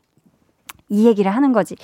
이 0.90 1.06
얘기를 1.06 1.30
하는 1.30 1.52
거지. 1.52 1.76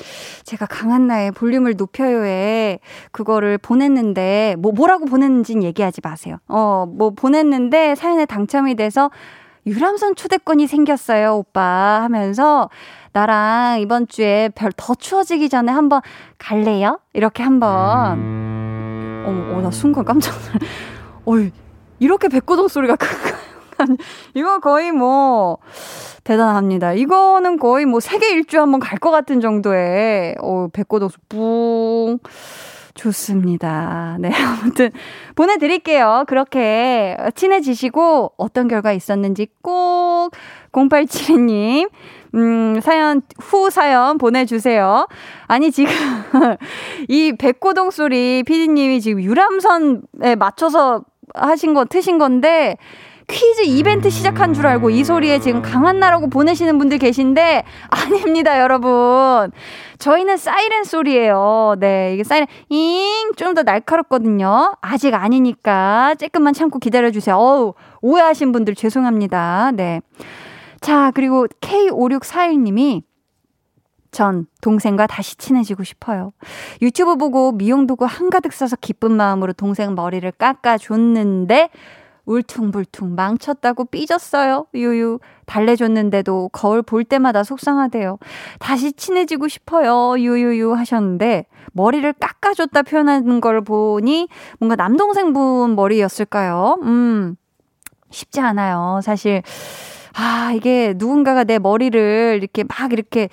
제가 0.45 0.67
강한나의 0.67 1.33
볼륨을 1.33 1.75
높여요에 1.77 2.81
그거를 3.13 3.57
보냈는데, 3.57 4.57
뭐, 4.59 4.73
뭐라고 4.73 5.07
보냈는지는 5.07 5.63
얘기하지 5.63 6.01
마세요. 6.03 6.37
어, 6.49 6.87
뭐 6.89 7.11
보냈는데 7.11 7.95
사연에 7.95 8.27
당첨이 8.27 8.75
돼서 8.75 9.11
유람선 9.65 10.17
초대권이 10.17 10.67
생겼어요, 10.67 11.37
오빠. 11.37 12.01
하면서 12.03 12.69
나랑 13.13 13.81
이번 13.81 14.07
주에 14.09 14.51
별 14.55 14.71
더 14.77 14.95
추워지기 14.95 15.49
전에 15.49 15.73
한번 15.73 16.03
갈래요? 16.39 17.01
이렇게 17.15 17.43
한번. 17.43 17.71
어, 19.27 19.55
어, 19.57 19.61
나 19.63 19.71
순간 19.71 20.05
깜짝 20.05 20.35
놀 21.25 21.47
어, 21.47 21.51
이렇게 21.99 22.29
백고동 22.29 22.69
소리가 22.69 22.95
큰가요? 22.97 23.36
이거 24.35 24.59
거의 24.61 24.93
뭐, 24.93 25.59
대단합니다. 26.25 26.93
이거는 26.95 27.59
거의 27.59 27.87
뭐 27.87 28.01
세계 28.01 28.31
일주 28.33 28.59
한번 28.61 28.81
갈 28.81 28.99
것 28.99 29.11
같은 29.11 29.41
정도의, 29.41 30.35
어, 30.43 30.69
백고독수 30.73 31.19
뿡. 31.29 32.19
좋습니다. 32.97 34.17
네, 34.19 34.31
아무튼 34.63 34.91
보내드릴게요. 35.35 36.25
그렇게 36.27 37.15
친해지시고 37.35 38.33
어떤 38.39 38.69
결과 38.69 38.93
있었는지 38.93 39.49
꼭 39.63 40.31
0872님, 40.73 41.91
음, 42.35 42.81
사연, 42.83 43.23
후 43.39 43.69
사연 43.71 44.17
보내주세요. 44.19 45.07
아니, 45.47 45.71
지금 45.71 45.93
이 47.09 47.35
백고동 47.39 47.91
소리 47.91 48.43
피디님이 48.45 49.01
지금 49.03 49.23
유람선에 49.23 50.37
맞춰서 50.39 51.05
하신 51.35 51.75
거, 51.75 51.85
트신 51.85 52.17
건데, 52.19 52.77
퀴즈 53.29 53.63
이벤트 53.63 54.09
시작한 54.09 54.55
줄 54.55 54.67
알고 54.67 54.91
이 54.91 55.03
소리에 55.03 55.41
지금 55.41 55.61
강한나라고 55.61 56.29
보내시는 56.31 56.79
분들 56.79 56.99
계신데 56.99 57.65
아닙니다, 57.91 58.61
여러분. 58.61 59.51
저희는 59.99 60.37
사이렌 60.37 60.85
소리예요. 60.85 61.75
네, 61.81 62.15
이게 62.15 62.23
사이렌 62.25 62.47
잉 62.69 63.33
좀 63.37 63.55
더 63.55 63.63
날카롭거든요. 63.63 64.75
아직 64.81 65.15
아니니까 65.15 66.15
조금만 66.19 66.53
참고 66.55 66.79
기다려 66.79 67.11
주세요. 67.11 67.37
어우, 67.37 67.75
오해하신 68.03 68.53
분들 68.53 68.75
죄송합니다. 68.75 69.73
네. 69.75 70.01
자, 70.81 71.11
그리고 71.15 71.47
K5641 71.61 72.59
님이 72.61 73.03
전 74.11 74.47
동생과 74.63 75.07
다시 75.07 75.37
친해지고 75.37 75.85
싶어요. 75.85 76.33
유튜브 76.81 77.17
보고 77.17 77.53
미용 77.53 77.87
도구 77.87 78.05
한가득 78.05 78.53
써서 78.53 78.77
기쁜 78.81 79.13
마음으로 79.13 79.53
동생 79.53 79.95
머리를 79.95 80.31
깎아줬는데 80.33 81.71
울퉁불퉁 82.27 83.15
망쳤다고 83.15 83.87
삐졌어요. 83.87 84.67
유유. 84.75 85.19
달래줬는데도 85.47 86.51
거울 86.53 86.83
볼 86.83 87.05
때마다 87.05 87.43
속상하대요. 87.45 88.19
다시 88.59 88.93
친해지고 88.93 89.49
싶어요. 89.49 90.19
유유유 90.19 90.75
하셨는데 90.75 91.47
머리를 91.73 92.13
깎아줬다 92.15 92.83
표현하는 92.83 93.41
걸 93.41 93.63
보니 93.63 94.29
뭔가 94.59 94.77
남동생분 94.77 95.77
머리였을까요? 95.77 96.79
음. 96.83 97.37
쉽지 98.11 98.41
않아요. 98.41 99.01
사실 99.03 99.43
아, 100.15 100.53
이게 100.55 100.95
누군가가 100.97 101.45
내 101.45 101.59
머리를 101.59 102.39
이렇게 102.41 102.65
막 102.65 102.93
이렇게 102.93 103.29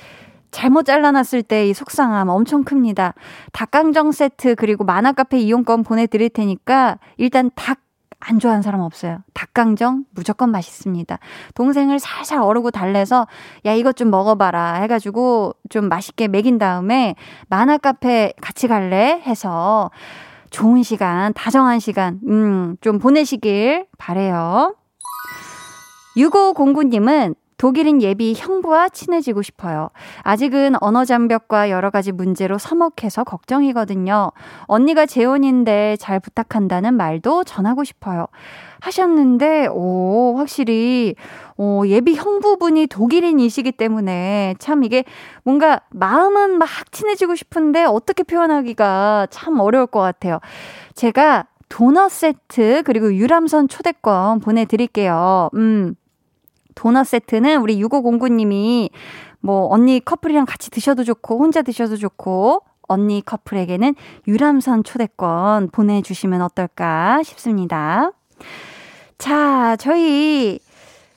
잘못 0.51 0.83
잘라놨을 0.85 1.41
때 1.43 1.67
이 1.69 1.73
속상함 1.73 2.29
엄청 2.29 2.63
큽니다. 2.63 3.15
닭강정 3.53 4.11
세트 4.11 4.55
그리고 4.55 4.83
만화카페 4.83 5.39
이용권 5.39 5.83
보내드릴 5.83 6.29
테니까 6.29 6.99
일단 7.17 7.49
닭 7.55 7.79
안 8.25 8.39
좋아하는 8.39 8.61
사람 8.61 8.81
없어요. 8.81 9.19
닭강정 9.33 10.05
무조건 10.11 10.49
맛있습니다. 10.51 11.19
동생을 11.55 11.99
살살 11.99 12.39
어르고 12.41 12.71
달래서 12.71 13.27
야 13.65 13.73
이것 13.73 13.95
좀 13.95 14.09
먹어봐라 14.09 14.75
해가지고 14.75 15.55
좀 15.69 15.89
맛있게 15.89 16.27
먹인 16.27 16.57
다음에 16.57 17.15
만화 17.49 17.77
카페 17.77 18.33
같이 18.41 18.67
갈래 18.67 19.21
해서 19.25 19.91
좋은 20.49 20.83
시간, 20.83 21.33
다정한 21.33 21.79
시간, 21.79 22.19
음, 22.27 22.77
좀 22.79 22.99
보내시길 22.99 23.87
바래요. 23.97 24.75
6509님은 26.15 27.35
독일인 27.57 28.01
예비 28.01 28.33
형부와 28.35 28.89
친해지고 28.89 29.41
싶어요. 29.41 29.89
아직은 30.21 30.75
언어 30.81 31.05
장벽과 31.05 31.69
여러 31.69 31.89
가지 31.89 32.11
문제로 32.11 32.57
서먹해서 32.57 33.23
걱정이거든요. 33.23 34.31
언니가 34.63 35.05
재혼인데 35.05 35.97
잘 35.99 36.19
부탁한다는 36.19 36.95
말도 36.95 37.43
전하고 37.43 37.83
싶어요. 37.83 38.27
하셨는데, 38.81 39.67
오, 39.67 40.35
확실히, 40.37 41.15
오, 41.55 41.87
예비 41.87 42.15
형부분이 42.15 42.87
독일인이시기 42.87 43.71
때문에 43.71 44.55
참 44.59 44.83
이게 44.83 45.05
뭔가 45.43 45.79
마음은 45.91 46.57
막 46.57 46.67
친해지고 46.91 47.35
싶은데 47.35 47.85
어떻게 47.85 48.23
표현하기가 48.23 49.27
참 49.29 49.59
어려울 49.59 49.87
것 49.87 49.99
같아요. 50.01 50.39
제가 50.95 51.45
도넛 51.69 52.11
세트 52.11 52.83
그리고 52.85 53.13
유람선 53.13 53.67
초대권 53.67 54.41
보내드릴게요. 54.41 55.49
음. 55.55 55.95
도넛 56.75 57.07
세트는 57.07 57.61
우리 57.61 57.81
6509님이 57.81 58.89
뭐 59.39 59.67
언니 59.69 59.99
커플이랑 59.99 60.45
같이 60.45 60.69
드셔도 60.69 61.03
좋고 61.03 61.39
혼자 61.39 61.61
드셔도 61.61 61.97
좋고 61.97 62.61
언니 62.87 63.21
커플에게는 63.25 63.95
유람선 64.27 64.83
초대권 64.83 65.69
보내주시면 65.71 66.41
어떨까 66.41 67.21
싶습니다. 67.23 68.11
자, 69.17 69.75
저희 69.77 70.59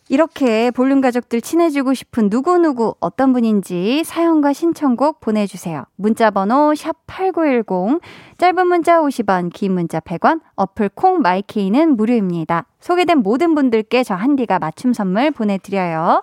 이렇게 0.09 0.71
볼륨 0.71 1.01
가족들 1.01 1.40
친해지고 1.40 1.92
싶은 1.92 2.29
누구누구 2.31 2.95
어떤 3.01 3.33
분인지 3.33 4.05
사연과 4.05 4.53
신청곡 4.53 5.21
보내주세요. 5.21 5.85
문자번호 5.97 6.73
샵8910, 6.75 8.01
짧은 8.38 8.66
문자 8.69 9.01
50원, 9.01 9.53
긴 9.53 9.73
문자 9.73 9.99
100원, 9.99 10.40
어플 10.55 10.90
콩 10.90 11.21
마이케이는 11.23 11.97
무료입니다. 11.97 12.66
소개된 12.81 13.19
모든 13.19 13.57
분들께 13.57 14.05
저 14.05 14.14
한디가 14.14 14.61
맞춤 14.61 14.92
선물 14.92 15.33
보내드려요. 15.33 16.23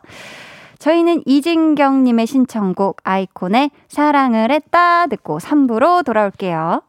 저희는 0.80 1.24
이진경님의 1.26 2.26
신청곡 2.26 2.98
아이콘의 3.04 3.72
사랑을 3.89 4.52
했다 4.52 5.08
듣고 5.08 5.39
3부로 5.39 6.06
돌아올게요. 6.06 6.82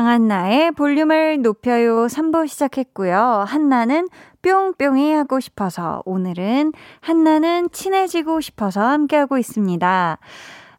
한나의 0.00 0.72
볼륨을 0.72 1.42
높여요 1.42 2.06
3부 2.06 2.48
시작했고요. 2.48 3.44
한나는 3.46 4.08
뿅뿅이 4.42 5.12
하고 5.12 5.38
싶어서 5.40 6.02
오늘은 6.04 6.72
한나는 7.00 7.68
친해지고 7.70 8.40
싶어서 8.40 8.82
함께하고 8.82 9.38
있습니다. 9.38 10.18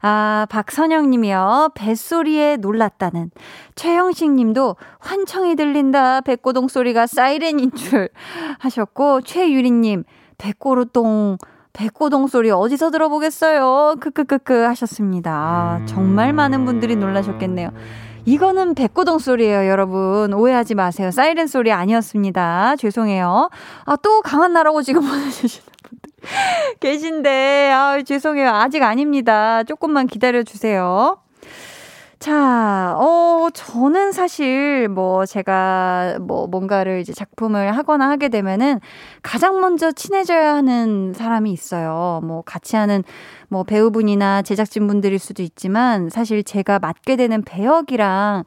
아, 0.06 0.48
박선영 0.50 1.10
님이요. 1.12 1.70
뱃소리에 1.76 2.58
놀랐다는. 2.58 3.32
최형식 3.76 4.32
님도 4.32 4.76
환청이 5.00 5.56
들린다. 5.56 6.22
백고동 6.22 6.68
소리가 6.68 7.08
사이렌인 7.08 7.72
줄 7.72 8.10
하셨고, 8.60 9.22
최유리 9.22 9.72
님, 9.72 10.04
백고로똥, 10.40 11.38
백고동 11.72 12.28
소리 12.28 12.52
어디서 12.52 12.92
들어보겠어요? 12.92 13.96
크크크크 14.02 14.54
하셨습니다. 14.54 15.32
아, 15.32 15.86
정말 15.86 16.34
많은 16.34 16.66
분들이 16.66 16.98
놀라셨겠네요. 16.98 17.70
이거는 18.26 18.74
백고동 18.76 19.20
소리예요, 19.20 19.68
여러분. 19.70 20.34
오해하지 20.34 20.76
마세요. 20.76 21.12
사이렌 21.12 21.48
소리 21.48 21.72
아니었습니다. 21.72 22.78
죄송해요. 22.78 23.50
아, 23.86 23.96
또 23.98 24.22
강한 24.22 24.54
나라고 24.54 24.82
지금 24.82 25.02
보내주시는 25.08 25.66
분들 25.84 26.12
계신데, 26.80 27.72
아, 27.72 28.02
죄송해요. 28.02 28.50
아직 28.50 28.84
아닙니다. 28.84 29.64
조금만 29.64 30.08
기다려주세요. 30.08 31.18
자, 32.24 32.96
어, 32.98 33.50
저는 33.54 34.14
사실 34.14 34.88
뭐 34.88 35.26
제가 35.26 36.20
뭐 36.22 36.48
뭔가를 36.48 37.02
이제 37.02 37.12
작품을 37.12 37.76
하거나 37.76 38.10
하게 38.10 38.30
되면은 38.30 38.80
가장 39.22 39.60
먼저 39.60 39.92
친해져야 39.92 40.56
하는 40.56 41.12
사람이 41.14 41.52
있어요. 41.52 42.22
뭐 42.24 42.42
같이 42.42 42.78
하는 42.78 43.04
뭐 43.50 43.64
배우분이나 43.66 44.42
제작진분들일 44.42 45.20
수도 45.20 45.44
있지만 45.44 46.08
사실 46.10 46.46
제가 46.46 46.80
맡게 46.80 47.18
되는 47.18 47.42
배역이랑 47.42 48.46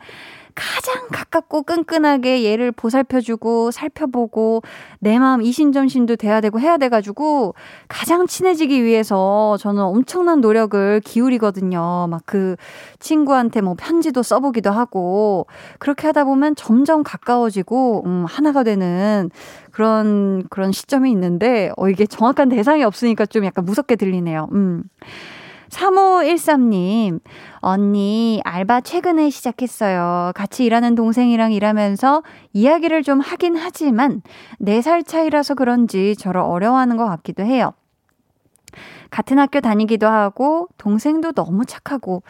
가장 0.56 1.06
가깝고 1.12 1.62
끈끈하게 1.62 2.44
얘를 2.44 2.72
보살펴주고 2.72 3.70
살펴보고 3.70 4.62
내 4.98 5.18
마음 5.20 5.40
이신전신도 5.40 6.16
돼야 6.16 6.40
되고 6.40 6.58
해야 6.58 6.76
돼가지고 6.76 7.54
가장 7.86 8.26
친해지기 8.26 8.82
위해서 8.82 9.56
저는 9.60 9.82
엄청난 9.82 10.40
노력을 10.40 11.00
기울이거든요. 11.00 12.08
막 12.10 12.26
그 12.26 12.56
친구한테 12.98 13.60
뭐 13.60 13.74
편지도 13.78 14.22
써보기도 14.22 14.70
하고 14.70 15.46
그렇게 15.78 16.08
하다 16.08 16.24
보면 16.24 16.56
점점 16.56 17.02
가까워지고 17.02 18.02
음, 18.04 18.24
하나가 18.28 18.64
되는 18.64 19.30
그런 19.70 20.46
그런 20.50 20.72
시점이 20.72 21.10
있는데 21.12 21.70
어 21.76 21.88
이게 21.88 22.04
정확한 22.04 22.48
대상이 22.48 22.82
없으니까 22.82 23.24
좀 23.26 23.44
약간 23.44 23.64
무섭게 23.64 23.96
들리네요. 23.96 24.48
음. 24.52 24.82
3513님, 25.70 27.20
언니, 27.60 28.40
알바 28.44 28.82
최근에 28.82 29.30
시작했어요. 29.30 30.32
같이 30.34 30.64
일하는 30.64 30.94
동생이랑 30.94 31.52
일하면서 31.52 32.22
이야기를 32.52 33.02
좀 33.02 33.20
하긴 33.20 33.56
하지만, 33.56 34.22
4살 34.60 35.06
차이라서 35.06 35.54
그런지 35.54 36.16
저를 36.16 36.40
어려워하는 36.40 36.96
것 36.96 37.06
같기도 37.06 37.42
해요. 37.42 37.72
같은 39.10 39.38
학교 39.38 39.60
다니기도 39.60 40.06
하고 40.06 40.68
동생도 40.78 41.32
너무 41.32 41.64
착하고 41.64 42.22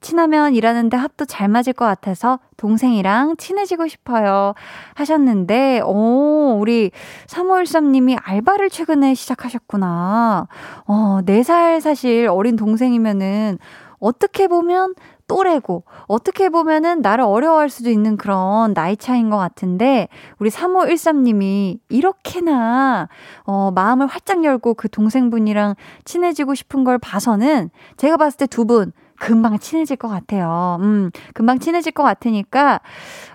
친하면 0.00 0.54
일하는데 0.54 0.96
합도 0.96 1.24
잘 1.26 1.48
맞을 1.48 1.72
것 1.72 1.84
같아서 1.84 2.38
동생이랑 2.56 3.36
친해지고 3.36 3.88
싶어요. 3.88 4.54
하셨는데, 4.94 5.80
오, 5.80 6.58
우리 6.60 6.90
3513님이 7.26 8.18
알바를 8.22 8.70
최근에 8.70 9.14
시작하셨구나. 9.14 10.46
어, 10.86 11.20
4살 11.24 11.80
사실 11.80 12.28
어린 12.28 12.56
동생이면은 12.56 13.58
어떻게 13.98 14.48
보면 14.48 14.94
또래고 15.30 15.84
어떻게 16.08 16.48
보면은 16.48 17.02
나를 17.02 17.22
어려워할 17.22 17.70
수도 17.70 17.88
있는 17.88 18.16
그런 18.16 18.74
나이 18.74 18.96
차인 18.96 19.30
것 19.30 19.36
같은데 19.36 20.08
우리 20.40 20.50
3513님이 20.50 21.78
이렇게나 21.88 23.08
어 23.44 23.70
마음을 23.72 24.08
활짝 24.08 24.42
열고 24.42 24.74
그 24.74 24.88
동생분이랑 24.88 25.76
친해지고 26.04 26.56
싶은 26.56 26.82
걸 26.82 26.98
봐서는 26.98 27.70
제가 27.96 28.16
봤을 28.16 28.38
때 28.38 28.46
두 28.46 28.64
분 28.64 28.92
금방 29.20 29.58
친해질 29.58 29.96
것 29.96 30.08
같아요. 30.08 30.78
음, 30.80 31.10
금방 31.34 31.58
친해질 31.58 31.92
것 31.92 32.02
같으니까, 32.02 32.80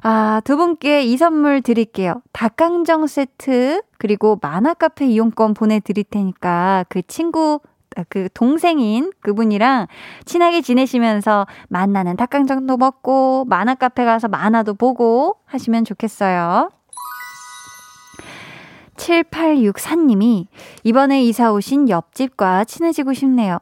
아, 0.02 0.42
두 0.44 0.58
분께 0.58 1.04
이 1.04 1.16
선물 1.16 1.62
드릴게요. 1.62 2.22
닭강정 2.34 3.06
세트, 3.06 3.84
그리고 4.00 4.40
만화 4.42 4.74
카페 4.74 5.06
이용권 5.06 5.54
보내 5.54 5.80
드릴 5.80 6.04
테니까 6.04 6.86
그 6.90 7.04
친구 7.04 7.60
아, 7.64 7.75
그 8.10 8.28
동생인 8.34 9.12
그분이랑 9.22 9.88
친하게 10.26 10.62
지내시면서 10.62 11.48
만나는 11.70 12.18
닭강정도 12.18 12.78
먹고 12.78 13.46
만화 13.46 13.76
카페 13.76 14.06
가서 14.06 14.28
만화도 14.28 14.76
보고 14.76 15.38
하시면 15.46 15.86
좋겠어요. 15.86 16.70
7864님이 18.98 20.48
이번에 20.84 21.24
이사 21.24 21.52
오신 21.52 21.90
옆집과 21.90 22.64
친해지고 22.66 23.14
싶네요. 23.14 23.60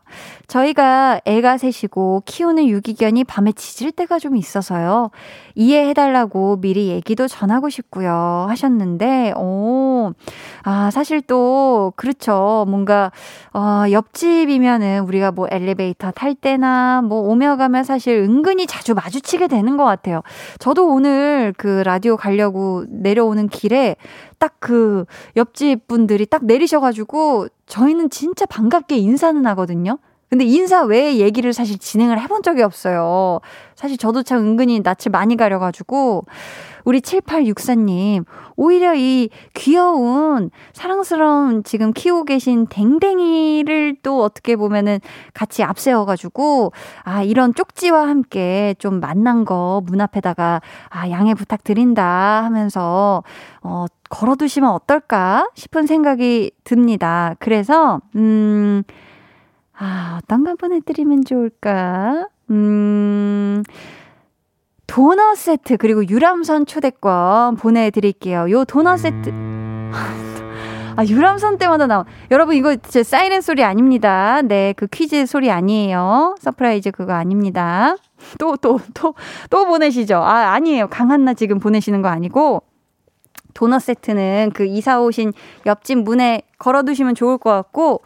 저희가 0.48 1.22
애가 1.26 1.58
셋이고 1.58 2.24
키우는 2.26 2.68
유기견이 2.68 3.24
밤에 3.24 3.52
짖을 3.52 3.92
때가 3.92 4.20
좀 4.20 4.36
있어서요. 4.36 5.10
이해해달라고 5.56 6.58
미리 6.62 6.90
얘기도 6.90 7.28
전하고 7.28 7.70
싶고요. 7.70 8.46
하셨는데, 8.50 9.34
오, 9.38 10.14
아, 10.64 10.90
사실 10.92 11.22
또, 11.22 11.94
그렇죠. 11.96 12.66
뭔가, 12.68 13.12
어, 13.54 13.84
옆집이면은 13.92 15.02
우리가 15.02 15.32
뭐 15.32 15.48
엘리베이터 15.50 16.12
탈 16.12 16.36
때나 16.36 17.02
뭐 17.04 17.22
오며 17.22 17.56
가면 17.58 17.84
사실 17.84 18.18
은근히 18.18 18.68
자주 18.68 18.94
마주치게 18.94 19.48
되는 19.48 19.78
것 19.78 19.86
같아요. 19.86 20.22
저도 20.60 20.88
오늘 20.88 21.54
그 21.58 21.82
라디오 21.86 22.18
가려고 22.18 22.86
내려오는 22.90 23.48
길에 23.48 23.96
딱 24.44 24.56
그 24.60 25.06
옆집 25.38 25.88
분들이 25.88 26.26
딱 26.26 26.46
내리셔가지고 26.46 27.48
저희는 27.66 28.10
진짜 28.10 28.46
반갑게 28.46 28.98
인사는 28.98 29.46
하거든요. 29.48 29.98
근데 30.30 30.46
인사 30.46 30.82
외에 30.84 31.18
얘기를 31.18 31.54
사실 31.54 31.78
진행을 31.78 32.20
해본 32.20 32.41
적이 32.41 32.64
없어요. 32.64 33.39
사실 33.76 33.98
저도 33.98 34.24
참 34.24 34.39
은근히 34.39 34.80
낯을 34.80 35.12
많이 35.12 35.38
가려가지고, 35.38 36.26
우리 36.86 37.02
7864님, 37.02 38.26
오히려 38.56 38.96
이 38.96 39.30
귀여운, 39.54 40.50
사랑스러운 40.74 41.64
지금 41.64 41.94
키우고 41.94 42.26
계신 42.26 42.66
댕댕이를 42.66 43.98
또 44.02 44.24
어떻게 44.24 44.56
보면은 44.56 45.00
같이 45.36 45.62
앞세워가지고, 45.64 46.72
아, 47.04 47.22
이런 47.22 47.54
쪽지와 47.54 48.08
함께 48.08 48.74
좀 48.80 49.00
만난 49.00 49.46
거 49.46 49.82
문 49.86 50.02
앞에다가, 50.02 50.62
아, 50.89 51.10
양해 51.12 51.36
부탁드린다 51.36 52.44
하면서, 52.44 53.24
어, 53.62 53.86
걸어두시면 54.14 54.70
어떨까 54.70 55.49
싶은 55.55 55.88
생각이 55.88 56.51
듭니다. 56.64 57.36
그래서, 57.39 57.99
음, 58.16 58.84
아, 59.76 60.20
어떤 60.22 60.43
거 60.43 60.55
보내드리면 60.55 61.26
좋을까? 61.26 62.28
음, 62.51 63.64
도넛 64.86 65.38
세트, 65.38 65.78
그리고 65.78 66.07
유람선 66.07 66.68
초대권 66.68 67.55
보내드릴게요. 67.55 68.51
요 68.51 68.66
도넛 68.66 68.99
세트. 68.99 69.32
아, 70.95 71.03
유람선 71.03 71.57
때마다 71.57 71.88
나와. 71.88 72.05
여러분, 72.30 72.55
이거 72.55 72.76
제 72.76 73.01
사이렌 73.01 73.41
소리 73.41 73.64
아닙니다. 73.64 74.43
네, 74.43 74.74
그 74.78 74.86
퀴즈 74.86 75.26
소리 75.26 75.49
아니에요. 75.49 76.36
surprise 76.39 76.91
그거 76.91 77.14
아닙니다. 77.14 77.95
또, 78.38 78.57
또, 78.57 78.80
또, 78.93 79.16
또 79.49 79.66
보내시죠. 79.66 80.18
아, 80.18 80.53
아니에요. 80.53 80.88
강한나 80.88 81.34
지금 81.34 81.57
보내시는 81.57 82.03
거 82.03 82.09
아니고. 82.09 82.61
도넛 83.54 83.82
세트는 83.82 84.51
그 84.54 84.66
이사 84.66 85.01
오신 85.01 85.34
옆집 85.66 85.99
문에 85.99 86.43
걸어두시면 86.60 87.16
좋을 87.16 87.38
것 87.38 87.49
같고, 87.51 88.01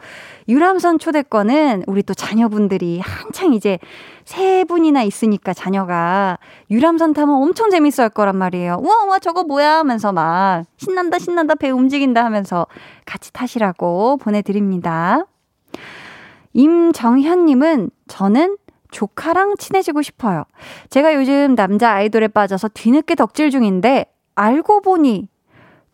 유람선 0.48 0.98
초대권은 0.98 1.84
우리 1.86 2.02
또 2.02 2.14
자녀분들이 2.14 3.00
한창 3.00 3.52
이제 3.52 3.78
세 4.24 4.64
분이나 4.64 5.02
있으니까 5.02 5.54
자녀가 5.54 6.38
유람선 6.70 7.12
타면 7.12 7.34
엄청 7.36 7.70
재밌어 7.70 8.02
할 8.04 8.10
거란 8.10 8.36
말이에요. 8.36 8.78
우와, 8.80 9.04
우와, 9.04 9.18
저거 9.18 9.44
뭐야? 9.44 9.78
하면서 9.78 10.12
막 10.12 10.64
신난다, 10.76 11.18
신난다, 11.18 11.54
배 11.54 11.70
움직인다 11.70 12.24
하면서 12.24 12.66
같이 13.06 13.32
타시라고 13.32 14.16
보내드립니다. 14.18 15.24
임정현님은 16.52 17.90
저는 18.08 18.56
조카랑 18.90 19.56
친해지고 19.58 20.02
싶어요. 20.02 20.44
제가 20.90 21.14
요즘 21.14 21.54
남자 21.54 21.92
아이돌에 21.92 22.28
빠져서 22.28 22.68
뒤늦게 22.68 23.14
덕질 23.14 23.50
중인데 23.50 24.06
알고 24.34 24.80
보니 24.80 25.28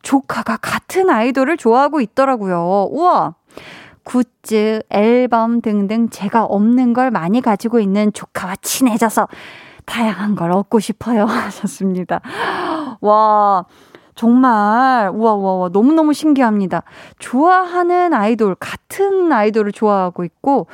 조카가 0.05 0.59
같은 0.59 1.11
아이돌을 1.11 1.57
좋아하고 1.57 2.01
있더라고요. 2.01 2.89
우와! 2.93 3.35
굿즈, 4.05 4.83
앨범 4.91 5.63
등등 5.63 6.11
제가 6.11 6.45
없는 6.45 6.93
걸 6.93 7.11
많이 7.11 7.41
가지고 7.41 7.81
있는 7.81 8.13
조카와 8.13 8.57
친해져서 8.61 9.27
다양한 9.87 10.37
걸 10.37 10.53
얻고 10.53 10.79
싶어요. 10.79 11.25
하셨습니다. 11.27 12.21
와, 13.01 13.65
정말, 14.15 15.11
우와, 15.13 15.35
우와, 15.35 15.53
우와, 15.55 15.69
너무너무 15.73 16.13
신기합니다. 16.13 16.83
좋아하는 17.19 18.13
아이돌, 18.13 18.55
같은 18.57 19.33
아이돌을 19.33 19.73
좋아하고 19.73 20.25
있고, 20.25 20.67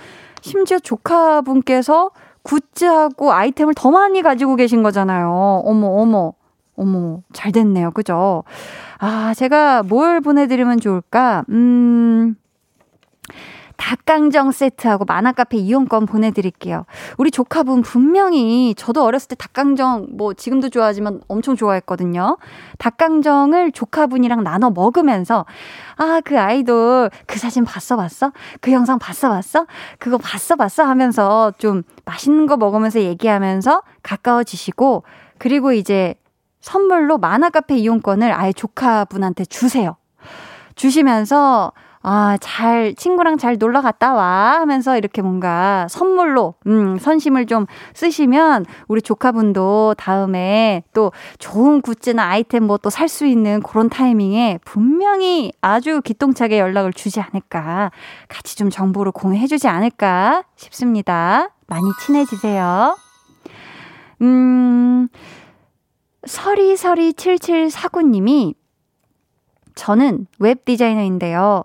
심지어 0.42 0.78
조카분께서 0.80 2.10
굿즈하고 2.42 3.32
아이템을 3.32 3.74
더 3.74 3.90
많이 3.90 4.22
가지고 4.22 4.56
계신 4.56 4.82
거잖아요. 4.82 5.62
어머, 5.64 5.86
어머. 5.86 6.32
어머, 6.80 7.20
잘 7.34 7.52
됐네요. 7.52 7.90
그죠? 7.90 8.42
아, 8.98 9.34
제가 9.36 9.82
뭘 9.82 10.22
보내드리면 10.22 10.80
좋을까? 10.80 11.44
음, 11.50 12.36
닭강정 13.76 14.50
세트하고 14.50 15.04
만화카페 15.04 15.58
이용권 15.58 16.06
보내드릴게요. 16.06 16.86
우리 17.18 17.30
조카분 17.30 17.82
분명히 17.82 18.74
저도 18.74 19.04
어렸을 19.04 19.28
때 19.28 19.34
닭강정 19.36 20.08
뭐 20.12 20.32
지금도 20.32 20.70
좋아하지만 20.70 21.20
엄청 21.28 21.54
좋아했거든요. 21.54 22.38
닭강정을 22.78 23.72
조카분이랑 23.72 24.42
나눠 24.42 24.70
먹으면서 24.70 25.44
아, 25.96 26.22
그 26.24 26.38
아이돌 26.38 27.10
그 27.26 27.38
사진 27.38 27.64
봤어 27.64 27.96
봤어? 27.96 28.32
그 28.60 28.72
영상 28.72 28.98
봤어 28.98 29.28
봤어? 29.28 29.66
그거 29.98 30.16
봤어 30.16 30.56
봤어? 30.56 30.84
하면서 30.84 31.52
좀 31.58 31.82
맛있는 32.06 32.46
거 32.46 32.56
먹으면서 32.56 33.00
얘기하면서 33.00 33.82
가까워지시고 34.02 35.04
그리고 35.38 35.72
이제 35.72 36.14
선물로 36.60 37.18
만화카페 37.18 37.76
이용권을 37.76 38.32
아예 38.32 38.52
조카분한테 38.52 39.44
주세요. 39.46 39.96
주시면서 40.74 41.72
아, 42.02 42.38
잘, 42.40 42.94
친구랑 42.94 43.36
잘 43.36 43.58
놀러 43.58 43.82
갔다 43.82 44.14
와 44.14 44.58
하면서 44.58 44.96
이렇게 44.96 45.20
뭔가 45.20 45.86
선물로, 45.90 46.54
음, 46.66 46.96
선심을 46.98 47.44
좀 47.44 47.66
쓰시면 47.92 48.64
우리 48.88 49.02
조카분도 49.02 49.96
다음에 49.98 50.82
또 50.94 51.12
좋은 51.38 51.82
굿즈나 51.82 52.24
아이템 52.26 52.64
뭐 52.64 52.78
또 52.78 52.88
살 52.88 53.06
수 53.06 53.26
있는 53.26 53.60
그런 53.60 53.90
타이밍에 53.90 54.58
분명히 54.64 55.52
아주 55.60 56.00
기똥차게 56.00 56.58
연락을 56.58 56.94
주지 56.94 57.20
않을까. 57.20 57.90
같이 58.28 58.56
좀 58.56 58.70
정보를 58.70 59.12
공유해주지 59.12 59.68
않을까 59.68 60.44
싶습니다. 60.56 61.50
많이 61.66 61.84
친해지세요. 62.06 62.96
음, 64.22 65.08
서리서리7749님이 66.26 68.54
저는 69.74 70.26
웹 70.38 70.64
디자이너인데요. 70.64 71.64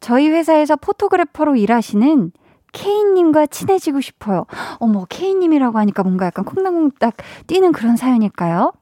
저희 0.00 0.28
회사에서 0.28 0.76
photographer로 0.76 1.56
일하시는 1.56 2.32
케이님과 2.72 3.46
친해지고 3.46 4.00
싶어요. 4.00 4.46
어머, 4.78 5.06
케이님이라고 5.08 5.78
하니까 5.78 6.02
뭔가 6.02 6.26
약간 6.26 6.44
콩닥콩닥 6.44 7.14
뛰는 7.46 7.72
그런 7.72 7.96
사연일까요? 7.96 8.72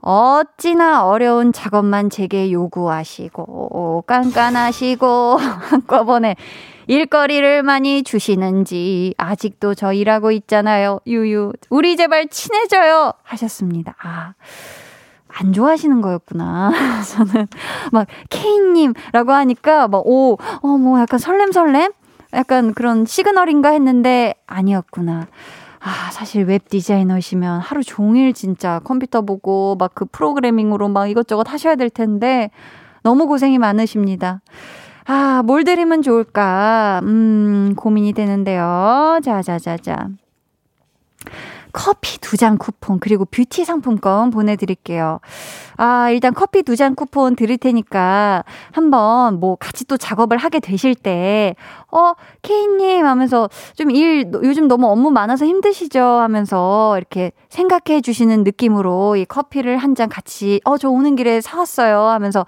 어찌나 0.00 1.06
어려운 1.06 1.52
작업만 1.52 2.10
제게 2.10 2.50
요구하시고, 2.50 4.02
깐깐하시고, 4.06 5.36
한꺼번에 5.38 6.34
일거리를 6.86 7.62
많이 7.62 8.02
주시는지, 8.02 9.14
아직도 9.18 9.74
저 9.74 9.92
일하고 9.92 10.32
있잖아요. 10.32 10.98
유유. 11.06 11.52
우리 11.70 11.96
제발 11.96 12.28
친해져요. 12.28 13.12
하셨습니다. 13.22 13.94
아. 14.02 14.34
안 15.34 15.52
좋아하시는 15.52 16.02
거였구나. 16.02 16.70
저는 17.16 17.46
막 17.90 18.06
케이님라고 18.28 19.32
하니까 19.32 19.88
막 19.88 20.06
오, 20.06 20.36
어, 20.62 20.66
뭐 20.76 21.00
약간 21.00 21.18
설렘 21.18 21.52
설렘? 21.52 21.90
약간 22.34 22.74
그런 22.74 23.06
시그널인가 23.06 23.70
했는데 23.70 24.34
아니었구나. 24.46 25.26
아, 25.80 26.10
사실 26.12 26.44
웹 26.44 26.68
디자이너시면 26.68 27.60
하루 27.60 27.82
종일 27.82 28.34
진짜 28.34 28.80
컴퓨터 28.84 29.22
보고 29.22 29.74
막 29.78 29.92
그 29.94 30.04
프로그래밍으로 30.04 30.88
막 30.88 31.08
이것저것 31.08 31.50
하셔야 31.50 31.76
될 31.76 31.90
텐데 31.90 32.50
너무 33.02 33.26
고생이 33.26 33.58
많으십니다. 33.58 34.42
아, 35.06 35.42
뭘 35.44 35.64
드리면 35.64 36.02
좋을까? 36.02 37.00
음, 37.04 37.74
고민이 37.76 38.12
되는데요. 38.12 39.18
자, 39.24 39.42
자, 39.42 39.58
자, 39.58 39.76
자. 39.76 40.08
커피 41.74 42.18
두 42.18 42.36
잔 42.36 42.58
쿠폰 42.58 42.98
그리고 43.00 43.24
뷰티 43.24 43.64
상품권 43.64 44.28
보내드릴게요. 44.30 45.20
아 45.78 46.10
일단 46.10 46.34
커피 46.34 46.62
두 46.62 46.76
잔 46.76 46.94
쿠폰 46.94 47.34
드릴 47.34 47.56
테니까 47.56 48.44
한번 48.72 49.40
뭐 49.40 49.56
같이 49.56 49.86
또 49.86 49.96
작업을 49.96 50.36
하게 50.36 50.60
되실 50.60 50.94
때어 50.94 51.54
케이님 52.42 53.06
하면서 53.06 53.48
좀 53.74 53.90
일 53.90 54.30
요즘 54.42 54.68
너무 54.68 54.86
업무 54.88 55.10
많아서 55.10 55.46
힘드시죠 55.46 56.02
하면서 56.02 56.94
이렇게 56.98 57.32
생각해 57.48 58.02
주시는 58.02 58.44
느낌으로 58.44 59.16
이 59.16 59.24
커피를 59.24 59.78
한 59.78 59.94
잔 59.94 60.10
같이 60.10 60.60
어 60.64 60.76
저 60.76 60.90
오는 60.90 61.16
길에 61.16 61.40
사왔어요 61.40 62.00
하면서 62.02 62.44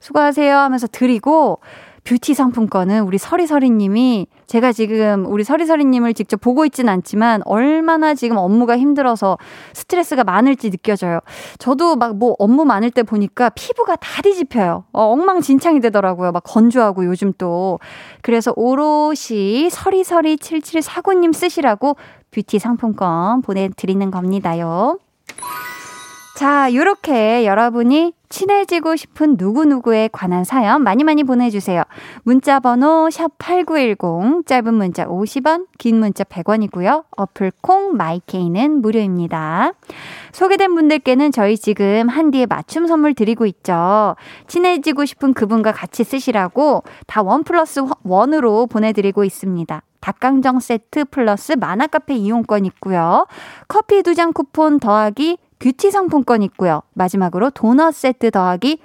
수고하세요 0.00 0.54
하면서 0.54 0.86
드리고 0.86 1.60
뷰티 2.06 2.34
상품권은 2.34 3.02
우리 3.02 3.18
서리서리님이 3.18 4.28
제가 4.46 4.72
지금 4.72 5.26
우리 5.26 5.42
서리서리님을 5.42 6.14
직접 6.14 6.40
보고 6.40 6.64
있진 6.64 6.88
않지만 6.88 7.42
얼마나 7.44 8.14
지금 8.14 8.36
업무가 8.36 8.78
힘들어서 8.78 9.38
스트레스가 9.74 10.22
많을지 10.22 10.70
느껴져요. 10.70 11.20
저도 11.58 11.96
막 11.96 12.16
뭐 12.16 12.34
업무 12.38 12.64
많을 12.64 12.90
때 12.90 13.02
보니까 13.02 13.50
피부가 13.50 13.96
다 13.96 14.22
뒤집혀요. 14.22 14.84
어, 14.92 15.02
엉망진창이 15.02 15.80
되더라고요. 15.80 16.32
막 16.32 16.42
건조하고 16.44 17.04
요즘 17.04 17.32
또. 17.36 17.78
그래서 18.22 18.52
오롯이 18.56 19.68
서리서리 19.70 20.36
7749님 20.36 21.34
쓰시라고 21.34 21.96
뷰티 22.30 22.58
상품권 22.58 23.42
보내드리는 23.42 24.10
겁니다요. 24.10 24.98
자, 26.36 26.68
요렇게 26.74 27.46
여러분이 27.46 28.12
친해지고 28.28 28.96
싶은 28.96 29.36
누구누구에 29.38 30.10
관한 30.12 30.44
사연 30.44 30.82
많이 30.82 31.02
많이 31.02 31.24
보내주세요. 31.24 31.82
문자 32.24 32.60
번호 32.60 33.08
샵8910, 33.10 34.44
짧은 34.44 34.74
문자 34.74 35.06
50원, 35.06 35.66
긴 35.78 35.98
문자 35.98 36.24
100원이고요. 36.24 37.04
어플 37.16 37.52
콩 37.62 37.96
마이케이는 37.96 38.82
무료입니다. 38.82 39.72
소개된 40.32 40.74
분들께는 40.74 41.32
저희 41.32 41.56
지금 41.56 42.10
한디에 42.10 42.44
맞춤 42.44 42.86
선물 42.86 43.14
드리고 43.14 43.46
있죠. 43.46 44.14
친해지고 44.46 45.06
싶은 45.06 45.32
그분과 45.32 45.72
같이 45.72 46.04
쓰시라고 46.04 46.82
다 47.06 47.22
one 47.22 47.44
plus 47.44 47.80
one으로 48.04 48.66
보내드리고 48.66 49.24
있습니다. 49.24 49.82
닭강정 50.00 50.60
세트 50.60 51.06
플러스 51.06 51.52
만화카페 51.52 52.14
이용권 52.14 52.66
있고요. 52.66 53.26
커피 53.68 54.02
두 54.02 54.14
잔 54.14 54.32
쿠폰 54.34 54.78
더하기 54.78 55.38
뷰티 55.58 55.90
상품권 55.90 56.42
있고요. 56.42 56.82
마지막으로 56.94 57.50
도넛 57.50 57.94
세트 57.94 58.30
더하기 58.30 58.80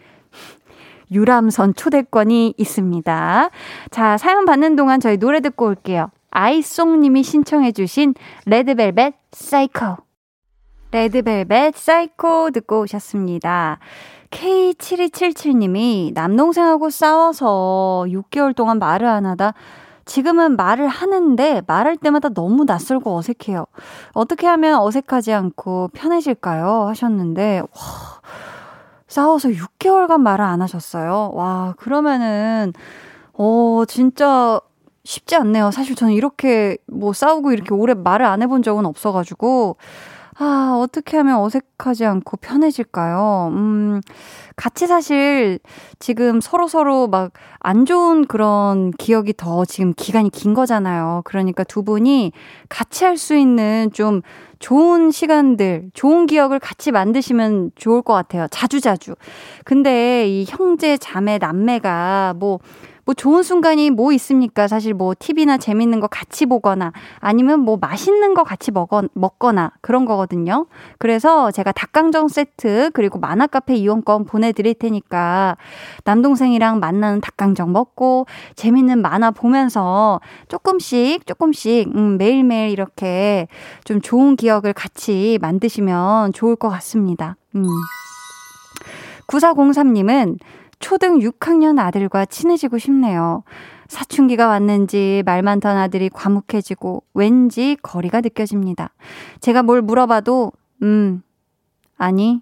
유람선 1.11 1.75
초대권이 1.75 2.53
있습니다. 2.57 3.49
자, 3.89 4.17
사연 4.17 4.45
받는 4.45 4.75
동안 4.75 4.99
저희 4.99 5.17
노래 5.17 5.41
듣고 5.41 5.65
올게요. 5.65 6.09
아이송님이 6.31 7.23
신청해주신 7.23 8.15
레드벨벳 8.45 9.15
사이코. 9.31 9.97
레드벨벳 10.91 11.75
사이코 11.75 12.51
듣고 12.51 12.81
오셨습니다. 12.81 13.79
K7277님이 14.29 16.13
남동생하고 16.13 16.89
싸워서 16.89 18.05
6개월 18.07 18.55
동안 18.55 18.79
말을 18.79 19.05
안 19.07 19.25
하다 19.25 19.53
지금은 20.05 20.55
말을 20.55 20.87
하는데 20.87 21.61
말할 21.67 21.97
때마다 21.97 22.29
너무 22.29 22.65
낯설고 22.65 23.15
어색해요. 23.17 23.65
어떻게 24.13 24.47
하면 24.47 24.79
어색하지 24.79 25.33
않고 25.33 25.89
편해질까요? 25.93 26.87
하셨는데, 26.87 27.59
와, 27.61 27.67
싸워서 29.07 29.49
6개월간 29.49 30.21
말을 30.21 30.43
안 30.43 30.61
하셨어요. 30.61 31.31
와, 31.33 31.73
그러면은, 31.77 32.73
어, 33.33 33.83
진짜 33.87 34.59
쉽지 35.03 35.35
않네요. 35.35 35.71
사실 35.71 35.95
저는 35.95 36.13
이렇게 36.13 36.77
뭐 36.87 37.11
싸우고 37.13 37.51
이렇게 37.53 37.73
오래 37.73 37.93
말을 37.93 38.25
안 38.25 38.41
해본 38.41 38.63
적은 38.63 38.85
없어가지고, 38.85 39.77
아, 40.43 40.75
어떻게 40.81 41.17
하면 41.17 41.37
어색하지 41.37 42.03
않고 42.03 42.37
편해질까요? 42.37 43.49
음, 43.53 44.01
같이 44.55 44.87
사실 44.87 45.59
지금 45.99 46.41
서로서로 46.41 47.07
막 47.07 47.31
안 47.63 47.85
좋은 47.85 48.25
그런 48.25 48.89
기억이 48.91 49.33
더 49.37 49.65
지금 49.65 49.93
기간이 49.95 50.31
긴 50.31 50.55
거잖아요. 50.55 51.21
그러니까 51.25 51.63
두 51.63 51.83
분이 51.83 52.31
같이 52.69 53.05
할 53.05 53.17
수 53.17 53.35
있는 53.35 53.91
좀 53.93 54.21
좋은 54.57 55.11
시간들, 55.11 55.91
좋은 55.93 56.25
기억을 56.25 56.57
같이 56.59 56.91
만드시면 56.91 57.71
좋을 57.75 58.01
것 58.01 58.13
같아요. 58.13 58.47
자주자주. 58.49 59.13
근데 59.63 60.27
이 60.27 60.45
형제, 60.47 60.97
자매, 60.97 61.37
남매가 61.37 62.33
뭐 62.37 62.59
뭐 63.11 63.13
좋은 63.13 63.43
순간이 63.43 63.89
뭐 63.89 64.13
있습니까? 64.13 64.69
사실 64.69 64.93
뭐 64.93 65.13
TV나 65.19 65.57
재밌는 65.57 65.99
거 65.99 66.07
같이 66.07 66.45
보거나 66.45 66.93
아니면 67.19 67.59
뭐 67.59 67.75
맛있는 67.75 68.33
거 68.33 68.45
같이 68.45 68.71
먹어, 68.71 69.03
먹거나 69.13 69.73
그런 69.81 70.05
거거든요. 70.05 70.65
그래서 70.97 71.51
제가 71.51 71.73
닭강정 71.73 72.29
세트 72.29 72.91
그리고 72.93 73.19
만화 73.19 73.47
카페 73.47 73.75
이용권 73.75 74.23
보내드릴 74.23 74.75
테니까 74.75 75.57
남동생이랑 76.05 76.79
만나는 76.79 77.19
닭강정 77.19 77.73
먹고 77.73 78.27
재밌는 78.55 79.01
만화 79.01 79.31
보면서 79.31 80.21
조금씩 80.47 81.27
조금씩 81.27 81.93
음, 81.93 82.17
매일매일 82.17 82.69
이렇게 82.69 83.49
좀 83.83 83.99
좋은 83.99 84.37
기억을 84.37 84.71
같이 84.71 85.37
만드시면 85.41 86.31
좋을 86.31 86.55
것 86.55 86.69
같습니다. 86.69 87.35
음. 87.55 87.65
9403님은 89.27 90.37
초등 90.81 91.19
6학년 91.19 91.79
아들과 91.79 92.25
친해지고 92.25 92.77
싶네요. 92.77 93.43
사춘기가 93.87 94.47
왔는지 94.47 95.23
말 95.25 95.41
많던 95.41 95.77
아들이 95.77 96.09
과묵해지고 96.09 97.03
왠지 97.13 97.77
거리가 97.81 98.21
느껴집니다. 98.21 98.93
제가 99.39 99.63
뭘 99.63 99.81
물어봐도, 99.81 100.51
음, 100.81 101.21
아니, 101.97 102.41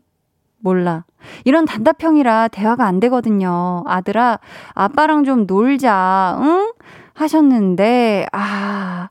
몰라. 0.60 1.06
이런 1.44 1.66
단답형이라 1.66 2.50
대화가 2.50 2.86
안 2.86 3.00
되거든요. 3.00 3.84
아들아, 3.86 4.40
아빠랑 4.74 5.24
좀 5.24 5.46
놀자, 5.46 6.38
응? 6.42 6.72
하셨는데, 7.14 8.28
아, 8.32 9.10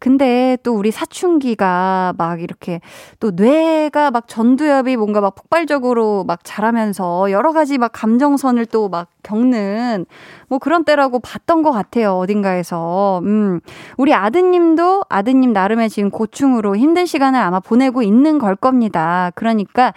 근데 0.00 0.56
또 0.62 0.74
우리 0.74 0.90
사춘기가 0.90 2.14
막 2.16 2.40
이렇게 2.40 2.80
또 3.20 3.30
뇌가 3.30 4.10
막 4.10 4.26
전두엽이 4.28 4.96
뭔가 4.96 5.20
막 5.20 5.34
폭발적으로 5.34 6.24
막 6.24 6.40
자라면서 6.42 7.30
여러 7.30 7.52
가지 7.52 7.78
막 7.78 7.90
감정선을 7.92 8.66
또 8.66 8.86
막 8.88 9.08
겪는 9.22 10.06
뭐 10.48 10.58
그런 10.58 10.84
때라고 10.84 11.18
봤던 11.18 11.62
것 11.62 11.72
같아요. 11.72 12.16
어딘가에서. 12.18 13.20
음. 13.24 13.60
우리 13.96 14.14
아드님도 14.14 15.02
아드님 15.08 15.52
나름의 15.52 15.90
지금 15.90 16.10
고충으로 16.10 16.76
힘든 16.76 17.06
시간을 17.06 17.40
아마 17.40 17.60
보내고 17.60 18.02
있는 18.02 18.38
걸 18.38 18.54
겁니다. 18.54 19.32
그러니까 19.34 19.92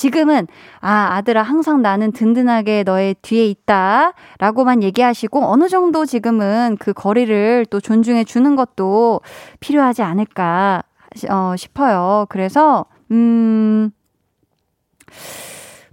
지금은 0.00 0.46
아, 0.80 1.08
아들아 1.16 1.42
항상 1.42 1.82
나는 1.82 2.10
든든하게 2.10 2.84
너의 2.84 3.16
뒤에 3.20 3.44
있다. 3.44 4.14
라고만 4.38 4.82
얘기하시고 4.82 5.44
어느 5.44 5.68
정도 5.68 6.06
지금은 6.06 6.78
그 6.80 6.94
거리를 6.94 7.66
또 7.68 7.80
존중해 7.80 8.24
주는 8.24 8.56
것도 8.56 9.20
필요하지 9.60 10.02
않을까 10.02 10.84
어, 11.28 11.54
싶어요. 11.54 12.24
그래서 12.30 12.86
음 13.10 13.90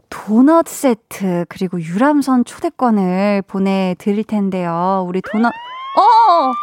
도넛 0.10 0.70
세트 0.70 1.46
그리고 1.50 1.82
유람선 1.82 2.46
초대권을 2.46 3.44
보내 3.46 3.94
드릴 3.98 4.24
텐데요. 4.24 5.04
우리 5.06 5.22
도넛 5.22 5.52
어! 5.52 6.54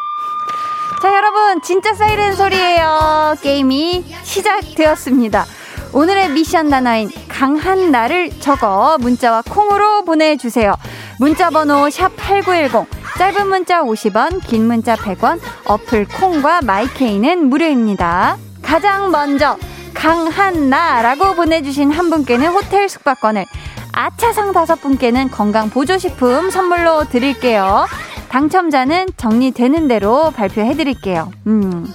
자 1.03 1.14
여러분 1.14 1.61
진짜 1.61 1.92
사이렌 1.92 2.32
소리예요. 2.32 3.34
게임이 3.42 4.03
시작되었습니다. 4.22 5.45
오늘의 5.92 6.30
미션 6.30 6.70
나나인 6.70 7.09
강한 7.35 7.91
나를 7.91 8.30
적어 8.39 8.97
문자와 9.01 9.43
콩으로 9.51 10.05
보내주세요. 10.05 10.72
문자 11.18 11.51
번호 11.51 11.89
샵8910 11.89 12.87
짧은 13.18 13.49
문자 13.49 13.82
50원 13.82 14.41
긴 14.47 14.68
문자 14.68 14.95
100원 14.95 15.41
어플 15.64 16.07
콩과 16.07 16.62
마이케이는 16.62 17.47
무료입니다. 17.51 18.37
가장 18.62 19.11
먼저 19.11 19.59
강한나라고 19.95 21.35
보내주신 21.35 21.91
한 21.91 22.09
분께는 22.09 22.47
호텔 22.53 22.89
숙박권을 22.89 23.47
아차상 23.91 24.53
다섯 24.53 24.80
분께는 24.80 25.28
건강 25.32 25.70
보조식품 25.70 26.51
선물로 26.51 27.09
드릴게요. 27.09 27.87
당첨자는 28.28 29.09
정리되는 29.16 29.89
대로 29.89 30.30
발표해 30.30 30.74
드릴게요. 30.76 31.32
음. 31.49 31.93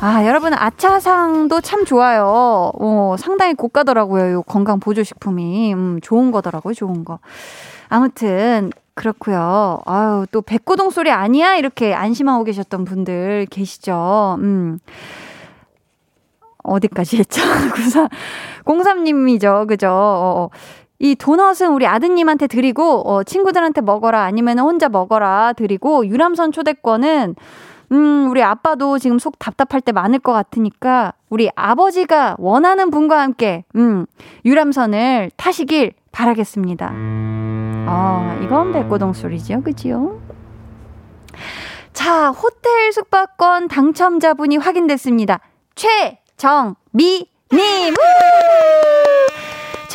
아, 0.00 0.26
여러분, 0.26 0.52
아차상도 0.52 1.62
참 1.62 1.86
좋아요. 1.86 2.70
어, 2.78 3.16
상당히 3.18 3.54
고가더라고요. 3.54 4.32
요 4.32 4.42
건강 4.42 4.78
보조식품이. 4.78 5.72
음, 5.72 6.00
좋은 6.02 6.32
거더라고요. 6.32 6.74
좋은 6.74 7.04
거. 7.04 7.18
아무튼, 7.88 8.70
그렇고요. 8.94 9.80
아유, 9.86 10.26
또 10.32 10.42
백고동 10.42 10.90
소리 10.90 11.10
아니야? 11.10 11.56
이렇게 11.56 11.94
안심하고 11.94 12.44
계셨던 12.44 12.84
분들 12.84 13.46
계시죠. 13.50 14.36
음. 14.40 14.78
어디까지 16.62 17.18
했죠? 17.18 17.40
03님이죠. 18.64 19.66
그죠? 19.66 19.88
어, 19.88 20.42
어. 20.44 20.50
이 20.98 21.14
도넛은 21.14 21.72
우리 21.72 21.86
아드님한테 21.86 22.46
드리고, 22.48 23.08
어, 23.08 23.22
친구들한테 23.22 23.80
먹어라, 23.80 24.22
아니면 24.22 24.58
혼자 24.58 24.88
먹어라 24.88 25.52
드리고, 25.54 26.06
유람선 26.06 26.52
초대권은, 26.52 27.34
음, 27.92 28.28
우리 28.30 28.42
아빠도 28.42 28.98
지금 28.98 29.18
속 29.18 29.38
답답할 29.38 29.80
때 29.80 29.92
많을 29.92 30.18
것 30.18 30.32
같으니까, 30.32 31.12
우리 31.30 31.50
아버지가 31.54 32.36
원하는 32.38 32.90
분과 32.90 33.20
함께, 33.20 33.64
음, 33.76 34.06
유람선을 34.44 35.30
타시길 35.36 35.92
바라겠습니다. 36.12 36.92
아, 37.88 38.40
이건 38.42 38.72
백고동 38.72 39.12
소리죠. 39.12 39.62
그지요? 39.62 40.20
자, 41.92 42.30
호텔 42.30 42.92
숙박권 42.92 43.68
당첨자분이 43.68 44.56
확인됐습니다. 44.56 45.40
최정미 45.74 47.28
님! 47.52 47.94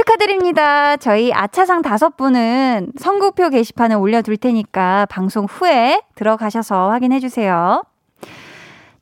축하드립니다. 0.01 0.97
저희 0.97 1.31
아차상 1.31 1.81
다섯 1.83 2.17
분은 2.17 2.93
선곡표 2.97 3.49
게시판에 3.49 3.93
올려둘 3.93 4.37
테니까 4.37 5.05
방송 5.07 5.45
후에 5.45 6.01
들어가셔서 6.15 6.89
확인해 6.89 7.19
주세요. 7.19 7.83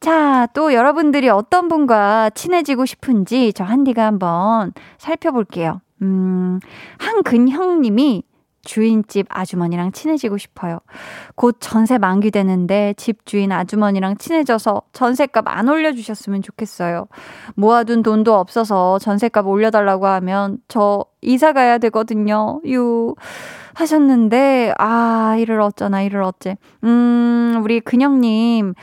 자, 0.01 0.47
또 0.53 0.73
여러분들이 0.73 1.29
어떤 1.29 1.69
분과 1.69 2.31
친해지고 2.31 2.85
싶은지 2.85 3.53
저 3.53 3.63
한디가 3.63 4.05
한번 4.05 4.73
살펴볼게요. 4.97 5.81
음, 6.01 6.59
한근형 6.97 7.81
님이 7.81 8.23
주인집 8.63 9.27
아주머니랑 9.29 9.91
친해지고 9.91 10.37
싶어요. 10.37 10.79
곧 11.35 11.57
전세 11.59 11.97
만기 11.97 12.31
되는데 12.31 12.93
집 12.97 13.25
주인 13.25 13.51
아주머니랑 13.51 14.17
친해져서 14.17 14.81
전세값 14.93 15.45
안 15.47 15.69
올려주셨으면 15.69 16.41
좋겠어요. 16.41 17.07
모아둔 17.55 18.03
돈도 18.03 18.35
없어서 18.35 18.99
전세값 18.99 19.47
올려달라고 19.47 20.07
하면 20.07 20.57
저 20.67 21.05
이사 21.21 21.53
가야 21.53 21.77
되거든요. 21.77 22.61
유. 22.65 23.15
하셨는데, 23.79 24.73
아, 24.77 25.37
이를 25.39 25.61
어쩌나, 25.61 26.01
이를 26.01 26.21
어째. 26.21 26.57
음, 26.83 27.61
우리 27.63 27.79
근영님. 27.79 28.73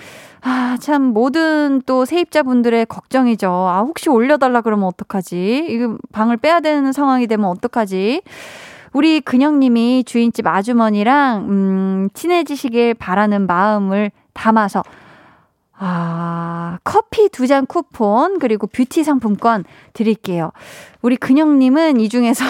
아, 0.43 0.79
참, 0.81 1.03
모든 1.03 1.83
또 1.87 2.05
세입자분들의 2.05 2.87
걱정이죠. 2.87 3.51
아, 3.51 3.81
혹시 3.81 4.09
올려달라 4.09 4.63
그러면 4.63 4.87
어떡하지? 4.87 5.67
이거 5.69 5.99
방을 6.13 6.39
빼야 6.39 6.61
되는 6.61 6.93
상황이 6.93 7.27
되면 7.27 7.51
어떡하지? 7.51 8.23
우리 8.97 9.21
근영님이 9.21 10.05
주인집 10.05 10.47
아주머니랑, 10.47 11.51
음, 11.51 12.09
친해지시길 12.15 12.95
바라는 12.95 13.47
마음을 13.47 14.11
담아서, 14.33 14.83
아, 15.79 16.79
커피 16.83 17.29
두 17.29 17.47
잔 17.47 17.67
쿠폰, 17.67 18.39
그리고 18.39 18.67
뷰티 18.67 19.05
상품권 19.05 19.65
드릴게요. 19.93 20.51
우리 21.03 21.19
근영님은 21.19 22.01
이 22.01 22.09
중에서 22.09 22.43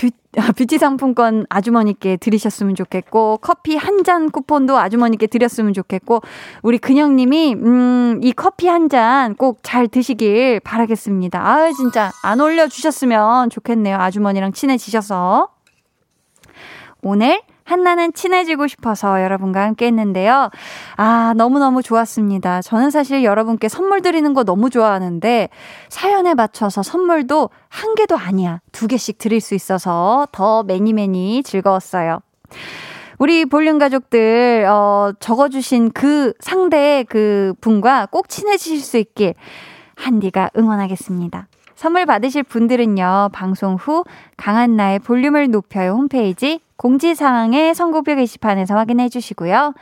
뷰, 0.00 0.08
아, 0.38 0.52
뷰티 0.52 0.78
상품권 0.78 1.44
아주머니께 1.50 2.16
드리셨으면 2.16 2.74
좋겠고, 2.74 3.38
커피 3.42 3.76
한 3.76 4.02
잔 4.02 4.30
쿠폰도 4.30 4.78
아주머니께 4.78 5.26
드렸으면 5.26 5.74
좋겠고, 5.74 6.22
우리 6.62 6.78
근영님이, 6.78 7.54
음, 7.54 8.20
이 8.22 8.32
커피 8.32 8.66
한 8.68 8.88
잔 8.88 9.34
꼭 9.36 9.58
잘 9.62 9.88
드시길 9.88 10.60
바라겠습니다. 10.60 11.46
아 11.46 11.70
진짜 11.72 12.10
안 12.22 12.40
올려 12.40 12.66
주셨으면 12.66 13.50
좋겠네요. 13.50 13.96
아주머니랑 13.98 14.52
친해지셔서. 14.52 15.48
오늘 17.02 17.42
한나는 17.70 18.12
친해지고 18.12 18.66
싶어서 18.66 19.22
여러분과 19.22 19.62
함께 19.62 19.86
했는데요. 19.86 20.50
아, 20.96 21.34
너무너무 21.36 21.84
좋았습니다. 21.84 22.62
저는 22.62 22.90
사실 22.90 23.22
여러분께 23.22 23.68
선물 23.68 24.02
드리는 24.02 24.34
거 24.34 24.42
너무 24.42 24.70
좋아하는데 24.70 25.48
사연에 25.88 26.34
맞춰서 26.34 26.82
선물도 26.82 27.50
한 27.68 27.94
개도 27.94 28.16
아니야. 28.16 28.60
두 28.72 28.88
개씩 28.88 29.18
드릴 29.18 29.40
수 29.40 29.54
있어서 29.54 30.26
더 30.32 30.64
매니매니 30.64 31.44
즐거웠어요. 31.44 32.18
우리 33.18 33.44
볼륨 33.44 33.78
가족들, 33.78 34.66
어, 34.68 35.12
적어주신 35.20 35.92
그 35.92 36.32
상대 36.40 37.04
그 37.08 37.54
분과 37.60 38.06
꼭 38.06 38.28
친해지실 38.28 38.80
수 38.80 38.96
있길 38.96 39.34
한디가 39.94 40.50
응원하겠습니다. 40.56 41.46
선물 41.76 42.04
받으실 42.04 42.42
분들은요, 42.42 43.30
방송 43.32 43.76
후 43.76 44.04
강한나의 44.36 44.98
볼륨을 44.98 45.50
높여요 45.50 45.92
홈페이지 45.92 46.60
공지사항의 46.80 47.74
선고표 47.74 48.14
게시판에서 48.14 48.74
확인해 48.74 49.10
주시고요. 49.10 49.74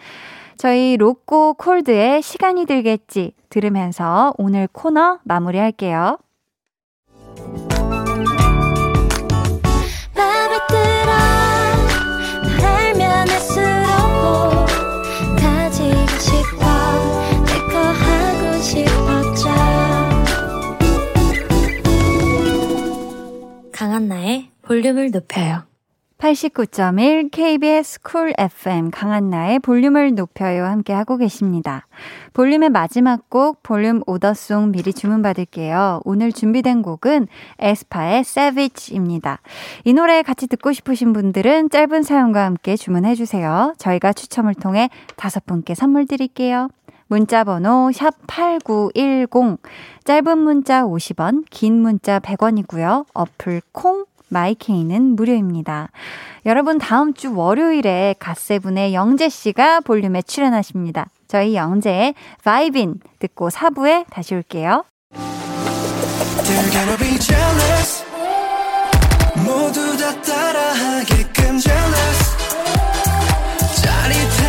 저희 0.57 0.97
로꼬 0.97 1.55
콜드의 1.55 2.23
시간이 2.23 2.67
들겠지 2.67 3.35
들으면서 3.51 4.35
오늘 4.37 4.67
코너 4.73 5.21
마무리할게요. 5.23 6.19
강한나의 23.71 24.51
볼륨을 24.63 25.13
높여요. 25.13 25.63
89.1 26.19 27.31
KBS 27.31 28.01
쿨 28.03 28.33
FM 28.37 28.91
강한나의 28.91 29.61
볼륨을 29.61 30.17
높여요 30.17 30.65
함께 30.65 30.93
하고 30.93 31.17
계십니다. 31.17 31.87
볼륨의 32.33 32.71
마지막 32.71 33.31
곡 33.31 33.63
볼륨 33.63 34.03
order 34.05 34.43
song 34.43 34.73
미리 34.73 34.93
주문받을게요. 34.93 36.01
오늘 36.05 36.33
준비된 36.33 36.83
곡은 36.83 37.29
에스파의 37.61 38.19
Savage입니다. 38.21 39.39
이 39.85 39.93
노래 39.93 40.23
같이 40.23 40.49
듣고 40.49 40.73
싶으신 40.73 41.13
분들은 41.13 41.71
짧은 41.71 42.03
사연과 42.03 42.45
함께 42.45 42.75
주문해 42.75 43.15
주세요. 43.15 43.73
저희가 43.79 44.13
추첨을 44.13 44.55
통해 44.55 44.91
다섯 45.15 45.47
분께 45.47 45.77
선물 45.77 46.09
드릴게요. 46.09 46.69
문자 47.07 47.45
번호 47.45 47.91
샵8910 47.93 49.59
짧은 50.05 50.39
문자 50.39 50.83
50원, 50.83 51.45
긴 51.49 51.81
문자 51.81 52.19
100원이고요. 52.19 53.07
어플 53.15 53.63
콩 53.71 54.05
마이케이는 54.29 55.17
무료입니다. 55.17 55.89
여러분 56.47 56.79
다음 56.79 57.15
주 57.15 57.35
월요일에 57.35 58.15
갓세븐의 58.19 58.95
영재 58.95 59.29
씨가 59.29 59.81
볼륨에 59.81 60.23
출연하십니다. 60.23 61.07
저희 61.27 61.55
영재의 61.55 62.15
바이빈 62.45 63.01
듣고 63.19 63.51
4부에 63.51 64.07
다시 64.11 64.35
올게요. 64.35 64.85
다 70.09 70.23
따라하게끔 70.23 71.59
jealous 71.59 72.37
짜릿해 73.83 74.49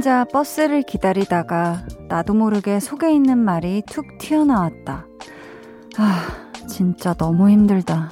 혼자 0.00 0.24
버스를 0.24 0.80
기다리다가 0.80 1.84
나도 2.08 2.32
모르게 2.32 2.80
속에 2.80 3.12
있는 3.12 3.36
말이 3.36 3.82
툭 3.86 4.16
튀어나왔다. 4.16 5.04
아, 5.98 6.26
진짜 6.66 7.12
너무 7.12 7.50
힘들다. 7.50 8.10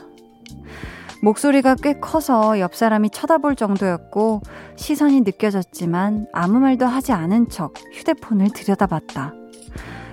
목소리가 1.23 1.77
꽤 1.77 1.95
커서 1.99 2.61
옆 2.61 2.75
사람이 2.75 3.09
쳐다볼 3.09 3.57
정도였고 3.57 4.43
시선이 4.77 5.23
느껴졌지만 5.23 6.27
아무 6.35 6.59
말도 6.59 6.85
하지 6.85 7.13
않은 7.13 7.49
척 7.49 7.73
휴대폰을 7.95 8.51
들여다봤다. 8.51 9.33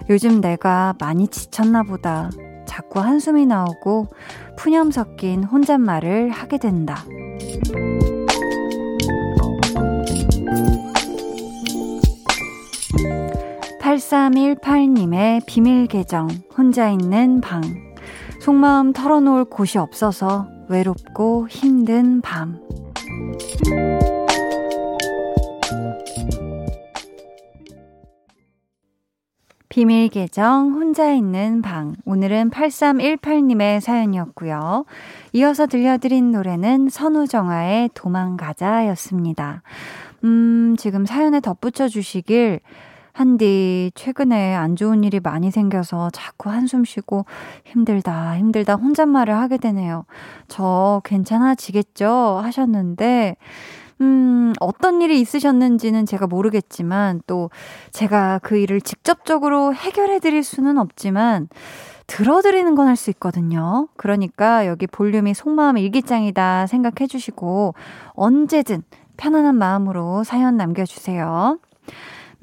요즘 0.09 0.39
내가 0.39 0.95
많이 0.97 1.27
지쳤나 1.27 1.83
보다. 1.83 2.29
자꾸 2.65 3.01
한숨이 3.01 3.45
나오고 3.45 4.13
푸념 4.55 4.91
섞인 4.91 5.43
혼잣말을 5.43 6.29
하게 6.29 6.57
된다. 6.57 7.03
8318님의 13.95 15.41
비밀 15.45 15.87
계정, 15.87 16.27
혼자 16.57 16.89
있는 16.89 17.39
방. 17.39 17.61
속마음 18.41 18.91
털어놓을 18.91 19.45
곳이 19.45 19.77
없어서 19.77 20.47
외롭고 20.67 21.47
힘든 21.47 22.19
밤. 22.19 22.59
비밀 29.69 30.09
계정 30.09 30.73
혼자 30.73 31.13
있는 31.13 31.61
방. 31.61 31.95
오늘은 32.05 32.49
8318님의 32.49 33.79
사연이었고요. 33.79 34.85
이어서 35.33 35.67
들려드린 35.67 36.31
노래는 36.31 36.89
선우정아의 36.89 37.91
도망가자였습니다. 37.93 39.61
음, 40.25 40.75
지금 40.77 41.05
사연에 41.05 41.39
덧붙여 41.39 41.87
주시길 41.87 42.59
한디, 43.15 43.93
최근에 43.95 44.53
안 44.55 44.75
좋은 44.75 45.05
일이 45.05 45.21
많이 45.21 45.49
생겨서 45.49 46.09
자꾸 46.09 46.49
한숨 46.49 46.83
쉬고 46.83 47.25
힘들다, 47.63 48.37
힘들다 48.37 48.75
혼잣말을 48.75 49.33
하게 49.33 49.57
되네요. 49.57 50.03
저 50.49 51.01
괜찮아지겠죠? 51.05 52.41
하셨는데, 52.43 53.37
음, 54.01 54.51
어떤 54.59 55.01
일이 55.01 55.21
있으셨는지는 55.21 56.05
제가 56.05 56.27
모르겠지만, 56.27 57.21
또 57.25 57.49
제가 57.91 58.39
그 58.43 58.57
일을 58.57 58.81
직접적으로 58.81 59.73
해결해 59.73 60.19
드릴 60.19 60.43
수는 60.43 60.77
없지만, 60.77 61.47
들어드리는 62.07 62.75
건 62.75 62.87
할 62.89 62.97
수 62.97 63.09
있거든요. 63.11 63.87
그러니까 63.95 64.67
여기 64.67 64.87
볼륨이 64.87 65.33
속마음 65.33 65.77
일기장이다 65.77 66.67
생각해 66.67 67.07
주시고, 67.07 67.75
언제든 68.15 68.83
편안한 69.15 69.55
마음으로 69.55 70.25
사연 70.25 70.57
남겨주세요. 70.57 71.59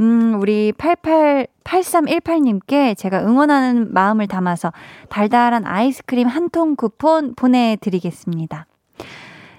음, 0.03 0.40
우리 0.40 0.72
88, 0.72 1.46
8318님께 1.62 2.96
제가 2.98 3.20
응원하는 3.24 3.92
마음을 3.94 4.26
담아서 4.26 4.72
달달한 5.09 5.64
아이스크림 5.64 6.26
한 6.26 6.48
통 6.50 6.74
쿠폰 6.74 7.34
보내드리겠습니다. 7.36 8.66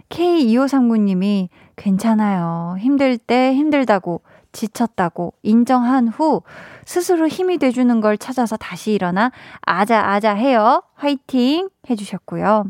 K2539님이 0.09 1.47
괜찮아요. 1.77 2.75
힘들 2.77 3.17
때 3.17 3.55
힘들다고, 3.55 4.21
지쳤다고 4.51 5.33
인정한 5.43 6.09
후 6.09 6.41
스스로 6.85 7.27
힘이 7.27 7.57
돼주는 7.57 8.01
걸 8.01 8.17
찾아서 8.17 8.57
다시 8.57 8.91
일어나 8.91 9.31
아자아자 9.61 10.35
해요. 10.35 10.83
화이팅! 10.95 11.69
해주셨고요. 11.89 12.65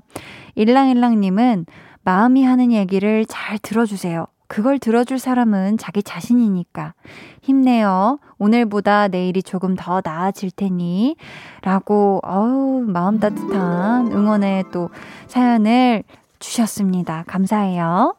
일랑일랑님은 0.55 1.65
마음이 2.03 2.43
하는 2.45 2.71
얘기를 2.71 3.25
잘 3.25 3.57
들어주세요. 3.57 4.27
그걸 4.47 4.79
들어줄 4.79 5.19
사람은 5.19 5.77
자기 5.77 6.03
자신이니까. 6.03 6.93
힘내요. 7.41 8.19
오늘보다 8.37 9.07
내일이 9.07 9.41
조금 9.41 9.75
더 9.75 10.01
나아질 10.03 10.51
테니. 10.51 11.15
라고, 11.61 12.19
어우, 12.23 12.85
마음 12.87 13.19
따뜻한 13.19 14.11
응원의 14.11 14.65
또 14.71 14.89
사연을 15.27 16.03
주셨습니다. 16.39 17.23
감사해요. 17.27 18.15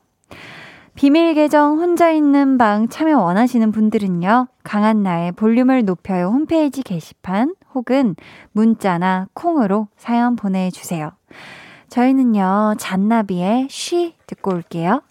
비밀 0.94 1.34
계정 1.34 1.80
혼자 1.80 2.10
있는 2.10 2.56
방 2.56 2.88
참여 2.88 3.18
원하시는 3.18 3.72
분들은요, 3.72 4.46
강한 4.62 5.02
나의 5.02 5.32
볼륨을 5.32 5.84
높여요 5.84 6.28
홈페이지 6.28 6.82
게시판 6.82 7.54
혹은 7.74 8.14
문자나 8.52 9.26
콩으로 9.34 9.88
사연 9.96 10.36
보내주세요. 10.36 11.10
저희는요, 11.88 12.74
잔나비의 12.78 13.68
She 13.70 14.14
듣고 14.26 14.52
올게요. 14.52 15.02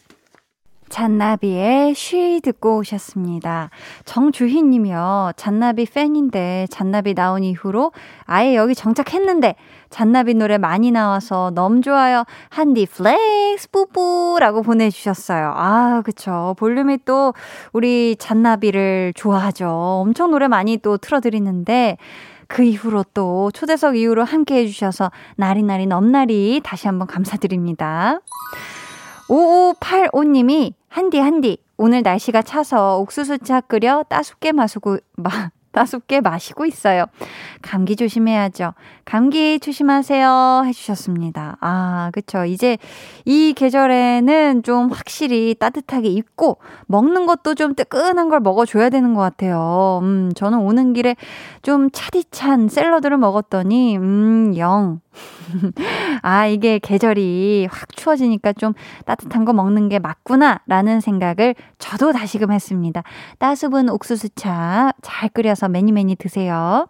잔나비의 0.94 1.96
She 1.96 2.40
듣고 2.44 2.78
오셨습니다. 2.78 3.72
정주희 4.06 4.62
님이요. 4.62 5.32
잔나비 5.36 5.88
팬인데 5.88 6.68
잔나비 6.70 7.16
나온 7.16 7.44
이후로 7.44 7.92
아예 8.26 8.56
여기 8.56 8.76
정착했는데 8.76 9.56
잔나비 9.90 10.36
노래 10.36 10.60
많이 10.60 10.92
나와서 10.92 11.52
너무 11.56 11.82
좋아요. 11.82 12.26
한디 12.50 12.86
flex 12.86 13.72
뿌뿌라고 13.72 14.62
보내주셨어요. 14.62 15.54
아, 15.56 16.04
그쵸. 16.06 16.54
볼륨이 16.60 17.00
또 17.06 17.34
우리 17.72 18.16
잔나비를 18.16 19.14
좋아하죠. 19.16 19.68
엄청 19.68 20.30
노래 20.30 20.48
많이 20.48 20.78
또 20.78 20.98
틀어드리는데 20.98 21.98
그 22.48 22.62
이후로 22.62 23.06
또 23.16 23.50
초대석 23.52 23.98
이후로 23.98 24.26
함께 24.26 24.58
해주셔서 24.58 25.10
나리나리 25.38 25.88
넘나리 25.88 26.62
다시 26.64 26.86
한번 26.86 27.08
감사드립니다. 27.08 28.20
5585님이 29.28 30.74
한디 30.94 31.18
한디 31.18 31.58
오늘 31.76 32.04
날씨가 32.04 32.44
차서 32.44 33.00
옥수수차 33.00 33.62
끓여 33.62 34.04
따숩게 34.10 34.52
마시고 34.52 35.00
마 35.16 35.32
따숩게 35.74 36.22
마시고 36.22 36.68
있어요. 36.68 37.06
감기 37.64 37.96
조심해야죠. 37.96 38.76
감기 39.04 39.60
조심하세요. 39.60 40.62
해주셨습니다. 40.68 41.58
아, 41.62 42.12
그쵸. 42.14 42.46
이제 42.46 42.78
이 43.26 43.54
계절에는 43.54 44.62
좀 44.62 44.92
확실히 44.92 45.56
따뜻하게 45.56 46.10
입고 46.10 46.60
먹는 46.86 47.26
것도 47.26 47.56
좀 47.56 47.74
뜨끈한 47.74 48.30
걸 48.30 48.40
먹어줘야 48.40 48.92
되는 48.92 49.16
것 49.16 49.22
같아요. 49.22 50.00
음, 50.04 50.32
저는 50.36 50.60
오는 50.60 50.94
길에 50.94 51.16
좀 51.64 51.90
차디찬 51.92 52.68
샐러드를 52.68 53.18
먹었더니, 53.18 53.98
음, 53.98 54.54
영. 54.58 55.00
아, 56.22 56.48
이게 56.48 56.80
계절이 56.80 57.68
확 57.70 57.96
추워지니까 57.96 58.54
좀 58.54 58.74
따뜻한 59.06 59.46
거 59.46 59.54
먹는 59.54 59.90
게 59.90 60.00
맞구나, 60.00 60.62
라는 60.68 61.00
생각을 61.00 61.56
저도 61.78 62.12
다시금 62.12 62.52
했습니다. 62.52 63.04
따수분 63.40 63.90
옥수수차 63.90 64.94
잘 65.02 65.30
끓여서 65.30 65.70
매니 65.70 65.92
매니 65.92 66.16
드세요. 66.16 66.88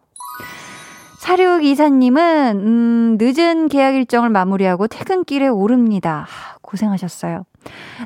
사륙 1.20 1.64
이사님은, 1.64 2.60
음, 2.60 3.18
늦은 3.20 3.70
계약 3.70 3.96
일정을 3.96 4.30
마무리하고 4.30 4.88
퇴근길에 4.88 5.48
오릅니다. 5.48 6.28
고생하셨어요. 6.62 7.46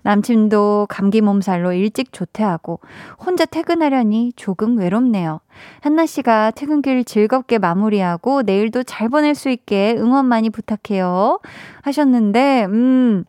남친도 0.03 0.87
감기 0.89 1.21
몸살로 1.21 1.73
일찍 1.73 2.11
조퇴하고 2.11 2.79
혼자 3.25 3.45
퇴근하려니 3.45 4.33
조금 4.35 4.77
외롭네요. 4.77 5.39
한나 5.81 6.05
씨가 6.05 6.51
퇴근길 6.51 7.03
즐겁게 7.03 7.57
마무리하고 7.57 8.43
내일도 8.43 8.83
잘 8.83 9.09
보낼 9.09 9.35
수 9.35 9.49
있게 9.49 9.95
응원 9.97 10.25
많이 10.25 10.49
부탁해요. 10.49 11.39
하셨는데, 11.81 12.65
음, 12.65 13.23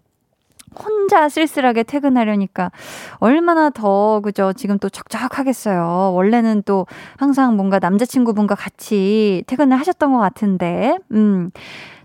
혼자 0.79 1.29
쓸쓸하게 1.29 1.83
퇴근하려니까 1.83 2.70
얼마나 3.18 3.70
더, 3.70 4.20
그죠? 4.20 4.53
지금 4.53 4.79
또 4.79 4.89
척척하겠어요. 4.89 6.12
원래는 6.14 6.62
또 6.66 6.87
항상 7.16 7.57
뭔가 7.57 7.79
남자친구분과 7.79 8.55
같이 8.55 9.43
퇴근을 9.47 9.79
하셨던 9.79 10.12
것 10.12 10.18
같은데, 10.18 10.99
음. 11.12 11.51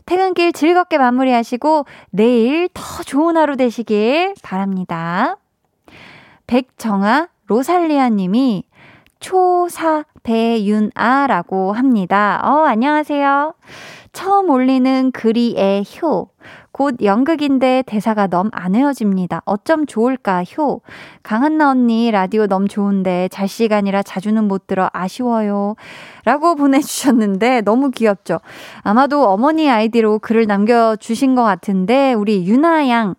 퇴근길 0.06 0.54
즐겁게 0.54 0.98
마무리하시고 0.98 1.86
내일 2.12 2.70
더 2.74 3.04
좋은 3.04 3.38
하루 3.38 3.56
되시길 3.58 4.36
바랍니다. 4.42 5.38
백정아 6.48 7.30
로살리아 7.48 8.10
님이 8.10 8.66
초사 9.20 10.06
배윤아라고 10.24 11.74
합니다. 11.74 12.42
어, 12.44 12.66
안녕하세요. 12.66 13.54
처음 14.12 14.50
올리는 14.50 15.12
글이의 15.12 15.86
효. 16.02 16.30
곧 16.74 16.96
연극인데 17.04 17.84
대사가 17.86 18.26
너무 18.26 18.50
안 18.52 18.74
헤어집니다. 18.74 19.44
어쩜 19.46 19.86
좋을까, 19.86 20.44
효. 20.44 20.82
강한나 21.22 21.70
언니 21.70 22.10
라디오 22.10 22.48
너무 22.48 22.68
좋은데 22.68 23.30
잘 23.32 23.48
시간이라 23.48 24.02
자주는 24.02 24.44
못 24.44 24.66
들어 24.66 24.90
아쉬워요. 24.92 25.76
라고 26.26 26.56
보내주셨는데 26.58 27.62
너무 27.62 27.92
귀엽죠? 27.92 28.40
아마도 28.82 29.30
어머니 29.30 29.70
아이디로 29.70 30.18
글을 30.20 30.48
남겨주신 30.48 31.36
것 31.36 31.44
같은데 31.44 32.14
우리 32.14 32.48
유나 32.48 32.90
양. 32.90 33.14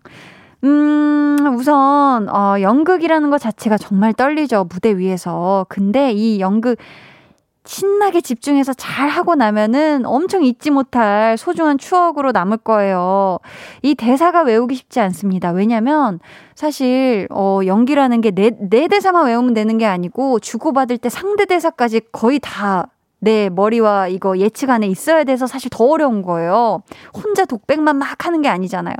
음, 0.64 1.36
우선, 1.56 2.28
어, 2.28 2.60
연극이라는 2.60 3.30
것 3.30 3.38
자체가 3.38 3.78
정말 3.78 4.14
떨리죠. 4.14 4.66
무대 4.68 4.96
위에서. 4.96 5.64
근데 5.68 6.10
이 6.10 6.40
연극, 6.40 6.78
신나게 7.66 8.20
집중해서 8.20 8.74
잘 8.74 9.08
하고 9.08 9.34
나면은 9.34 10.04
엄청 10.04 10.44
잊지 10.44 10.70
못할 10.70 11.38
소중한 11.38 11.78
추억으로 11.78 12.30
남을 12.32 12.58
거예요. 12.58 13.38
이 13.82 13.94
대사가 13.94 14.42
외우기 14.42 14.74
쉽지 14.74 15.00
않습니다. 15.00 15.50
왜냐면 15.50 16.20
사실 16.54 17.26
어 17.30 17.60
연기라는 17.64 18.20
게 18.20 18.30
내 18.32 18.50
내 18.68 18.86
대사만 18.88 19.26
외우면 19.26 19.54
되는 19.54 19.78
게 19.78 19.86
아니고 19.86 20.40
주고받을 20.40 20.98
때 20.98 21.08
상대 21.08 21.46
대사까지 21.46 22.02
거의 22.12 22.38
다 22.40 22.86
내 23.20 23.48
머리와 23.48 24.08
이거 24.08 24.36
예측 24.36 24.68
안에 24.68 24.86
있어야 24.86 25.24
돼서 25.24 25.46
사실 25.46 25.70
더 25.70 25.84
어려운 25.86 26.20
거예요. 26.20 26.82
혼자 27.14 27.46
독백만 27.46 27.96
막 27.96 28.26
하는 28.26 28.42
게 28.42 28.50
아니잖아요. 28.50 28.94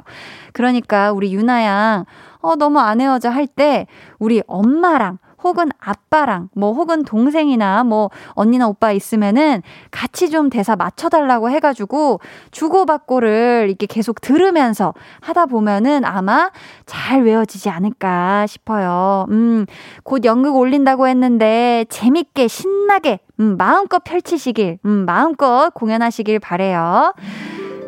그러니까 0.54 1.12
우리 1.12 1.34
유나 1.34 1.62
양, 1.64 2.04
어, 2.40 2.56
너무 2.56 2.78
안 2.78 3.02
헤어져 3.02 3.28
할 3.28 3.46
때 3.46 3.86
우리 4.18 4.42
엄마랑 4.46 5.18
혹은 5.45 5.68
아빠랑 5.78 6.49
뭐 6.55 6.72
혹은 6.72 7.05
동생이나 7.05 7.84
뭐 7.84 8.11
언니나 8.30 8.66
오빠 8.66 8.92
있으면은 8.92 9.62
같이 9.90 10.30
좀 10.30 10.51
대사 10.51 10.74
맞춰달라고 10.74 11.51
해가지고 11.51 12.20
주고받고를 12.51 13.66
이렇게 13.68 13.86
계속 13.86 14.20
들으면서 14.20 14.95
하다 15.20 15.47
보면은 15.47 16.05
아마 16.05 16.51
잘 16.86 17.22
외워지지 17.22 17.68
않을까 17.68 18.47
싶어요. 18.47 19.26
음, 19.30 19.66
곧 20.03 20.24
연극 20.24 20.57
올린다고 20.57 21.07
했는데 21.07 21.84
재밌게 21.90 22.49
신나게 22.49 23.20
음, 23.40 23.57
마음껏 23.59 23.99
펼치시길, 24.03 24.78
음, 24.84 25.05
마음껏 25.07 25.70
공연하시길 25.74 26.38
바래요. 26.38 27.12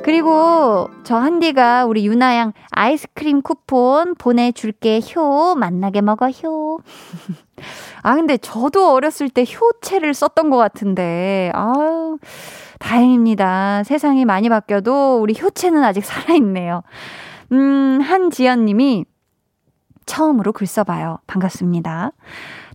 그리고 0.07 0.89
저 1.03 1.17
한디가 1.17 1.85
우리 1.85 2.07
유나 2.07 2.37
양 2.37 2.53
아이스크림 2.71 3.43
쿠폰 3.43 4.15
보내줄게 4.15 5.01
효 5.01 5.57
만나게 5.57 6.01
먹어 6.01 6.31
효. 6.31 6.79
아 8.05 8.15
근데 8.15 8.37
저도 8.37 8.93
어렸을 8.93 9.29
때 9.29 9.43
효체를 9.43 10.15
썼던 10.15 10.49
것 10.49 10.59
같은데 10.59 11.51
아유 11.55 12.19
다행입니다. 12.79 13.83
세상이 13.83 14.25
많이 14.25 14.49
바뀌어도 14.49 15.19
우리 15.21 15.35
효체는 15.43 15.83
아직 15.83 16.05
살아있네요. 16.05 16.85
음 17.51 17.99
한지연님이 18.01 19.07
처음으로 20.07 20.53
글 20.53 20.69
써봐요. 20.69 21.19
반갑습니다. 21.27 22.13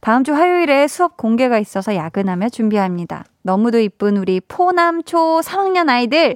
다음 0.02 0.26
주 0.26 0.34
화요일에 0.34 0.86
수업 0.90 1.16
공개가 1.16 1.60
있어서 1.60 1.96
야근하며 1.96 2.50
준비합니다. 2.50 3.24
너무도 3.44 3.80
이쁜 3.80 4.18
우리 4.18 4.42
포남초 4.42 5.40
3학년 5.40 5.88
아이들 5.88 6.36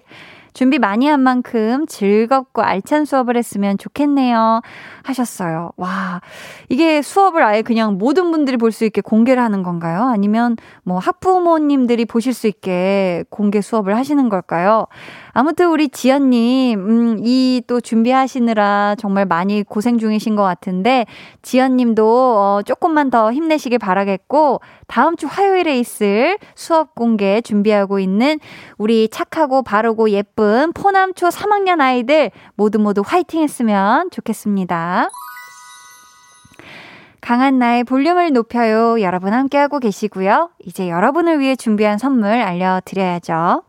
준비 0.56 0.80
많이 0.80 1.06
한 1.06 1.20
만큼 1.20 1.86
즐겁고 1.86 2.62
알찬 2.62 3.03
수업을 3.03 3.36
했으면 3.36 3.78
좋겠네요. 3.78 4.62
하셨어요. 5.03 5.72
와, 5.76 6.22
이게 6.70 7.01
수업을 7.01 7.43
아예 7.43 7.62
그냥 7.62 7.97
모든 7.97 8.32
분들이 8.32 8.56
볼 8.58 8.72
수 8.72 8.86
있게 8.86 9.01
공개를 9.01 9.43
하는 9.43 9.64
건가요? 9.64 10.03
아니면 10.08 10.56
뭐 10.84 10.97
학부모님들이 10.99 12.06
보실 12.06 12.34
수 12.34 12.47
있게 12.47 13.26
공개 13.30 13.60
수업을 13.62 13.95
하시는 13.97 14.30
걸까요? 14.30 14.88
아무튼 15.38 15.70
우리 15.70 15.90
지연님, 15.90 16.80
음, 16.80 17.18
이 17.20 17.62
또 17.68 17.82
준비하시느라 17.82 18.96
정말 18.98 19.26
많이 19.26 19.64
고생 19.64 19.98
중이신 19.98 20.36
것 20.38 20.44
같은데, 20.44 21.06
지연님도 21.42 22.06
어, 22.06 22.62
조금만 22.64 23.10
더 23.10 23.34
힘내시길 23.34 23.78
바라겠고, 23.80 24.62
다음 24.88 25.18
주 25.18 25.28
화요일에 25.28 25.78
있을 25.78 26.38
수업 26.56 26.96
공개 26.96 27.42
준비하고 27.42 28.00
있는 28.00 28.40
우리 28.78 29.10
착하고 29.10 29.62
바르고 29.62 30.10
예쁜 30.12 30.72
포남초 30.72 31.28
3학년 31.28 31.82
아이들 31.82 32.32
모두 32.56 32.80
모두 32.80 33.02
화이팅 33.06 33.42
했으면 33.42 34.10
좋겠습니다. 34.12 35.10
강한나의 37.20 37.84
볼륨을 37.84 38.32
높여요. 38.32 39.02
여러분 39.02 39.34
함께하고 39.34 39.80
계시고요. 39.80 40.52
이제 40.60 40.88
여러분을 40.90 41.40
위해 41.40 41.56
준비한 41.58 41.98
선물 41.98 42.30
알려드려야죠. 42.30 43.64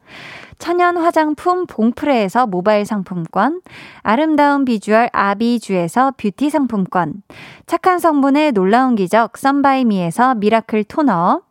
천연 0.59 0.97
화장품 0.97 1.67
봉프레에서 1.67 2.47
모바일 2.47 2.87
상품권, 2.87 3.61
아름다운 4.03 4.65
비주얼 4.65 5.11
아비주에서 5.13 6.15
뷰티 6.17 6.51
상품권, 6.51 7.23
착한 7.67 7.99
성분의 7.99 8.53
놀라운 8.53 8.97
기적 8.97 9.37
썬바이미에서 9.37 10.37
miracle 10.37 10.85
toner, 10.85 11.43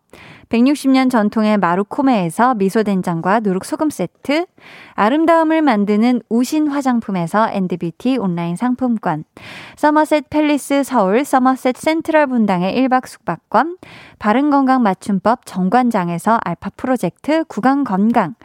160년 0.49 1.09
전통의 1.09 1.57
마루코메에서 1.57 2.55
미소된장과 2.55 3.41
누룩소금 3.41 3.89
세트, 3.89 4.45
아름다움을 4.93 5.61
만드는 5.61 6.21
우신 6.29 6.67
화장품에서 6.67 7.49
엔드뷰티 7.49 8.17
온라인 8.17 8.55
상품권, 8.55 9.23
서머셋 9.75 10.29
팰리스 10.29 10.83
서울 10.83 11.25
서머셋 11.25 11.77
센트럴 11.77 12.27
분당의 12.27 12.75
1박 12.81 13.07
숙박권, 13.07 13.77
바른건강 14.19 14.83
맞춤법 14.83 15.45
정관장에서 15.45 16.39
알파 16.43 16.69
프로젝트 16.75 17.43
구강건강, 17.45 18.35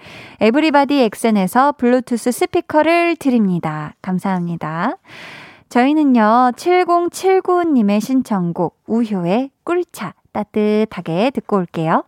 에브리바디 0.40 1.03
엑센에서 1.03 1.72
블루투스 1.72 2.32
스피커를 2.32 3.16
드립니다. 3.16 3.94
감사합니다. 4.03 4.96
저희는요, 5.68 6.53
7079님의 6.57 8.01
신청곡, 8.01 8.76
우효의 8.88 9.51
꿀차 9.62 10.14
따뜻하게 10.33 11.31
듣고 11.31 11.57
올게요. 11.57 12.05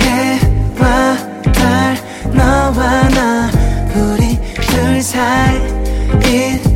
해와 0.00 1.16
달, 1.52 1.96
너와 2.34 3.08
나, 3.08 3.50
우리 3.94 4.38
둘 4.54 5.00
사이 5.00 5.56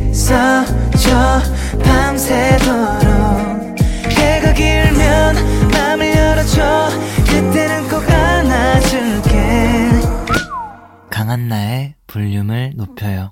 있어줘, 0.09 1.41
밤새도록. 1.83 3.03
해가 4.09 4.53
길면 4.53 5.35
맘을 5.71 6.15
열어줘, 6.15 6.89
그때는 7.27 7.89
꼭 7.89 8.09
안아줄게. 8.09 9.89
강한나의 11.09 11.95
볼륨을 12.07 12.73
높여요. 12.75 13.31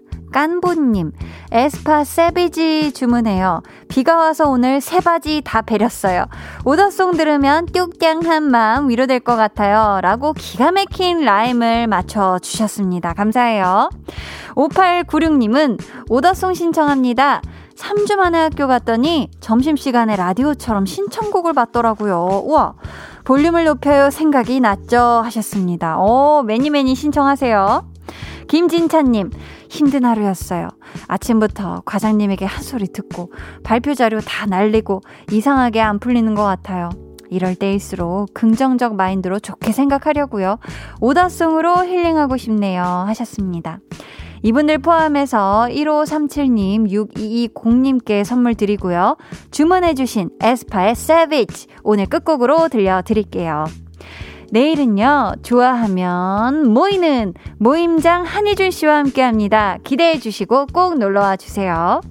깐보님, 0.31 1.11
에스파 1.51 2.03
Savage 2.03 2.93
주문해요. 2.93 3.61
비가 3.87 4.15
와서 4.15 4.49
오늘 4.49 4.81
새 4.81 4.99
바지 4.99 5.41
다 5.43 5.61
베렸어요. 5.61 6.25
order 6.65 6.94
song 6.94 7.17
들으면 7.17 7.65
뚝땡한 7.67 8.43
마음 8.43 8.89
위로될 8.89 9.19
것 9.19 9.35
같아요. 9.35 9.99
라고 10.01 10.33
기가 10.33 10.71
막힌 10.71 11.25
라임을 11.25 11.87
맞춰주셨습니다. 11.87 13.13
감사해요. 13.13 13.89
5896님은 14.55 15.79
오더송 16.09 16.53
신청합니다. 16.53 17.41
3주 17.75 18.15
만에 18.15 18.39
학교 18.39 18.67
갔더니 18.67 19.29
점심시간에 19.39 20.15
라디오처럼 20.15 20.85
신청곡을 20.85 21.53
받더라고요. 21.53 22.43
우와, 22.45 22.73
볼륨을 23.23 23.65
높여요 23.65 24.09
생각이 24.09 24.59
났죠? 24.59 24.99
하셨습니다. 25.23 25.97
오, 25.99 26.43
매니매니 26.43 26.95
신청하세요. 26.95 27.90
김진찬님, 28.51 29.31
힘든 29.69 30.03
하루였어요. 30.03 30.67
아침부터 31.07 31.83
과장님에게 31.85 32.43
한 32.43 32.61
소리 32.61 32.85
듣고 32.91 33.31
발표 33.63 33.93
자료 33.93 34.19
다 34.19 34.45
날리고 34.45 34.99
이상하게 35.31 35.79
안 35.79 35.99
풀리는 35.99 36.35
것 36.35 36.43
같아요. 36.43 36.89
이럴 37.29 37.55
때일수록 37.55 38.33
긍정적 38.33 38.95
마인드로 38.95 39.39
좋게 39.39 39.71
생각하려고요. 39.71 40.57
오다송으로 40.99 41.85
힐링하고 41.85 42.35
싶네요. 42.35 42.83
하셨습니다. 42.83 43.79
이분들 44.41 44.79
포함해서 44.79 45.69
1537님, 45.69 46.89
6220님께 47.55 48.25
선물 48.25 48.55
드리고요. 48.55 49.15
주문해주신 49.51 50.29
에스파의 50.41 50.91
Savage 50.91 51.67
오늘 51.83 52.05
끝곡으로 52.05 52.67
들려드릴게요. 52.67 53.63
내일은요, 54.51 55.35
좋아하면 55.43 56.73
모이는 56.73 57.33
모임장 57.57 58.23
한희준 58.23 58.69
씨와 58.71 58.97
함께 58.97 59.21
합니다. 59.21 59.77
기대해 59.85 60.19
주시고 60.19 60.67
꼭 60.73 60.99
놀러 60.99 61.21
와 61.21 61.37
주세요. 61.37 62.01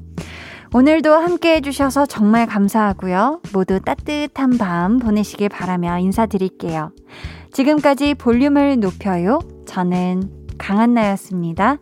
오늘도 0.72 1.12
함께 1.12 1.56
해주셔서 1.56 2.06
정말 2.06 2.46
감사하고요. 2.46 3.42
모두 3.52 3.78
따뜻한 3.80 4.56
밤 4.56 4.98
보내시길 4.98 5.50
바라며 5.50 5.98
인사드릴게요. 5.98 6.92
지금까지 7.52 8.14
볼륨을 8.14 8.80
높여요. 8.80 9.40
저는 9.66 10.30
강한나였습니다. 10.56 11.76